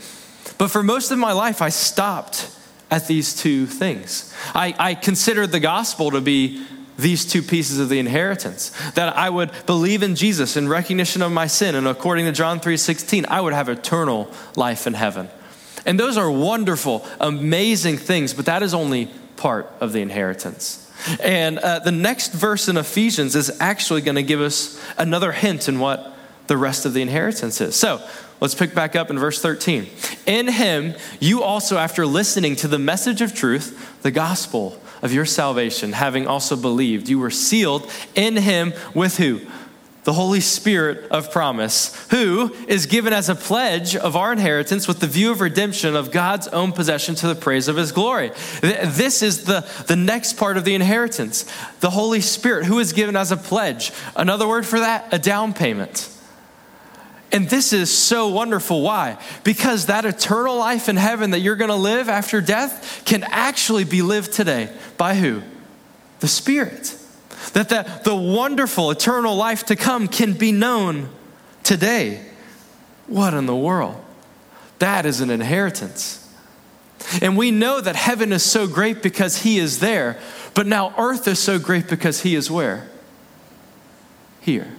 But 0.58 0.68
for 0.68 0.82
most 0.82 1.10
of 1.10 1.18
my 1.18 1.32
life, 1.32 1.62
I 1.62 1.68
stopped 1.68 2.50
at 2.90 3.06
these 3.06 3.34
two 3.34 3.66
things. 3.66 4.32
I, 4.54 4.74
I 4.78 4.94
considered 4.94 5.52
the 5.52 5.60
gospel 5.60 6.12
to 6.12 6.20
be 6.20 6.64
these 6.98 7.24
two 7.24 7.42
pieces 7.42 7.78
of 7.78 7.88
the 7.88 7.98
inheritance 7.98 8.70
that 8.92 9.16
i 9.16 9.28
would 9.28 9.50
believe 9.66 10.02
in 10.02 10.14
jesus 10.14 10.56
in 10.56 10.68
recognition 10.68 11.22
of 11.22 11.32
my 11.32 11.46
sin 11.46 11.74
and 11.74 11.86
according 11.86 12.24
to 12.24 12.32
john 12.32 12.60
3.16 12.60 13.26
i 13.28 13.40
would 13.40 13.52
have 13.52 13.68
eternal 13.68 14.30
life 14.54 14.86
in 14.86 14.94
heaven 14.94 15.28
and 15.84 16.00
those 16.00 16.16
are 16.16 16.30
wonderful 16.30 17.06
amazing 17.20 17.96
things 17.96 18.32
but 18.34 18.46
that 18.46 18.62
is 18.62 18.74
only 18.74 19.10
part 19.36 19.70
of 19.80 19.92
the 19.92 20.00
inheritance 20.00 20.82
and 21.22 21.58
uh, 21.58 21.78
the 21.78 21.92
next 21.92 22.32
verse 22.32 22.68
in 22.68 22.76
Ephesians 22.76 23.36
is 23.36 23.60
actually 23.60 24.00
going 24.00 24.16
to 24.16 24.22
give 24.22 24.40
us 24.40 24.82
another 24.96 25.32
hint 25.32 25.68
in 25.68 25.78
what 25.78 26.14
the 26.46 26.56
rest 26.56 26.86
of 26.86 26.94
the 26.94 27.02
inheritance 27.02 27.60
is. 27.60 27.76
So 27.76 28.06
let's 28.40 28.54
pick 28.54 28.74
back 28.74 28.96
up 28.96 29.10
in 29.10 29.18
verse 29.18 29.40
13. 29.40 29.86
In 30.26 30.48
him, 30.48 30.94
you 31.20 31.42
also, 31.42 31.76
after 31.76 32.06
listening 32.06 32.56
to 32.56 32.68
the 32.68 32.78
message 32.78 33.20
of 33.20 33.34
truth, 33.34 34.00
the 34.02 34.10
gospel 34.10 34.80
of 35.06 35.14
your 35.14 35.24
salvation, 35.24 35.92
having 35.92 36.26
also 36.26 36.56
believed, 36.56 37.08
you 37.08 37.18
were 37.18 37.30
sealed 37.30 37.90
in 38.14 38.36
him 38.36 38.74
with 38.92 39.16
who? 39.16 39.40
the 40.06 40.12
Holy 40.12 40.40
Spirit 40.40 41.10
of 41.10 41.32
promise, 41.32 42.06
who 42.12 42.54
is 42.68 42.86
given 42.86 43.12
as 43.12 43.28
a 43.28 43.34
pledge 43.34 43.96
of 43.96 44.14
our 44.14 44.30
inheritance 44.30 44.86
with 44.86 45.00
the 45.00 45.08
view 45.08 45.32
of 45.32 45.40
redemption 45.40 45.96
of 45.96 46.12
God's 46.12 46.46
own 46.46 46.70
possession 46.70 47.16
to 47.16 47.26
the 47.26 47.34
praise 47.34 47.66
of 47.66 47.74
his 47.74 47.90
glory. 47.90 48.30
This 48.60 49.20
is 49.20 49.46
the, 49.46 49.68
the 49.88 49.96
next 49.96 50.34
part 50.34 50.56
of 50.56 50.64
the 50.64 50.76
inheritance. 50.76 51.44
The 51.80 51.90
Holy 51.90 52.20
Spirit, 52.20 52.66
who 52.66 52.78
is 52.78 52.92
given 52.92 53.16
as 53.16 53.32
a 53.32 53.36
pledge. 53.36 53.90
Another 54.14 54.46
word 54.46 54.64
for 54.64 54.78
that, 54.78 55.12
a 55.12 55.18
down 55.18 55.52
payment. 55.52 56.08
And 57.32 57.48
this 57.50 57.72
is 57.72 57.96
so 57.96 58.28
wonderful. 58.28 58.82
Why? 58.82 59.18
Because 59.42 59.86
that 59.86 60.04
eternal 60.04 60.56
life 60.56 60.88
in 60.88 60.96
heaven 60.96 61.32
that 61.32 61.40
you're 61.40 61.56
going 61.56 61.70
to 61.70 61.76
live 61.76 62.08
after 62.08 62.40
death 62.40 63.02
can 63.04 63.24
actually 63.24 63.84
be 63.84 64.02
lived 64.02 64.32
today. 64.32 64.70
By 64.96 65.16
who? 65.16 65.42
The 66.20 66.28
Spirit. 66.28 66.96
That 67.52 67.68
the, 67.68 68.00
the 68.04 68.14
wonderful 68.14 68.90
eternal 68.90 69.36
life 69.36 69.66
to 69.66 69.76
come 69.76 70.08
can 70.08 70.34
be 70.34 70.52
known 70.52 71.08
today. 71.62 72.24
What 73.06 73.34
in 73.34 73.46
the 73.46 73.56
world? 73.56 74.02
That 74.78 75.04
is 75.04 75.20
an 75.20 75.30
inheritance. 75.30 76.22
And 77.20 77.36
we 77.36 77.50
know 77.50 77.80
that 77.80 77.96
heaven 77.96 78.32
is 78.32 78.42
so 78.42 78.66
great 78.66 79.02
because 79.02 79.42
He 79.42 79.58
is 79.58 79.80
there, 79.80 80.18
but 80.54 80.66
now 80.66 80.94
earth 80.96 81.28
is 81.28 81.38
so 81.38 81.58
great 81.58 81.88
because 81.88 82.22
He 82.22 82.34
is 82.34 82.50
where? 82.50 82.88
Here. 84.40 84.72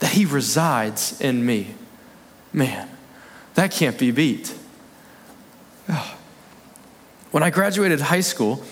That 0.00 0.12
He 0.12 0.24
resides 0.24 1.20
in 1.20 1.44
me. 1.46 1.74
Man, 2.52 2.88
that 3.54 3.70
can't 3.70 3.98
be 3.98 4.10
beat. 4.10 4.54
When 7.30 7.42
I 7.44 7.50
graduated 7.50 8.00
high 8.00 8.22
school, 8.22 8.62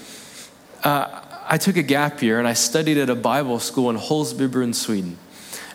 uh, 0.83 1.23
I 1.47 1.59
took 1.59 1.77
a 1.77 1.83
gap 1.83 2.23
year 2.23 2.39
and 2.39 2.49
I 2.49 2.55
studied 2.55 2.99
at 2.99 3.09
a 3.09 3.15
Bible 3.15 3.61
school 3.61 3.89
in 3.89 3.97
Hultsbrunn, 3.97 4.75
Sweden. 4.75 5.17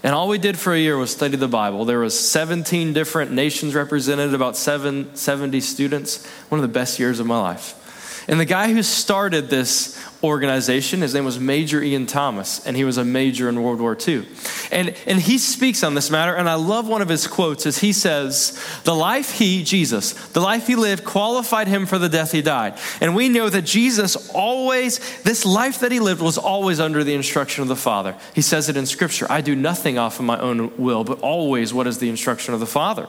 And 0.03 0.13
all 0.13 0.27
we 0.27 0.37
did 0.37 0.59
for 0.59 0.73
a 0.73 0.77
year 0.77 0.97
was 0.97 1.11
study 1.11 1.37
the 1.37 1.47
Bible. 1.47 1.85
There 1.85 1.99
was 1.99 2.19
17 2.19 2.91
different 2.91 3.31
nations 3.31 3.73
represented, 3.73 4.33
about 4.33 4.57
seven, 4.57 5.15
70 5.15 5.61
students. 5.61 6.27
One 6.49 6.59
of 6.59 6.61
the 6.61 6.73
best 6.73 6.99
years 6.99 7.21
of 7.21 7.25
my 7.25 7.39
life. 7.39 8.25
And 8.27 8.37
the 8.37 8.45
guy 8.45 8.73
who 8.73 8.83
started 8.83 9.49
this 9.49 9.97
organization. 10.23 11.01
His 11.01 11.13
name 11.13 11.25
was 11.25 11.37
Major 11.37 11.83
Ian 11.83 12.05
Thomas, 12.05 12.65
and 12.65 12.77
he 12.77 12.85
was 12.85 12.97
a 12.97 13.03
major 13.03 13.49
in 13.49 13.61
World 13.61 13.81
War 13.81 13.97
II. 14.07 14.25
And, 14.71 14.95
and 15.05 15.19
he 15.19 15.37
speaks 15.37 15.83
on 15.83 15.95
this 15.95 16.09
matter, 16.09 16.33
and 16.33 16.49
I 16.49 16.55
love 16.55 16.87
one 16.87 17.01
of 17.01 17.09
his 17.09 17.27
quotes 17.27 17.65
as 17.65 17.79
he 17.79 17.91
says, 17.91 18.57
The 18.85 18.95
life 18.95 19.33
he, 19.33 19.63
Jesus, 19.63 20.13
the 20.29 20.39
life 20.39 20.67
he 20.67 20.75
lived 20.75 21.03
qualified 21.03 21.67
him 21.67 21.85
for 21.85 21.97
the 21.97 22.07
death 22.07 22.31
he 22.31 22.41
died. 22.41 22.77
And 23.01 23.15
we 23.15 23.27
know 23.27 23.49
that 23.49 23.63
Jesus 23.63 24.29
always, 24.29 24.99
this 25.23 25.45
life 25.45 25.79
that 25.79 25.91
he 25.91 25.99
lived 25.99 26.21
was 26.21 26.37
always 26.37 26.79
under 26.79 27.03
the 27.03 27.13
instruction 27.13 27.61
of 27.61 27.67
the 27.67 27.75
Father. 27.75 28.15
He 28.33 28.41
says 28.41 28.69
it 28.69 28.77
in 28.77 28.85
Scripture 28.85 29.27
I 29.29 29.41
do 29.41 29.55
nothing 29.55 29.97
off 29.97 30.19
of 30.19 30.25
my 30.25 30.39
own 30.39 30.75
will, 30.77 31.03
but 31.03 31.19
always 31.19 31.73
what 31.73 31.85
is 31.85 31.97
the 31.97 32.09
instruction 32.09 32.53
of 32.53 32.61
the 32.61 32.65
Father. 32.65 33.07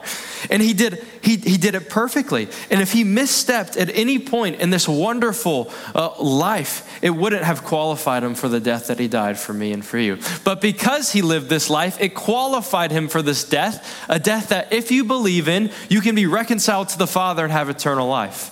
And 0.49 0.61
he 0.61 0.73
did, 0.73 1.05
he, 1.21 1.37
he 1.37 1.57
did 1.57 1.75
it 1.75 1.89
perfectly. 1.89 2.49
And 2.69 2.81
if 2.81 2.91
he 2.91 3.05
misstepped 3.05 3.79
at 3.79 3.89
any 3.95 4.19
point 4.19 4.59
in 4.59 4.69
this 4.69 4.87
wonderful 4.87 5.71
uh, 5.93 6.21
life, 6.21 6.99
it 7.05 7.15
wouldn't 7.15 7.43
have 7.43 7.63
qualified 7.63 8.23
him 8.23 8.33
for 8.33 8.49
the 8.49 8.59
death 8.59 8.87
that 8.87 8.97
he 8.97 9.07
died 9.07 9.37
for 9.37 9.53
me 9.53 9.71
and 9.71 9.85
for 9.85 9.99
you. 9.99 10.17
But 10.43 10.59
because 10.59 11.11
he 11.11 11.21
lived 11.21 11.49
this 11.49 11.69
life, 11.69 12.01
it 12.01 12.15
qualified 12.15 12.89
him 12.89 13.09
for 13.09 13.21
this 13.21 13.43
death, 13.43 14.03
a 14.09 14.17
death 14.17 14.49
that 14.49 14.73
if 14.73 14.89
you 14.89 15.03
believe 15.03 15.47
in, 15.47 15.69
you 15.87 16.01
can 16.01 16.15
be 16.15 16.25
reconciled 16.25 16.89
to 16.89 16.97
the 16.97 17.05
Father 17.05 17.43
and 17.43 17.53
have 17.53 17.69
eternal 17.69 18.07
life. 18.07 18.49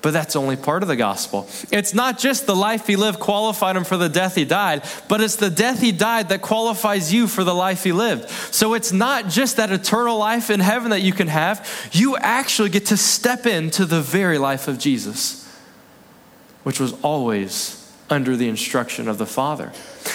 But 0.00 0.14
that's 0.14 0.34
only 0.34 0.56
part 0.56 0.82
of 0.82 0.88
the 0.88 0.96
gospel. 0.96 1.46
It's 1.70 1.92
not 1.92 2.18
just 2.18 2.46
the 2.46 2.56
life 2.56 2.86
he 2.86 2.96
lived 2.96 3.20
qualified 3.20 3.76
him 3.76 3.84
for 3.84 3.98
the 3.98 4.08
death 4.08 4.34
he 4.34 4.46
died, 4.46 4.82
but 5.06 5.20
it's 5.20 5.36
the 5.36 5.50
death 5.50 5.82
he 5.82 5.92
died 5.92 6.30
that 6.30 6.40
qualifies 6.40 7.12
you 7.12 7.26
for 7.26 7.44
the 7.44 7.54
life 7.54 7.84
he 7.84 7.92
lived. 7.92 8.30
So 8.30 8.72
it's 8.72 8.92
not 8.92 9.28
just 9.28 9.58
that 9.58 9.70
eternal 9.70 10.16
life 10.16 10.48
in 10.48 10.60
heaven 10.60 10.88
that 10.92 11.02
you 11.02 11.12
can 11.12 11.28
have, 11.28 11.90
you 11.92 12.16
actually 12.16 12.70
get 12.70 12.86
to 12.86 12.96
step 12.96 13.44
into 13.44 13.84
the 13.84 14.00
very 14.00 14.38
life 14.38 14.68
of 14.68 14.78
Jesus, 14.78 15.46
which 16.62 16.80
was 16.80 16.94
always 17.02 17.76
under 18.10 18.36
the 18.36 18.48
instruction 18.48 19.08
of 19.08 19.18
the 19.18 19.26
Father. 19.26 19.72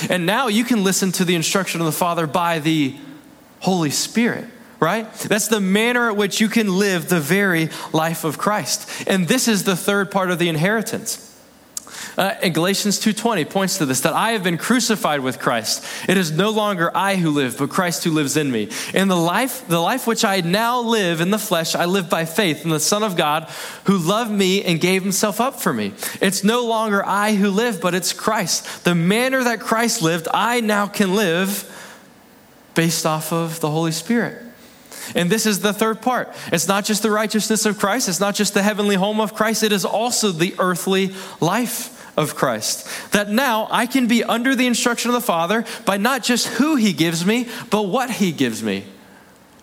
And 0.09 0.25
now 0.25 0.47
you 0.47 0.63
can 0.63 0.83
listen 0.83 1.11
to 1.13 1.25
the 1.25 1.35
instruction 1.35 1.79
of 1.81 1.85
the 1.85 1.93
Father 1.93 2.27
by 2.27 2.59
the 2.59 2.95
Holy 3.61 3.89
Spirit, 3.89 4.45
right? 4.79 5.11
That's 5.13 5.47
the 5.47 5.61
manner 5.61 6.09
at 6.09 6.17
which 6.17 6.41
you 6.41 6.49
can 6.49 6.77
live 6.77 7.09
the 7.09 7.21
very 7.21 7.69
life 7.93 8.23
of 8.23 8.37
Christ. 8.37 9.07
And 9.07 9.27
this 9.27 9.47
is 9.47 9.63
the 9.63 9.75
third 9.75 10.11
part 10.11 10.29
of 10.29 10.37
the 10.37 10.49
inheritance. 10.49 11.24
Uh, 12.17 12.33
and 12.41 12.53
Galatians 12.53 12.99
2:20 12.99 13.45
points 13.45 13.77
to 13.77 13.85
this 13.85 14.01
that 14.01 14.13
I 14.13 14.31
have 14.31 14.43
been 14.43 14.57
crucified 14.57 15.19
with 15.19 15.39
Christ. 15.39 15.83
It 16.07 16.17
is 16.17 16.31
no 16.31 16.49
longer 16.49 16.91
I 16.95 17.15
who 17.15 17.29
live, 17.29 17.57
but 17.57 17.69
Christ 17.69 18.03
who 18.03 18.11
lives 18.11 18.37
in 18.37 18.51
me. 18.51 18.69
In 18.93 19.07
the 19.07 19.17
life, 19.17 19.67
the 19.67 19.81
life 19.81 20.07
which 20.07 20.23
I 20.23 20.41
now 20.41 20.79
live 20.79 21.19
in 21.19 21.31
the 21.31 21.37
flesh, 21.37 21.75
I 21.75 21.85
live 21.85 22.09
by 22.09 22.25
faith 22.25 22.63
in 22.63 22.69
the 22.71 22.79
Son 22.79 23.03
of 23.03 23.17
God 23.17 23.49
who 23.85 23.97
loved 23.97 24.31
me 24.31 24.63
and 24.63 24.79
gave 24.79 25.03
himself 25.03 25.41
up 25.41 25.59
for 25.59 25.73
me. 25.73 25.93
It's 26.21 26.43
no 26.43 26.65
longer 26.65 27.05
I 27.05 27.35
who 27.35 27.49
live, 27.49 27.81
but 27.81 27.93
it's 27.93 28.13
Christ. 28.13 28.85
The 28.85 28.95
manner 28.95 29.43
that 29.43 29.59
Christ 29.59 30.01
lived, 30.01 30.27
I 30.33 30.61
now 30.61 30.87
can 30.87 31.15
live 31.15 31.71
based 32.75 33.05
off 33.05 33.33
of 33.33 33.59
the 33.59 33.69
Holy 33.69 33.91
Spirit. 33.91 34.41
And 35.13 35.29
this 35.29 35.45
is 35.45 35.59
the 35.59 35.73
third 35.73 36.01
part. 36.01 36.33
It's 36.51 36.67
not 36.67 36.85
just 36.85 37.03
the 37.03 37.11
righteousness 37.11 37.65
of 37.65 37.77
Christ, 37.77 38.09
it's 38.09 38.19
not 38.19 38.35
just 38.35 38.53
the 38.53 38.63
heavenly 38.63 38.95
home 38.95 39.19
of 39.19 39.35
Christ, 39.35 39.63
it 39.63 39.71
is 39.71 39.85
also 39.85 40.31
the 40.31 40.55
earthly 40.57 41.13
life 41.39 41.94
of 42.17 42.35
Christ. 42.35 42.87
That 43.11 43.29
now 43.29 43.67
I 43.71 43.85
can 43.85 44.07
be 44.07 44.23
under 44.23 44.55
the 44.55 44.67
instruction 44.67 45.09
of 45.09 45.15
the 45.15 45.21
Father 45.21 45.65
by 45.85 45.97
not 45.97 46.23
just 46.23 46.47
who 46.47 46.75
He 46.75 46.93
gives 46.93 47.25
me, 47.25 47.47
but 47.69 47.83
what 47.83 48.09
He 48.09 48.31
gives 48.31 48.63
me. 48.63 48.85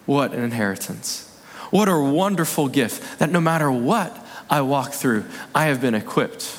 What 0.06 0.32
an 0.32 0.42
inheritance. 0.42 1.28
What 1.70 1.88
a 1.88 1.98
wonderful 1.98 2.68
gift 2.68 3.18
that 3.18 3.30
no 3.30 3.40
matter 3.40 3.70
what 3.70 4.26
I 4.50 4.60
walk 4.60 4.92
through, 4.92 5.24
I 5.54 5.66
have 5.66 5.80
been 5.80 5.94
equipped. 5.94 6.58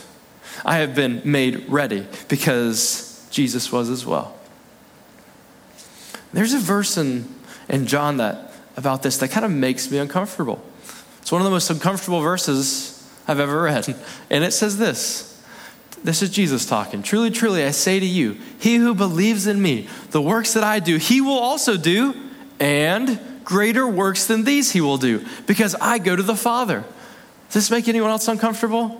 I 0.65 0.77
have 0.77 0.95
been 0.95 1.21
made 1.23 1.69
ready 1.69 2.07
because 2.29 3.27
Jesus 3.29 3.71
was 3.71 3.89
as 3.89 4.05
well. 4.05 4.35
There's 6.31 6.53
a 6.53 6.59
verse 6.59 6.97
in, 6.97 7.27
in 7.69 7.85
John 7.85 8.17
that 8.17 8.53
about 8.75 9.03
this 9.03 9.17
that 9.19 9.29
kind 9.29 9.45
of 9.45 9.51
makes 9.51 9.91
me 9.91 9.99
uncomfortable. 9.99 10.63
It's 11.21 11.31
one 11.31 11.41
of 11.41 11.45
the 11.45 11.51
most 11.51 11.69
uncomfortable 11.69 12.21
verses 12.21 13.07
I've 13.27 13.39
ever 13.39 13.61
read. 13.61 13.95
And 14.29 14.43
it 14.43 14.51
says 14.51 14.77
this 14.77 15.32
this 16.03 16.21
is 16.21 16.29
Jesus 16.29 16.65
talking. 16.65 17.01
Truly, 17.01 17.31
truly, 17.31 17.63
I 17.63 17.71
say 17.71 17.99
to 17.99 18.05
you, 18.05 18.37
he 18.59 18.75
who 18.75 18.93
believes 18.93 19.47
in 19.47 19.61
me, 19.61 19.87
the 20.11 20.21
works 20.21 20.53
that 20.53 20.63
I 20.63 20.79
do, 20.79 20.97
he 20.97 21.21
will 21.21 21.39
also 21.39 21.77
do, 21.77 22.13
and 22.59 23.19
greater 23.43 23.87
works 23.87 24.25
than 24.27 24.43
these 24.43 24.71
he 24.71 24.81
will 24.81 24.97
do, 24.97 25.25
because 25.47 25.75
I 25.75 25.99
go 25.99 26.15
to 26.15 26.23
the 26.23 26.35
Father. 26.35 26.83
Does 27.47 27.53
this 27.53 27.71
make 27.71 27.87
anyone 27.87 28.09
else 28.09 28.27
uncomfortable? 28.27 28.99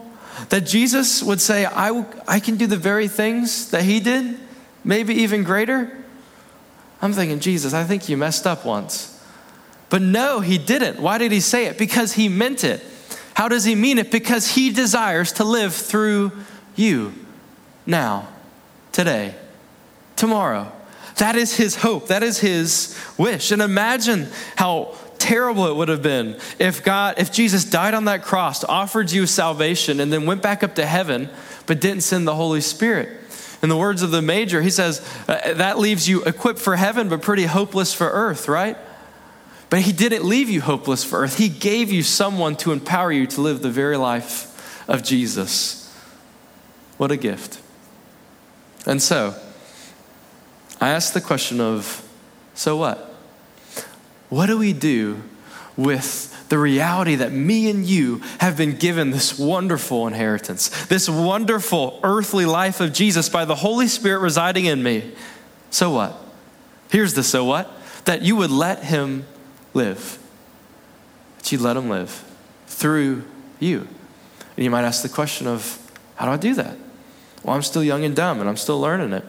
That 0.50 0.62
Jesus 0.62 1.22
would 1.22 1.42
say, 1.42 1.66
I, 1.66 2.06
I 2.28 2.40
can 2.40 2.56
do 2.56 2.68
the 2.68 2.78
very 2.78 3.08
things 3.08 3.72
that 3.72 3.84
he 3.84 4.00
did, 4.00 4.40
maybe 4.84 5.14
even 5.16 5.44
greater? 5.44 5.98
I'm 7.02 7.14
thinking, 7.14 7.40
Jesus, 7.40 7.74
I 7.74 7.84
think 7.84 8.08
you 8.08 8.16
messed 8.16 8.48
up 8.48 8.66
once. 8.66 9.22
But 9.90 10.02
no, 10.02 10.40
he 10.40 10.58
didn't. 10.58 11.00
Why 11.00 11.18
did 11.18 11.32
he 11.32 11.42
say 11.42 11.66
it? 11.66 11.78
Because 11.78 12.14
he 12.14 12.30
meant 12.30 12.64
it. 12.64 12.82
How 13.34 13.48
does 13.48 13.66
he 13.66 13.76
mean 13.76 13.98
it? 13.98 14.10
Because 14.10 14.48
he 14.48 14.72
desires 14.72 15.34
to 15.34 15.44
live 15.44 15.74
through 15.74 16.32
you 16.76 17.14
now, 17.86 18.28
today, 18.92 19.36
tomorrow. 20.16 20.72
That 21.18 21.36
is 21.36 21.56
his 21.56 21.76
hope. 21.76 22.08
That 22.08 22.24
is 22.24 22.40
his 22.40 22.98
wish. 23.18 23.52
And 23.52 23.62
imagine 23.62 24.28
how 24.56 24.96
terrible 25.20 25.68
it 25.68 25.76
would 25.76 25.88
have 25.88 26.02
been 26.02 26.38
if 26.60 26.84
God, 26.84 27.16
if 27.18 27.32
Jesus 27.32 27.64
died 27.64 27.94
on 27.94 28.06
that 28.06 28.24
cross, 28.24 28.64
offered 28.64 29.12
you 29.12 29.26
salvation, 29.26 30.00
and 30.00 30.12
then 30.12 30.26
went 30.26 30.42
back 30.42 30.64
up 30.64 30.76
to 30.76 30.86
heaven, 30.86 31.30
but 31.66 31.80
didn't 31.80 32.04
send 32.04 32.28
the 32.28 32.36
Holy 32.36 32.62
Spirit. 32.62 33.10
In 33.62 33.70
the 33.70 33.78
words 33.78 34.02
of 34.02 34.12
the 34.12 34.22
major, 34.22 34.62
he 34.62 34.70
says 34.70 35.02
uh, 35.28 35.54
that 35.54 35.80
leaves 35.80 36.10
you 36.10 36.24
equipped 36.26 36.60
for 36.60 36.76
heaven, 36.76 37.08
but 37.08 37.22
pretty 37.22 37.46
hopeless 37.46 37.94
for 37.94 38.10
earth, 38.10 38.50
right? 38.50 38.76
But 39.70 39.82
he 39.82 39.94
didn't 39.94 40.26
leave 40.26 40.50
you 40.50 40.60
hopeless 40.62 41.04
for 41.04 41.20
earth. 41.20 41.38
He 41.38 41.48
gave 41.48 41.92
you 41.92 42.04
someone 42.04 42.58
to 42.58 42.74
empower 42.74 43.12
you 43.12 43.26
to 43.28 43.42
live 43.42 43.62
the 43.62 43.72
very 43.72 43.96
life 43.96 44.86
of 44.90 45.04
Jesus. 45.04 45.83
What 47.04 47.12
a 47.12 47.18
gift. 47.18 47.60
And 48.86 49.02
so, 49.02 49.36
I 50.80 50.92
ask 50.92 51.12
the 51.12 51.20
question 51.20 51.60
of 51.60 52.02
so 52.54 52.78
what? 52.78 53.14
What 54.30 54.46
do 54.46 54.58
we 54.58 54.72
do 54.72 55.22
with 55.76 56.48
the 56.48 56.58
reality 56.58 57.16
that 57.16 57.34
me 57.34 57.70
and 57.70 57.84
you 57.84 58.22
have 58.40 58.56
been 58.56 58.78
given 58.78 59.12
this 59.12 59.38
wonderful 59.38 60.08
inheritance, 60.08 60.86
this 60.86 61.10
wonderful 61.10 62.00
earthly 62.04 62.46
life 62.46 62.80
of 62.80 62.94
Jesus 62.94 63.28
by 63.28 63.44
the 63.44 63.56
Holy 63.56 63.88
Spirit 63.88 64.20
residing 64.20 64.64
in 64.64 64.82
me? 64.82 65.12
So 65.72 65.90
what? 65.90 66.16
Here's 66.90 67.16
the 67.16 67.24
so 67.24 67.44
what 67.44 67.70
that 68.06 68.22
you 68.22 68.38
would 68.38 68.50
let 68.50 68.82
Him 68.82 69.26
live, 69.74 70.18
that 71.40 71.52
you'd 71.52 71.60
let 71.60 71.76
Him 71.76 71.90
live 71.90 72.24
through 72.68 73.26
you. 73.60 73.90
And 74.56 74.64
you 74.64 74.70
might 74.70 74.86
ask 74.86 75.04
the 75.04 75.10
question 75.10 75.48
of, 75.48 75.82
how 76.16 76.26
do 76.26 76.32
I 76.32 76.38
do 76.38 76.54
that? 76.56 76.78
Well, 77.44 77.56
I'm 77.56 77.62
still 77.62 77.84
young 77.84 78.06
and 78.06 78.16
dumb 78.16 78.40
and 78.40 78.50
I'm 78.50 78.58
still 78.58 78.80
learning 78.80 79.14
it. 79.14 79.24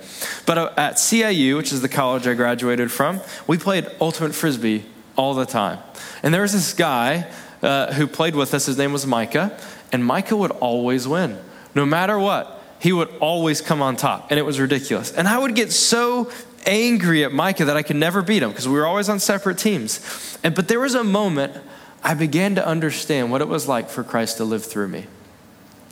But 0.46 0.58
uh, 0.58 0.72
at 0.76 0.94
CIU, 0.94 1.56
which 1.56 1.72
is 1.72 1.82
the 1.82 1.88
college 1.88 2.26
I 2.26 2.34
graduated 2.34 2.92
from, 2.92 3.20
we 3.46 3.58
played 3.58 3.86
ultimate 4.00 4.34
frisbee 4.34 4.84
all 5.16 5.34
the 5.34 5.46
time. 5.46 5.78
And 6.22 6.32
there 6.32 6.42
was 6.42 6.52
this 6.52 6.72
guy 6.72 7.30
uh, 7.62 7.92
who 7.92 8.06
played 8.06 8.36
with 8.36 8.54
us. 8.54 8.66
His 8.66 8.78
name 8.78 8.92
was 8.92 9.06
Micah. 9.06 9.58
And 9.92 10.04
Micah 10.04 10.36
would 10.36 10.52
always 10.52 11.08
win. 11.08 11.38
No 11.74 11.84
matter 11.84 12.18
what, 12.18 12.62
he 12.80 12.92
would 12.92 13.08
always 13.20 13.60
come 13.60 13.82
on 13.82 13.96
top. 13.96 14.30
And 14.30 14.38
it 14.38 14.42
was 14.42 14.60
ridiculous. 14.60 15.12
And 15.12 15.26
I 15.26 15.38
would 15.38 15.54
get 15.54 15.72
so 15.72 16.30
angry 16.66 17.24
at 17.24 17.32
Micah 17.32 17.64
that 17.64 17.76
I 17.76 17.82
could 17.82 17.96
never 17.96 18.22
beat 18.22 18.42
him 18.42 18.50
because 18.50 18.68
we 18.68 18.74
were 18.74 18.86
always 18.86 19.08
on 19.08 19.18
separate 19.18 19.58
teams. 19.58 20.38
And, 20.44 20.54
but 20.54 20.68
there 20.68 20.80
was 20.80 20.94
a 20.94 21.04
moment 21.04 21.56
I 22.02 22.14
began 22.14 22.54
to 22.54 22.66
understand 22.66 23.30
what 23.30 23.40
it 23.40 23.48
was 23.48 23.66
like 23.66 23.88
for 23.88 24.04
Christ 24.04 24.36
to 24.36 24.44
live 24.44 24.64
through 24.64 24.88
me 24.88 25.06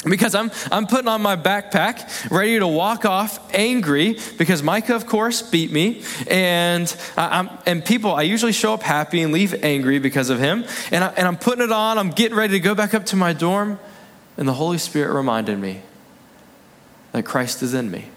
because 0.05 0.35
I'm, 0.35 0.51
I'm 0.71 0.87
putting 0.87 1.09
on 1.09 1.23
my 1.23 1.37
backpack, 1.37 2.31
ready 2.31 2.59
to 2.59 2.67
walk 2.67 3.05
off 3.05 3.55
angry 3.55 4.19
because 4.37 4.63
Micah, 4.63 4.97
of 4.97 5.07
course, 5.07 5.43
beat 5.43 5.71
me. 5.71 6.03
And, 6.29 6.95
I'm, 7.17 7.51
and 7.67 7.85
people, 7.85 8.13
I 8.13 8.23
usually 8.23 8.53
show 8.53 8.75
up 8.75 8.83
happy 8.83 9.23
and 9.23 9.33
leave 9.33 9.63
angry 9.63 9.99
because 10.01 10.29
of 10.29 10.41
him. 10.41 10.65
And, 10.91 11.05
I, 11.05 11.09
and 11.17 11.29
I'm 11.29 11.37
putting 11.37 11.65
it 11.65 11.73
on, 11.73 11.99
I'm 11.99 12.11
getting 12.11 12.37
ready 12.37 12.55
to 12.55 12.61
go 12.61 12.75
back 12.75 12.95
up 12.95 13.07
to 13.07 13.17
my 13.17 13.33
dorm. 13.33 13.79
And 14.37 14.49
the 14.49 14.55
Holy 14.55 14.79
Spirit 14.79 15.15
reminded 15.15 15.59
me 15.59 15.83
that 17.13 17.25
Christ 17.25 17.63
is 17.63 17.75
in 17.75 17.91
me. 17.91 18.09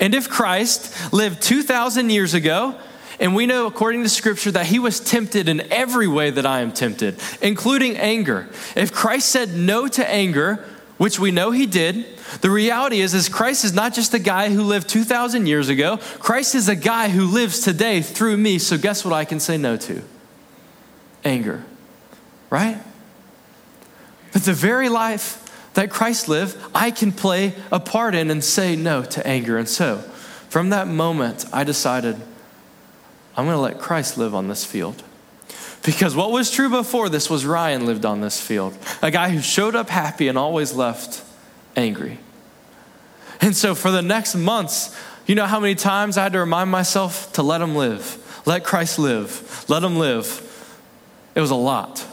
And 0.00 0.14
if 0.14 0.28
Christ 0.28 1.12
lived 1.12 1.42
2,000 1.42 2.10
years 2.10 2.34
ago, 2.34 2.76
and 3.20 3.36
we 3.36 3.46
know, 3.46 3.66
according 3.66 4.02
to 4.02 4.08
Scripture, 4.08 4.50
that 4.52 4.66
he 4.66 4.78
was 4.78 4.98
tempted 4.98 5.48
in 5.48 5.60
every 5.72 6.08
way 6.08 6.30
that 6.30 6.46
I 6.46 6.60
am 6.60 6.72
tempted, 6.72 7.20
including 7.40 7.96
anger. 7.96 8.48
If 8.74 8.92
Christ 8.92 9.28
said 9.28 9.50
no 9.50 9.86
to 9.86 10.08
anger, 10.08 10.64
which 11.02 11.18
we 11.18 11.32
know 11.32 11.50
he 11.50 11.66
did. 11.66 12.06
The 12.42 12.50
reality 12.50 13.00
is, 13.00 13.12
is 13.12 13.28
Christ 13.28 13.64
is 13.64 13.72
not 13.72 13.92
just 13.92 14.14
a 14.14 14.20
guy 14.20 14.50
who 14.50 14.62
lived 14.62 14.88
2,000 14.88 15.46
years 15.46 15.68
ago. 15.68 15.96
Christ 15.96 16.54
is 16.54 16.68
a 16.68 16.76
guy 16.76 17.08
who 17.08 17.26
lives 17.26 17.58
today 17.58 18.02
through 18.02 18.36
me. 18.36 18.60
So 18.60 18.78
guess 18.78 19.04
what 19.04 19.12
I 19.12 19.24
can 19.24 19.40
say 19.40 19.58
no 19.58 19.76
to? 19.78 20.00
Anger, 21.24 21.64
right? 22.50 22.80
But 24.32 24.42
the 24.42 24.52
very 24.52 24.88
life 24.88 25.40
that 25.74 25.90
Christ 25.90 26.28
lived, 26.28 26.56
I 26.72 26.92
can 26.92 27.10
play 27.10 27.56
a 27.72 27.80
part 27.80 28.14
in 28.14 28.30
and 28.30 28.44
say 28.44 28.76
no 28.76 29.02
to 29.02 29.26
anger. 29.26 29.58
And 29.58 29.68
so, 29.68 29.98
from 30.50 30.70
that 30.70 30.86
moment, 30.86 31.46
I 31.52 31.64
decided 31.64 32.14
I'm 33.36 33.44
going 33.44 33.56
to 33.56 33.60
let 33.60 33.80
Christ 33.80 34.18
live 34.18 34.36
on 34.36 34.46
this 34.46 34.64
field. 34.64 35.02
Because 35.82 36.14
what 36.14 36.30
was 36.30 36.50
true 36.50 36.70
before 36.70 37.08
this 37.08 37.28
was 37.28 37.44
Ryan 37.44 37.86
lived 37.86 38.04
on 38.04 38.20
this 38.20 38.40
field, 38.40 38.76
a 39.02 39.10
guy 39.10 39.30
who 39.30 39.40
showed 39.40 39.74
up 39.74 39.90
happy 39.90 40.28
and 40.28 40.38
always 40.38 40.74
left 40.74 41.22
angry. 41.76 42.18
And 43.40 43.56
so 43.56 43.74
for 43.74 43.90
the 43.90 44.02
next 44.02 44.36
months, 44.36 44.96
you 45.26 45.34
know 45.34 45.46
how 45.46 45.58
many 45.58 45.74
times 45.74 46.16
I 46.16 46.22
had 46.22 46.32
to 46.32 46.38
remind 46.38 46.70
myself 46.70 47.32
to 47.32 47.42
let 47.42 47.60
him 47.60 47.74
live, 47.74 48.42
let 48.46 48.62
Christ 48.62 48.98
live, 48.98 49.64
let 49.68 49.82
him 49.82 49.96
live. 49.96 50.48
It 51.34 51.40
was 51.40 51.50
a 51.50 51.56
lot. 51.56 52.06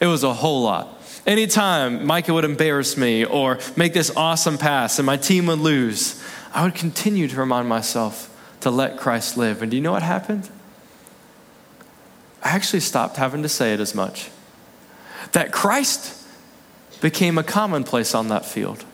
It 0.00 0.06
was 0.06 0.22
a 0.22 0.32
whole 0.32 0.62
lot. 0.62 1.02
Anytime 1.26 2.06
Micah 2.06 2.32
would 2.32 2.44
embarrass 2.44 2.96
me 2.96 3.24
or 3.24 3.58
make 3.76 3.92
this 3.92 4.14
awesome 4.16 4.56
pass 4.56 4.98
and 4.98 5.06
my 5.06 5.16
team 5.16 5.46
would 5.46 5.58
lose, 5.58 6.22
I 6.54 6.64
would 6.64 6.74
continue 6.74 7.28
to 7.28 7.36
remind 7.36 7.68
myself 7.68 8.26
to 8.60 8.70
let 8.70 8.98
Christ 8.98 9.36
live. 9.36 9.62
And 9.62 9.70
do 9.70 9.76
you 9.76 9.82
know 9.82 9.92
what 9.92 10.02
happened? 10.02 10.48
I 12.42 12.50
actually 12.50 12.80
stopped 12.80 13.16
having 13.16 13.42
to 13.42 13.48
say 13.48 13.74
it 13.74 13.80
as 13.80 13.94
much. 13.94 14.30
That 15.32 15.52
Christ 15.52 16.16
became 17.00 17.38
a 17.38 17.42
commonplace 17.42 18.14
on 18.14 18.28
that 18.28 18.44
field. 18.44 18.84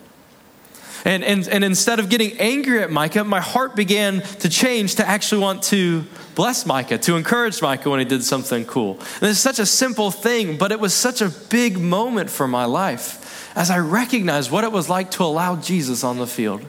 And, 1.05 1.23
and, 1.23 1.47
and 1.49 1.63
instead 1.63 2.01
of 2.01 2.09
getting 2.09 2.37
angry 2.39 2.83
at 2.83 2.91
Micah, 2.91 3.23
my 3.23 3.41
heart 3.41 3.77
began 3.77 4.23
to 4.41 4.49
change 4.49 4.97
to 4.97 5.07
actually 5.07 5.41
want 5.41 5.63
to 5.65 6.05
bless 6.35 6.67
Micah, 6.67 6.99
to 6.99 7.15
encourage 7.15 7.63
Micah 7.63 7.91
when 7.91 8.01
he 8.01 8.05
did 8.05 8.25
something 8.25 8.65
cool. 8.65 8.99
And 9.21 9.31
it's 9.31 9.39
such 9.39 9.61
a 9.61 9.67
simple 9.67 10.11
thing, 10.11 10.59
but 10.59 10.73
it 10.73 10.81
was 10.81 10.93
such 10.93 11.21
a 11.21 11.29
big 11.29 11.79
moment 11.79 12.29
for 12.29 12.49
my 12.49 12.65
life 12.65 13.53
as 13.57 13.71
I 13.71 13.79
recognized 13.79 14.51
what 14.51 14.65
it 14.65 14.73
was 14.73 14.89
like 14.89 15.13
to 15.13 15.23
allow 15.23 15.57
Jesus 15.57 16.03
on 16.03 16.19
the 16.19 16.27
field 16.27 16.63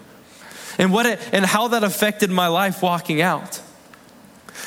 and, 0.78 0.94
what 0.94 1.08
it, 1.08 1.20
and 1.32 1.44
how 1.44 1.70
that 1.70 1.84
affected 1.84 2.30
my 2.30 2.48
life 2.48 2.84
walking 2.84 3.22
out. 3.22 3.62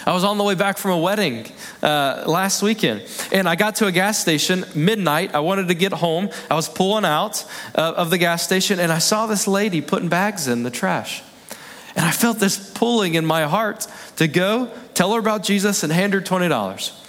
I 0.07 0.13
was 0.13 0.25
on 0.25 0.39
the 0.39 0.45
way 0.45 0.55
back 0.55 0.79
from 0.79 0.93
a 0.93 0.99
wedding 0.99 1.47
uh, 1.83 2.25
last 2.27 2.63
weekend, 2.63 3.03
and 3.33 3.49
I 3.49 3.57
got 3.57 3.77
to 3.77 3.87
a 3.87 3.93
gas 3.93 4.19
station 4.19 4.65
midnight. 4.75 5.35
I 5.35 5.41
wanted 5.41 5.69
to 5.69 5.75
get 5.75 5.93
home. 5.93 6.31
I 6.51 6.55
was 6.55 6.69
pulling 6.69 7.05
out 7.05 7.45
uh, 7.75 7.95
of 7.97 8.11
the 8.11 8.19
gas 8.19 8.43
station, 8.43 8.81
and 8.81 8.91
I 8.93 8.99
saw 8.99 9.27
this 9.27 9.47
lady 9.47 9.81
putting 9.81 10.09
bags 10.09 10.49
in 10.49 10.63
the 10.63 10.71
trash. 10.71 11.23
And 11.97 12.05
I 12.05 12.13
felt 12.13 12.39
this 12.39 12.73
pulling 12.73 13.15
in 13.15 13.27
my 13.27 13.43
heart 13.43 13.87
to 14.17 14.29
go 14.29 14.71
tell 14.95 15.13
her 15.13 15.19
about 15.19 15.43
Jesus 15.43 15.83
and 15.83 15.93
hand 15.93 16.15
her 16.15 16.21
$20. 16.21 17.01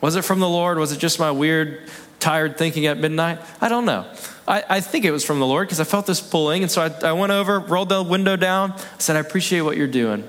Was 0.00 0.16
it 0.16 0.22
from 0.22 0.40
the 0.40 0.48
Lord? 0.48 0.78
Was 0.78 0.92
it 0.92 0.98
just 0.98 1.18
my 1.18 1.30
weird, 1.30 1.88
tired 2.20 2.56
thinking 2.56 2.86
at 2.86 2.98
midnight? 2.98 3.40
I 3.60 3.68
don't 3.68 3.84
know. 3.84 4.06
I, 4.46 4.64
I 4.68 4.80
think 4.80 5.04
it 5.04 5.10
was 5.10 5.24
from 5.24 5.40
the 5.40 5.46
Lord 5.46 5.66
because 5.66 5.80
I 5.80 5.84
felt 5.84 6.06
this 6.06 6.20
pulling. 6.20 6.62
And 6.62 6.70
so 6.70 6.82
I, 6.82 7.08
I, 7.08 7.12
went 7.12 7.32
over, 7.32 7.60
rolled 7.60 7.90
the 7.90 8.02
window 8.02 8.36
down, 8.36 8.74
said, 8.98 9.16
I 9.16 9.20
appreciate 9.20 9.60
what 9.60 9.76
you're 9.76 9.86
doing. 9.86 10.28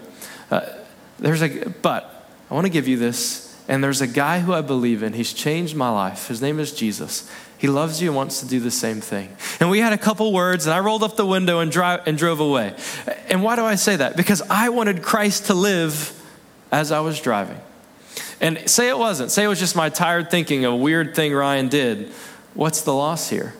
Uh, 0.51 0.61
there's 1.19 1.41
a, 1.41 1.69
but 1.81 2.27
I 2.49 2.53
want 2.53 2.65
to 2.65 2.71
give 2.71 2.87
you 2.87 2.97
this. 2.97 3.45
And 3.67 3.83
there's 3.83 4.01
a 4.01 4.07
guy 4.07 4.39
who 4.39 4.51
I 4.51 4.61
believe 4.61 5.03
in. 5.03 5.13
He's 5.13 5.31
changed 5.31 5.75
my 5.75 5.91
life. 5.91 6.27
His 6.27 6.41
name 6.41 6.59
is 6.59 6.73
Jesus. 6.73 7.29
He 7.59 7.67
loves 7.67 8.01
you 8.01 8.09
and 8.09 8.15
wants 8.15 8.39
to 8.39 8.47
do 8.47 8.59
the 8.59 8.71
same 8.71 8.99
thing. 8.99 9.35
And 9.59 9.69
we 9.69 9.79
had 9.79 9.93
a 9.93 9.97
couple 9.97 10.33
words, 10.33 10.65
and 10.65 10.73
I 10.73 10.79
rolled 10.79 11.03
up 11.03 11.17
the 11.17 11.25
window 11.25 11.59
and, 11.59 11.71
drive, 11.71 12.07
and 12.07 12.17
drove 12.17 12.39
away. 12.39 12.73
And 13.27 13.43
why 13.43 13.55
do 13.55 13.63
I 13.63 13.75
say 13.75 13.97
that? 13.97 14.17
Because 14.17 14.41
I 14.49 14.69
wanted 14.69 15.03
Christ 15.03 15.47
to 15.47 15.53
live 15.53 16.19
as 16.71 16.91
I 16.91 17.01
was 17.01 17.21
driving. 17.21 17.59
And 18.41 18.67
say 18.67 18.89
it 18.89 18.97
wasn't, 18.97 19.29
say 19.29 19.43
it 19.43 19.47
was 19.47 19.59
just 19.59 19.75
my 19.75 19.89
tired 19.89 20.31
thinking, 20.31 20.65
a 20.65 20.75
weird 20.75 21.13
thing 21.13 21.33
Ryan 21.33 21.67
did. 21.67 22.11
What's 22.55 22.81
the 22.81 22.93
loss 22.93 23.29
here? 23.29 23.53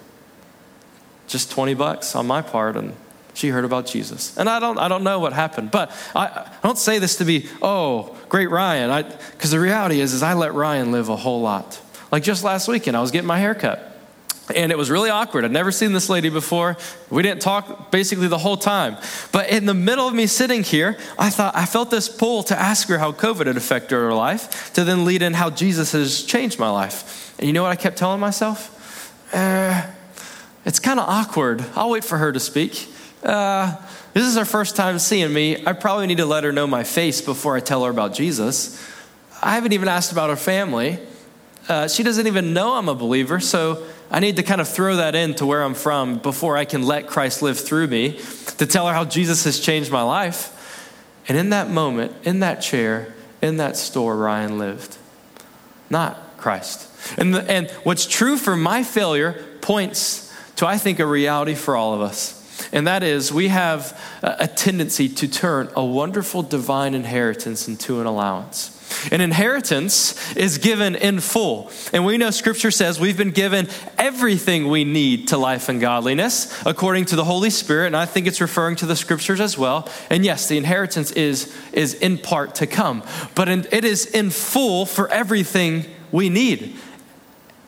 Just 1.28 1.52
20 1.52 1.76
bucks 1.76 2.16
on 2.16 2.26
my 2.26 2.42
part, 2.42 2.78
and 2.78 2.96
she 3.40 3.50
heard 3.50 3.66
about 3.66 3.86
Jesus. 3.86 4.38
And 4.38 4.50
I 4.50 4.60
don't, 4.60 4.78
I 4.78 4.88
don't 4.88 5.04
know 5.04 5.20
what 5.20 5.34
happened, 5.34 5.72
but 5.72 5.92
I, 6.16 6.26
I 6.26 6.58
don't 6.62 6.78
say 6.78 7.00
this 7.00 7.16
to 7.18 7.26
be, 7.26 7.48
oh, 7.62 8.16
great 8.28 8.50
Ryan, 8.50 8.90
I 8.90 9.04
because 9.04 9.52
the 9.52 9.60
reality 9.60 10.02
is, 10.02 10.14
is 10.14 10.22
I 10.22 10.34
let 10.34 10.54
Ryan 10.54 10.92
live 10.92 11.10
a 11.10 11.16
whole 11.16 11.42
lot. 11.42 11.82
Like 12.12 12.24
just 12.24 12.44
last 12.44 12.68
weekend, 12.68 12.98
I 12.98 13.02
was 13.02 13.12
getting 13.12 13.28
my 13.28 13.40
hair 13.40 13.56
cut. 13.56 13.86
And 14.54 14.72
it 14.72 14.78
was 14.78 14.90
really 14.90 15.12
awkward. 15.12 15.46
I'd 15.46 15.52
never 15.52 15.72
seen 15.72 15.94
this 15.94 16.10
lady 16.10 16.30
before. 16.30 16.76
We 17.12 17.22
didn't 17.22 17.42
talk 17.42 17.92
basically 17.92 18.28
the 18.28 18.40
whole 18.40 18.58
time. 18.58 18.98
But 19.32 19.50
in 19.52 19.68
the 19.68 19.76
middle 19.76 20.08
of 20.08 20.14
me 20.16 20.26
sitting 20.26 20.64
here, 20.64 20.98
I 21.20 21.30
thought 21.30 21.56
I 21.56 21.66
felt 21.66 21.92
this 21.92 22.10
pull 22.10 22.42
to 22.44 22.60
ask 22.60 22.88
her 22.88 22.98
how 22.98 23.12
COVID 23.12 23.46
had 23.46 23.58
affected 23.58 23.96
her 23.96 24.14
life, 24.14 24.74
to 24.74 24.84
then 24.84 25.06
lead 25.06 25.22
in 25.22 25.36
how 25.36 25.52
Jesus 25.52 25.92
has 25.92 26.24
changed 26.24 26.58
my 26.58 26.70
life. 26.70 27.36
And 27.38 27.46
you 27.48 27.54
know 27.54 27.62
what 27.62 27.72
I 27.72 27.76
kept 27.76 27.98
telling 27.98 28.20
myself? 28.20 28.76
Uh, 29.34 29.86
it's 30.66 30.80
kind 30.80 31.00
of 31.00 31.08
awkward. 31.08 31.64
I'll 31.76 31.92
wait 31.92 32.04
for 32.04 32.18
her 32.18 32.32
to 32.32 32.40
speak. 32.40 32.88
Uh, 33.24 33.76
this 34.14 34.26
is 34.26 34.36
her 34.36 34.46
first 34.46 34.76
time 34.76 35.00
seeing 35.00 35.34
me. 35.34 35.66
I 35.66 35.74
probably 35.74 36.08
need 36.08 36.18
to 36.18 36.26
let 36.26 36.44
her 36.44 36.52
know 36.52 36.68
my 36.68 36.84
face 36.84 37.22
before 37.22 37.56
I 37.56 37.60
tell 37.60 37.84
her 37.84 37.92
about 37.92 38.14
Jesus. 38.14 38.84
I 39.42 39.56
haven't 39.56 39.74
even 39.74 39.88
asked 39.88 40.12
about 40.12 40.30
her 40.30 40.36
family. 40.36 41.00
Uh, 41.68 41.88
she 41.88 42.04
doesn't 42.04 42.28
even 42.28 42.54
know 42.54 42.74
I'm 42.74 42.90
a 42.90 42.96
believer, 42.96 43.40
so 43.40 43.86
I 44.10 44.20
need 44.20 44.38
to 44.38 44.44
kind 44.44 44.60
of 44.60 44.68
throw 44.68 44.96
that 44.96 45.16
in 45.16 45.36
to 45.36 45.46
where 45.46 45.64
I'm 45.64 45.76
from 45.76 46.18
before 46.18 46.58
I 46.58 46.66
can 46.66 46.84
let 46.84 47.08
Christ 47.08 47.42
live 47.42 47.60
through 47.60 47.88
me 47.88 48.20
to 48.58 48.66
tell 48.66 48.88
her 48.88 48.94
how 48.94 49.06
Jesus 49.06 49.44
has 49.44 49.60
changed 49.60 49.92
my 49.92 50.02
life. 50.02 50.56
And 51.28 51.38
in 51.38 51.52
that 51.52 51.70
moment, 51.70 52.14
in 52.24 52.40
that 52.40 52.62
chair, 52.62 53.14
in 53.42 53.58
that 53.58 53.78
store, 53.78 54.18
Ryan 54.18 54.58
lived, 54.58 54.98
not 55.90 56.38
Christ. 56.38 56.88
And, 57.18 57.36
the, 57.36 57.50
and 57.50 57.70
what's 57.84 58.08
true 58.08 58.38
for 58.38 58.56
my 58.56 58.84
failure 58.84 59.46
points 59.62 60.34
to, 60.56 60.66
I 60.66 60.78
think, 60.78 61.00
a 61.00 61.06
reality 61.06 61.54
for 61.54 61.76
all 61.76 61.94
of 61.94 62.02
us. 62.02 62.39
And 62.72 62.88
that 62.88 63.04
is, 63.04 63.32
we 63.34 63.48
have 63.48 64.00
a 64.22 64.48
tendency 64.48 65.10
to 65.10 65.28
turn 65.28 65.70
a 65.76 65.84
wonderful 65.84 66.44
divine 66.44 66.94
inheritance 66.94 67.68
into 67.68 68.00
an 68.00 68.06
allowance. 68.06 68.76
An 69.12 69.22
inheritance 69.22 70.36
is 70.36 70.58
given 70.58 70.96
in 70.96 71.20
full. 71.20 71.72
And 71.94 72.06
we 72.06 72.18
know 72.18 72.32
scripture 72.32 72.72
says 72.72 73.00
we've 73.00 73.18
been 73.18 73.32
given 73.32 73.68
everything 73.98 74.68
we 74.68 74.84
need 74.84 75.30
to 75.30 75.38
life 75.38 75.70
and 75.70 75.80
godliness 75.80 76.62
according 76.66 77.06
to 77.06 77.16
the 77.16 77.24
Holy 77.24 77.50
Spirit. 77.50 77.88
And 77.88 77.98
I 77.98 78.06
think 78.06 78.28
it's 78.28 78.42
referring 78.42 78.76
to 78.78 78.86
the 78.86 78.96
scriptures 78.96 79.40
as 79.40 79.58
well. 79.58 79.88
And 80.10 80.26
yes, 80.26 80.48
the 80.48 80.58
inheritance 80.58 81.12
is, 81.12 81.56
is 81.72 81.94
in 81.94 82.18
part 82.18 82.56
to 82.56 82.68
come, 82.68 83.04
but 83.36 83.48
in, 83.48 83.68
it 83.72 83.86
is 83.86 84.06
in 84.06 84.32
full 84.32 84.86
for 84.86 85.08
everything 85.10 85.86
we 86.12 86.30
need. 86.30 86.76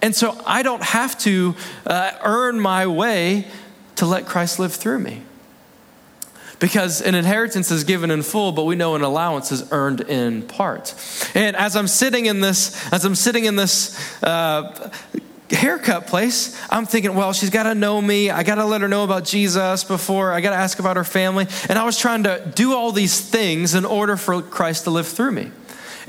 And 0.02 0.16
so 0.16 0.36
I 0.48 0.64
don't 0.64 0.82
have 0.82 1.18
to 1.20 1.56
uh, 1.86 2.12
earn 2.24 2.60
my 2.60 2.88
way 2.88 3.48
to 4.02 4.08
let 4.08 4.26
Christ 4.26 4.58
live 4.58 4.74
through 4.74 4.98
me 4.98 5.22
because 6.58 7.02
an 7.04 7.14
inheritance 7.14 7.70
is 7.70 7.84
given 7.84 8.10
in 8.10 8.24
full, 8.24 8.52
but 8.52 8.64
we 8.64 8.76
know 8.76 8.96
an 8.96 9.04
allowance 9.04 9.52
is 9.52 9.72
earned 9.72 10.02
in 10.02 10.42
part. 10.42 10.96
And 11.36 11.56
as 11.56 11.76
I'm 11.76 11.88
sitting 11.88 12.26
in 12.26 12.42
this, 12.42 12.92
as 12.92 13.06
I'm 13.06 13.14
sitting 13.14 13.46
in 13.46 13.58
this, 13.58 14.24
uh, 14.24 14.92
haircut 15.52 16.08
place, 16.08 16.60
I'm 16.72 16.88
thinking, 16.88 17.14
well, 17.14 17.32
she's 17.32 17.52
got 17.52 17.64
to 17.64 17.76
know 17.76 18.02
me. 18.02 18.32
I 18.32 18.42
got 18.42 18.56
to 18.56 18.66
let 18.66 18.82
her 18.82 18.88
know 18.88 19.04
about 19.04 19.24
Jesus 19.24 19.84
before. 19.84 20.32
I 20.32 20.42
got 20.42 20.50
to 20.50 20.56
ask 20.56 20.80
about 20.80 20.98
her 20.98 21.04
family. 21.04 21.46
And 21.70 21.78
I 21.78 21.84
was 21.84 22.00
trying 22.00 22.24
to 22.24 22.52
do 22.56 22.74
all 22.74 22.92
these 22.92 23.22
things 23.22 23.76
in 23.76 23.86
order 23.86 24.18
for 24.18 24.42
Christ 24.42 24.86
to 24.86 24.90
live 24.90 25.08
through 25.08 25.34
me. 25.34 25.52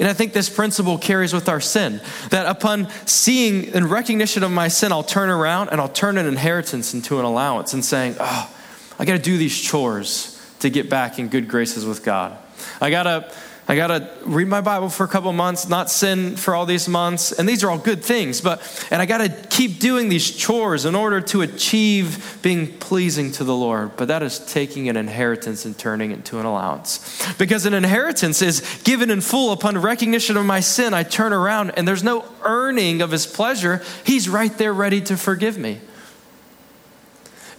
And 0.03 0.11
I 0.11 0.15
think 0.15 0.33
this 0.33 0.51
principle 0.51 0.99
carries 0.99 1.33
with 1.33 1.49
our 1.49 1.61
sin 1.61 2.01
that 2.31 2.47
upon 2.47 2.89
seeing 3.07 3.73
and 3.73 3.89
recognition 3.89 4.43
of 4.43 4.51
my 4.51 4.67
sin, 4.67 4.91
I'll 4.91 5.05
turn 5.05 5.29
around 5.29 5.69
and 5.69 5.81
I'll 5.81 5.89
turn 5.89 6.19
an 6.19 6.27
inheritance 6.27 6.93
into 6.93 7.21
an 7.21 7.25
allowance 7.25 7.73
and 7.73 7.85
saying, 7.85 8.17
oh, 8.19 8.53
I 8.99 9.05
got 9.05 9.13
to 9.13 9.23
do 9.23 9.39
these 9.39 9.57
chores 9.57 10.45
to 10.59 10.71
get 10.71 10.91
back 10.91 11.21
in 11.21 11.29
good 11.29 11.47
graces 11.47 11.87
with 11.87 12.05
God. 12.05 12.37
I 12.81 12.91
gotta, 12.91 13.33
I 13.69 13.77
gotta 13.77 14.11
read 14.25 14.49
my 14.49 14.61
Bible 14.61 14.89
for 14.89 15.05
a 15.05 15.09
couple 15.09 15.33
months, 15.33 15.69
not 15.69 15.89
sin 15.89 16.37
for 16.37 16.53
all 16.55 16.67
these 16.67 16.89
months, 16.89 17.31
and 17.31 17.49
these 17.49 17.63
are 17.63 17.71
all 17.71 17.79
good 17.79 18.03
things. 18.03 18.41
But 18.41 18.61
and 18.91 19.01
I 19.01 19.07
gotta 19.07 19.29
keep 19.51 19.79
doing 19.79 20.09
these 20.09 20.29
chores 20.37 20.85
in 20.85 20.97
order 20.97 21.21
to 21.21 21.43
achieve 21.43 22.39
being 22.43 22.67
pleasing 22.79 23.31
to 23.33 23.45
the 23.45 23.55
Lord. 23.55 23.97
But 23.97 24.09
that 24.09 24.21
is 24.21 24.41
taking 24.41 24.89
an 24.89 24.97
inheritance 24.97 25.65
and 25.65 25.79
turning 25.79 26.11
it 26.11 26.15
into 26.15 26.41
an 26.41 26.45
allowance, 26.45 27.25
because 27.39 27.65
an 27.65 27.73
inheritance 27.73 28.43
is 28.43 28.83
given 28.83 29.11
in 29.11 29.21
full 29.21 29.53
upon 29.53 29.79
recognition 29.79 30.37
of 30.37 30.45
my 30.45 30.59
sin. 30.59 30.93
I 30.93 31.05
turn 31.05 31.33
around, 31.33 31.71
and 31.77 31.87
there's 31.87 32.03
no 32.03 32.25
earning 32.43 33.01
of 33.01 33.13
His 33.13 33.27
pleasure. 33.27 33.81
He's 34.05 34.29
right 34.29 34.57
there, 34.59 34.73
ready 34.73 35.01
to 35.03 35.17
forgive 35.17 35.57
me. 35.57 35.81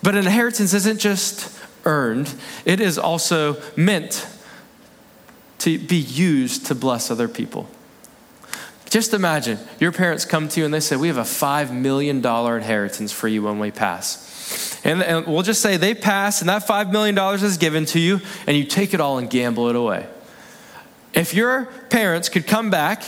But 0.03 0.15
an 0.15 0.25
inheritance 0.25 0.73
isn't 0.73 0.99
just 0.99 1.57
earned, 1.85 2.33
it 2.65 2.81
is 2.81 2.97
also 2.97 3.61
meant 3.77 4.27
to 5.64 5.80
be 5.80 5.97
used 5.97 6.66
to 6.68 6.76
bless 6.76 7.09
other 7.09 7.28
people. 7.28 7.70
Just 8.89 9.14
imagine 9.14 9.57
your 9.80 9.91
parents 9.91 10.26
come 10.26 10.47
to 10.49 10.59
you 10.59 10.66
and 10.66 10.74
they 10.74 10.80
say, 10.80 10.95
We 10.95 11.07
have 11.07 11.18
a 11.18 11.22
$5 11.22 11.72
million 11.72 12.18
inheritance 12.18 13.11
for 13.11 13.28
you 13.28 13.41
when 13.43 13.59
we 13.59 13.72
pass. 13.72 14.80
And, 14.84 15.01
and 15.01 15.26
we'll 15.26 15.41
just 15.41 15.61
say 15.61 15.78
they 15.78 15.95
pass 15.95 16.41
and 16.41 16.49
that 16.49 16.68
$5 16.68 16.91
million 16.91 17.18
is 17.43 17.57
given 17.57 17.86
to 17.86 17.99
you 17.99 18.20
and 18.45 18.57
you 18.57 18.66
take 18.66 18.93
it 18.93 18.99
all 18.99 19.18
and 19.18 19.30
gamble 19.30 19.70
it 19.70 19.76
away. 19.76 20.05
If 21.14 21.34
your 21.34 21.66
parents 21.89 22.28
could 22.28 22.45
come 22.45 22.70
back, 22.70 23.03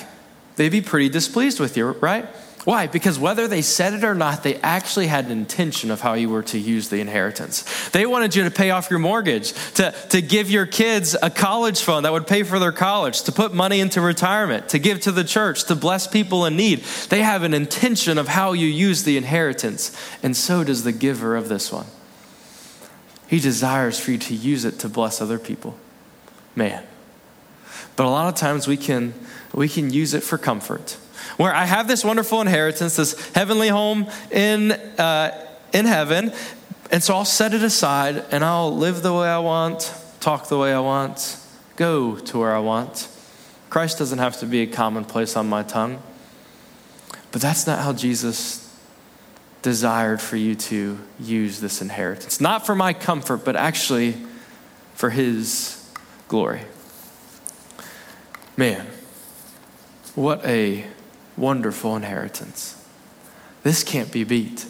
they'd 0.55 0.69
be 0.69 0.81
pretty 0.81 1.09
displeased 1.09 1.59
with 1.59 1.75
you, 1.75 1.87
right? 1.91 2.25
Why? 2.65 2.87
Because 2.87 3.19
whether 3.19 3.47
they 3.47 3.61
said 3.61 3.93
it 3.93 4.03
or 4.03 4.15
not, 4.15 4.41
they 4.41 4.55
actually 4.55 5.05
had 5.05 5.25
an 5.25 5.31
intention 5.31 5.91
of 5.91 6.01
how 6.01 6.15
you 6.15 6.29
were 6.29 6.41
to 6.43 6.57
use 6.57 6.89
the 6.89 6.99
inheritance. 6.99 7.89
They 7.89 8.07
wanted 8.07 8.35
you 8.35 8.43
to 8.43 8.51
pay 8.51 8.71
off 8.71 8.89
your 8.89 8.97
mortgage, 8.97 9.53
to, 9.75 9.93
to 10.09 10.19
give 10.19 10.49
your 10.49 10.65
kids 10.65 11.15
a 11.21 11.29
college 11.29 11.81
fund 11.81 12.05
that 12.05 12.11
would 12.11 12.25
pay 12.25 12.41
for 12.41 12.57
their 12.57 12.71
college, 12.71 13.21
to 13.23 13.31
put 13.31 13.53
money 13.53 13.79
into 13.81 14.01
retirement, 14.01 14.69
to 14.69 14.79
give 14.79 14.99
to 15.01 15.11
the 15.11 15.23
church, 15.23 15.65
to 15.65 15.75
bless 15.75 16.07
people 16.07 16.43
in 16.45 16.57
need. 16.57 16.79
They 17.09 17.21
have 17.21 17.43
an 17.43 17.53
intention 17.53 18.17
of 18.17 18.29
how 18.29 18.53
you 18.53 18.65
use 18.65 19.03
the 19.03 19.15
inheritance, 19.15 19.95
and 20.23 20.35
so 20.35 20.63
does 20.63 20.83
the 20.83 20.91
giver 20.91 21.35
of 21.35 21.49
this 21.49 21.71
one. 21.71 21.85
He 23.27 23.39
desires 23.39 23.99
for 23.99 24.09
you 24.09 24.17
to 24.17 24.33
use 24.33 24.65
it 24.65 24.79
to 24.79 24.89
bless 24.89 25.21
other 25.21 25.37
people. 25.37 25.77
Man. 26.55 26.83
But 27.95 28.07
a 28.07 28.09
lot 28.09 28.27
of 28.27 28.39
times 28.39 28.67
we 28.67 28.75
can, 28.75 29.13
we 29.53 29.69
can 29.69 29.93
use 29.93 30.15
it 30.15 30.23
for 30.23 30.39
comfort 30.39 30.97
where 31.37 31.53
I 31.53 31.65
have 31.65 31.87
this 31.87 32.03
wonderful 32.03 32.41
inheritance, 32.41 32.95
this 32.95 33.29
heavenly 33.29 33.69
home 33.69 34.07
in, 34.31 34.71
uh, 34.71 35.47
in 35.73 35.85
heaven. 35.85 36.31
And 36.91 37.03
so 37.03 37.15
I'll 37.15 37.25
set 37.25 37.53
it 37.53 37.63
aside 37.63 38.23
and 38.31 38.43
I'll 38.43 38.75
live 38.75 39.01
the 39.01 39.13
way 39.13 39.27
I 39.27 39.39
want, 39.39 39.93
talk 40.19 40.47
the 40.47 40.57
way 40.57 40.73
I 40.73 40.79
want, 40.79 41.37
go 41.75 42.17
to 42.17 42.39
where 42.39 42.55
I 42.55 42.59
want. 42.59 43.09
Christ 43.69 43.97
doesn't 43.97 44.19
have 44.19 44.39
to 44.39 44.45
be 44.45 44.61
a 44.61 44.67
commonplace 44.67 45.35
on 45.35 45.49
my 45.49 45.63
tongue. 45.63 46.01
But 47.31 47.41
that's 47.41 47.67
not 47.67 47.79
how 47.79 47.91
Jesus 47.91 48.61
desired 49.61 50.21
for 50.21 50.37
you 50.37 50.55
to 50.55 50.99
use 51.19 51.59
this 51.59 51.81
inheritance. 51.81 52.39
Not 52.39 52.65
for 52.65 52.75
my 52.75 52.93
comfort, 52.93 53.43
but 53.43 53.55
actually 53.55 54.15
for 54.93 55.09
his 55.09 55.91
glory. 56.27 56.61
Man, 58.55 58.87
what 60.13 60.45
a 60.45 60.85
wonderful 61.37 61.95
inheritance. 61.95 62.81
This 63.63 63.83
can't 63.83 64.11
be 64.11 64.23
beat. 64.23 64.65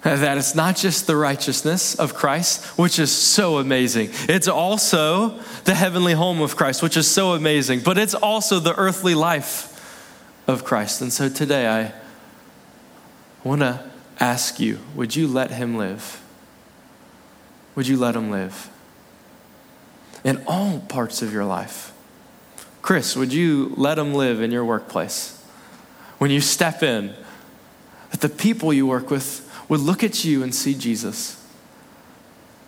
that 0.02 0.38
it's 0.38 0.54
not 0.54 0.76
just 0.76 1.06
the 1.06 1.16
righteousness 1.16 1.94
of 1.96 2.14
Christ, 2.14 2.64
which 2.78 2.98
is 2.98 3.10
so 3.10 3.58
amazing. 3.58 4.10
It's 4.28 4.46
also 4.46 5.40
the 5.64 5.74
heavenly 5.74 6.12
home 6.12 6.40
of 6.40 6.56
Christ, 6.56 6.82
which 6.82 6.96
is 6.96 7.10
so 7.10 7.32
amazing, 7.32 7.80
but 7.80 7.98
it's 7.98 8.14
also 8.14 8.60
the 8.60 8.76
earthly 8.76 9.14
life 9.14 9.74
of 10.46 10.64
Christ. 10.64 11.00
And 11.00 11.12
so 11.12 11.28
today 11.28 11.66
I 11.66 11.92
want 13.42 13.62
to 13.62 13.84
ask 14.20 14.60
you 14.60 14.78
would 14.94 15.16
you 15.16 15.26
let 15.26 15.50
him 15.50 15.76
live? 15.76 16.22
Would 17.74 17.88
you 17.88 17.96
let 17.96 18.14
him 18.14 18.30
live? 18.30 18.70
In 20.24 20.42
all 20.46 20.80
parts 20.80 21.22
of 21.22 21.32
your 21.32 21.44
life. 21.44 21.92
Chris, 22.82 23.16
would 23.16 23.32
you 23.32 23.72
let 23.76 23.98
him 23.98 24.14
live 24.14 24.40
in 24.40 24.50
your 24.50 24.64
workplace? 24.64 25.37
When 26.18 26.30
you 26.30 26.40
step 26.40 26.82
in, 26.82 27.14
that 28.10 28.20
the 28.20 28.28
people 28.28 28.72
you 28.72 28.86
work 28.86 29.10
with 29.10 29.44
would 29.68 29.80
look 29.80 30.02
at 30.02 30.24
you 30.24 30.42
and 30.42 30.54
see 30.54 30.74
Jesus. 30.74 31.44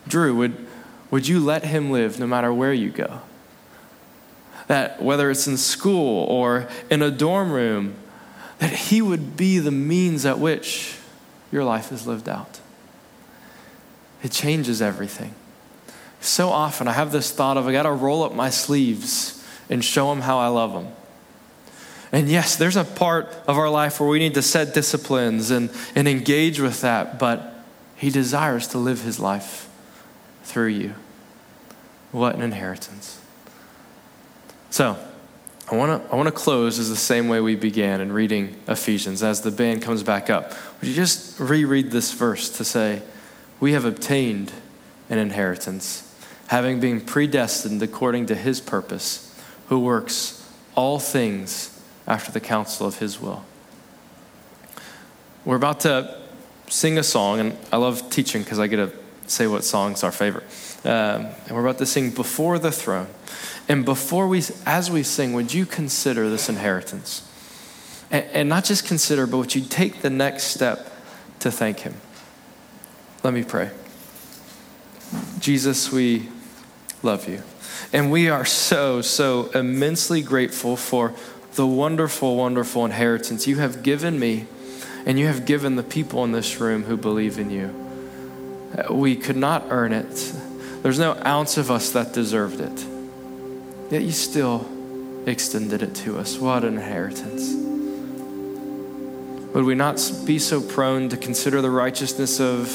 Drew, 0.07 0.35
would, 0.37 0.67
would 1.11 1.27
you 1.29 1.41
let 1.41 1.65
him 1.65 1.91
live 1.91 2.19
no 2.19 2.27
matter 2.27 2.53
where 2.53 2.73
you 2.73 2.91
go? 2.91 3.21
That 4.67 5.03
whether 5.03 5.31
it's 5.31 5.47
in 5.47 5.57
school 5.57 6.25
or 6.25 6.69
in 6.91 7.03
a 7.03 7.11
dorm 7.11 7.51
room, 7.51 7.97
that 8.59 8.73
he 8.73 9.03
would 9.03 9.37
be 9.37 9.59
the 9.59 9.71
means 9.71 10.25
at 10.27 10.39
which 10.39 10.97
your 11.51 11.65
life 11.65 11.91
is 11.91 12.07
lived 12.07 12.29
out. 12.29 12.61
It 14.23 14.31
changes 14.31 14.83
everything. 14.83 15.35
So 16.21 16.51
often 16.51 16.87
I 16.87 16.93
have 16.93 17.11
this 17.11 17.33
thought 17.33 17.57
of 17.57 17.67
I 17.67 17.73
got 17.73 17.85
to 17.85 17.93
roll 17.93 18.23
up 18.23 18.35
my 18.35 18.51
sleeves 18.51 19.45
and 19.71 19.85
show 19.85 20.13
him 20.13 20.21
how 20.21 20.39
I 20.39 20.49
love 20.49 20.73
him. 20.73 20.93
And 22.13 22.29
yes, 22.29 22.57
there's 22.57 22.77
a 22.77 22.85
part 22.85 23.29
of 23.47 23.57
our 23.57 23.71
life 23.71 24.01
where 24.01 24.09
we 24.09 24.19
need 24.19 24.35
to 24.35 24.43
set 24.43 24.75
disciplines 24.75 25.51
and, 25.51 25.71
and 25.95 26.09
engage 26.09 26.61
with 26.61 26.81
that, 26.81 27.19
but 27.19 27.55
He 27.97 28.11
desires 28.11 28.67
to 28.69 28.79
live 28.79 29.03
His 29.03 29.21
life 29.21 29.69
through 30.43 30.69
you. 30.69 30.95
What 32.11 32.35
an 32.35 32.43
inheritance. 32.43 33.21
So, 34.71 34.99
I 35.71 35.77
want 35.77 36.03
to 36.03 36.13
I 36.13 36.17
want 36.17 36.27
to 36.27 36.33
close 36.33 36.81
as 36.81 36.89
the 36.89 36.97
same 36.97 37.29
way 37.29 37.41
we 37.41 37.55
began 37.55 38.01
in 38.01 38.11
reading 38.11 38.57
Ephesians 38.67 39.23
as 39.23 39.43
the 39.43 39.53
band 39.53 39.83
comes 39.83 40.03
back 40.03 40.29
up. 40.29 40.53
Would 40.81 40.89
you 40.89 40.95
just 40.95 41.39
reread 41.39 41.93
this 41.93 42.13
verse 42.13 42.49
to 42.57 42.65
say, 42.65 43.03
We 43.61 43.73
have 43.75 43.85
obtained 43.85 44.51
an 45.09 45.19
inheritance, 45.19 46.13
having 46.49 46.81
been 46.81 47.01
predestined 47.01 47.81
according 47.83 48.27
to 48.27 48.35
His 48.35 48.61
purpose, 48.61 49.33
who 49.69 49.79
works 49.79 50.45
all 50.75 50.99
things 50.99 51.80
after 52.11 52.33
the 52.33 52.41
counsel 52.41 52.87
of 52.87 52.99
His 52.99 53.21
will. 53.21 53.45
We're 55.45 55.57
about 55.57 55.81
to 55.81 56.19
sing 56.69 56.99
a 56.99 57.03
song, 57.05 57.39
and 57.39 57.57
I 57.73 57.77
love 57.77 58.11
teaching 58.11 58.43
because 58.43 58.59
I 58.59 58.67
get 58.67 58.77
to 58.77 58.93
say 59.29 59.47
what 59.47 59.65
song's 59.65 60.03
our 60.03 60.11
favorite. 60.11 60.45
Um, 60.85 61.29
and 61.47 61.51
we're 61.53 61.65
about 61.65 61.79
to 61.79 61.87
sing 61.87 62.11
Before 62.11 62.59
the 62.59 62.73
Throne. 62.73 63.07
And 63.69 63.85
before 63.85 64.27
we, 64.27 64.43
as 64.67 64.91
we 64.91 65.05
sing, 65.05 65.33
would 65.35 65.55
you 65.55 65.65
consider 65.65 66.29
this 66.29 66.49
inheritance? 66.49 67.27
And, 68.11 68.25
and 68.33 68.49
not 68.49 68.65
just 68.65 68.87
consider, 68.87 69.29
but 69.29 69.39
would 69.39 69.55
you 69.55 69.63
take 69.63 70.03
the 70.03 70.11
next 70.11 70.45
step 70.45 70.91
to 71.39 71.51
thank 71.53 71.81
Him? 71.81 71.95
Let 73.23 73.35
me 73.35 73.45
pray. 73.45 73.71
Jesus, 75.39 75.93
we 75.93 76.29
love 77.05 77.29
you. 77.29 77.45
And 77.93 78.11
we 78.11 78.29
are 78.29 78.45
so, 78.45 79.01
so 79.01 79.47
immensely 79.55 80.23
grateful 80.23 80.77
for 80.77 81.15
the 81.55 81.67
wonderful, 81.67 82.37
wonderful 82.37 82.85
inheritance 82.85 83.47
you 83.47 83.57
have 83.57 83.83
given 83.83 84.19
me 84.19 84.47
and 85.07 85.19
you 85.19 85.27
have 85.27 85.45
given 85.45 85.77
the 85.77 85.83
people 85.83 86.25
in 86.25 86.33
this 86.33 86.61
room 86.61 86.85
who 86.85 86.97
believe 86.97 87.39
in 87.39 87.51
you. 87.51 87.75
We 88.91 89.17
could 89.17 89.37
not 89.37 89.65
earn 89.71 89.93
it. 89.93 90.33
There's 90.83 90.99
no 90.99 91.21
ounce 91.25 91.57
of 91.57 91.71
us 91.71 91.91
that 91.93 92.13
deserved 92.13 92.61
it. 92.61 92.87
Yet 93.91 94.03
you 94.03 94.13
still 94.13 94.69
extended 95.27 95.83
it 95.83 95.95
to 95.97 96.19
us. 96.19 96.39
What 96.39 96.65
an 96.65 96.75
inheritance. 96.75 97.55
Would 99.55 99.65
we 99.65 99.75
not 99.75 100.01
be 100.25 100.39
so 100.39 100.61
prone 100.61 101.09
to 101.09 101.17
consider 101.17 101.61
the 101.61 101.71
righteousness 101.71 102.39
of 102.41 102.73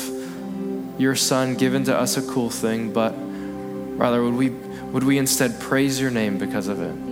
your 1.00 1.16
Son 1.16 1.56
given 1.56 1.86
to 1.86 1.98
us 1.98 2.18
a 2.18 2.22
cool 2.22 2.50
thing, 2.50 2.92
but 2.92 3.14
rather 3.98 4.22
would 4.22 4.34
we, 4.34 4.50
would 4.50 5.04
we 5.04 5.18
instead 5.18 5.60
praise 5.60 6.02
your 6.02 6.12
name 6.12 6.38
because 6.38 6.68
of 6.68 6.82
it? 6.82 7.05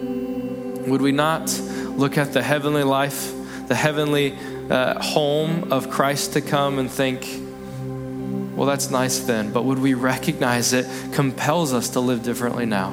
Would 0.88 1.01
we 1.01 1.11
not 1.11 1.49
look 1.95 2.17
at 2.17 2.34
the 2.34 2.41
heavenly 2.41 2.84
life, 2.84 3.34
the 3.67 3.75
heavenly 3.75 4.38
uh, 4.69 5.01
home 5.01 5.71
of 5.71 5.89
Christ 5.89 6.34
to 6.34 6.41
come 6.41 6.79
and 6.79 6.89
think, 6.91 7.25
well, 8.55 8.67
that's 8.67 8.89
nice 8.89 9.19
then, 9.19 9.51
but 9.51 9.63
would 9.63 9.79
we 9.79 9.93
recognize 9.93 10.73
it 10.73 10.86
compels 11.13 11.73
us 11.73 11.89
to 11.89 11.99
live 11.99 12.23
differently 12.23 12.65
now? 12.65 12.91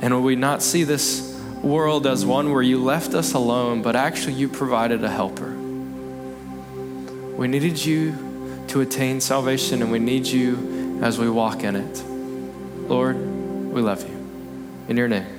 And 0.00 0.14
would 0.14 0.22
we 0.22 0.36
not 0.36 0.62
see 0.62 0.84
this 0.84 1.38
world 1.62 2.06
as 2.06 2.24
one 2.24 2.52
where 2.52 2.62
you 2.62 2.82
left 2.82 3.14
us 3.14 3.34
alone, 3.34 3.82
but 3.82 3.96
actually 3.96 4.34
you 4.34 4.48
provided 4.48 5.02
a 5.02 5.10
helper? 5.10 5.50
We 7.36 7.48
needed 7.48 7.84
you 7.84 8.64
to 8.68 8.80
attain 8.80 9.20
salvation, 9.20 9.82
and 9.82 9.90
we 9.90 9.98
need 9.98 10.26
you 10.26 11.00
as 11.02 11.18
we 11.18 11.28
walk 11.28 11.64
in 11.64 11.76
it. 11.76 12.04
Lord, 12.88 13.16
we 13.16 13.82
love 13.82 14.08
you. 14.08 14.14
In 14.88 14.96
your 14.96 15.08
name. 15.08 15.33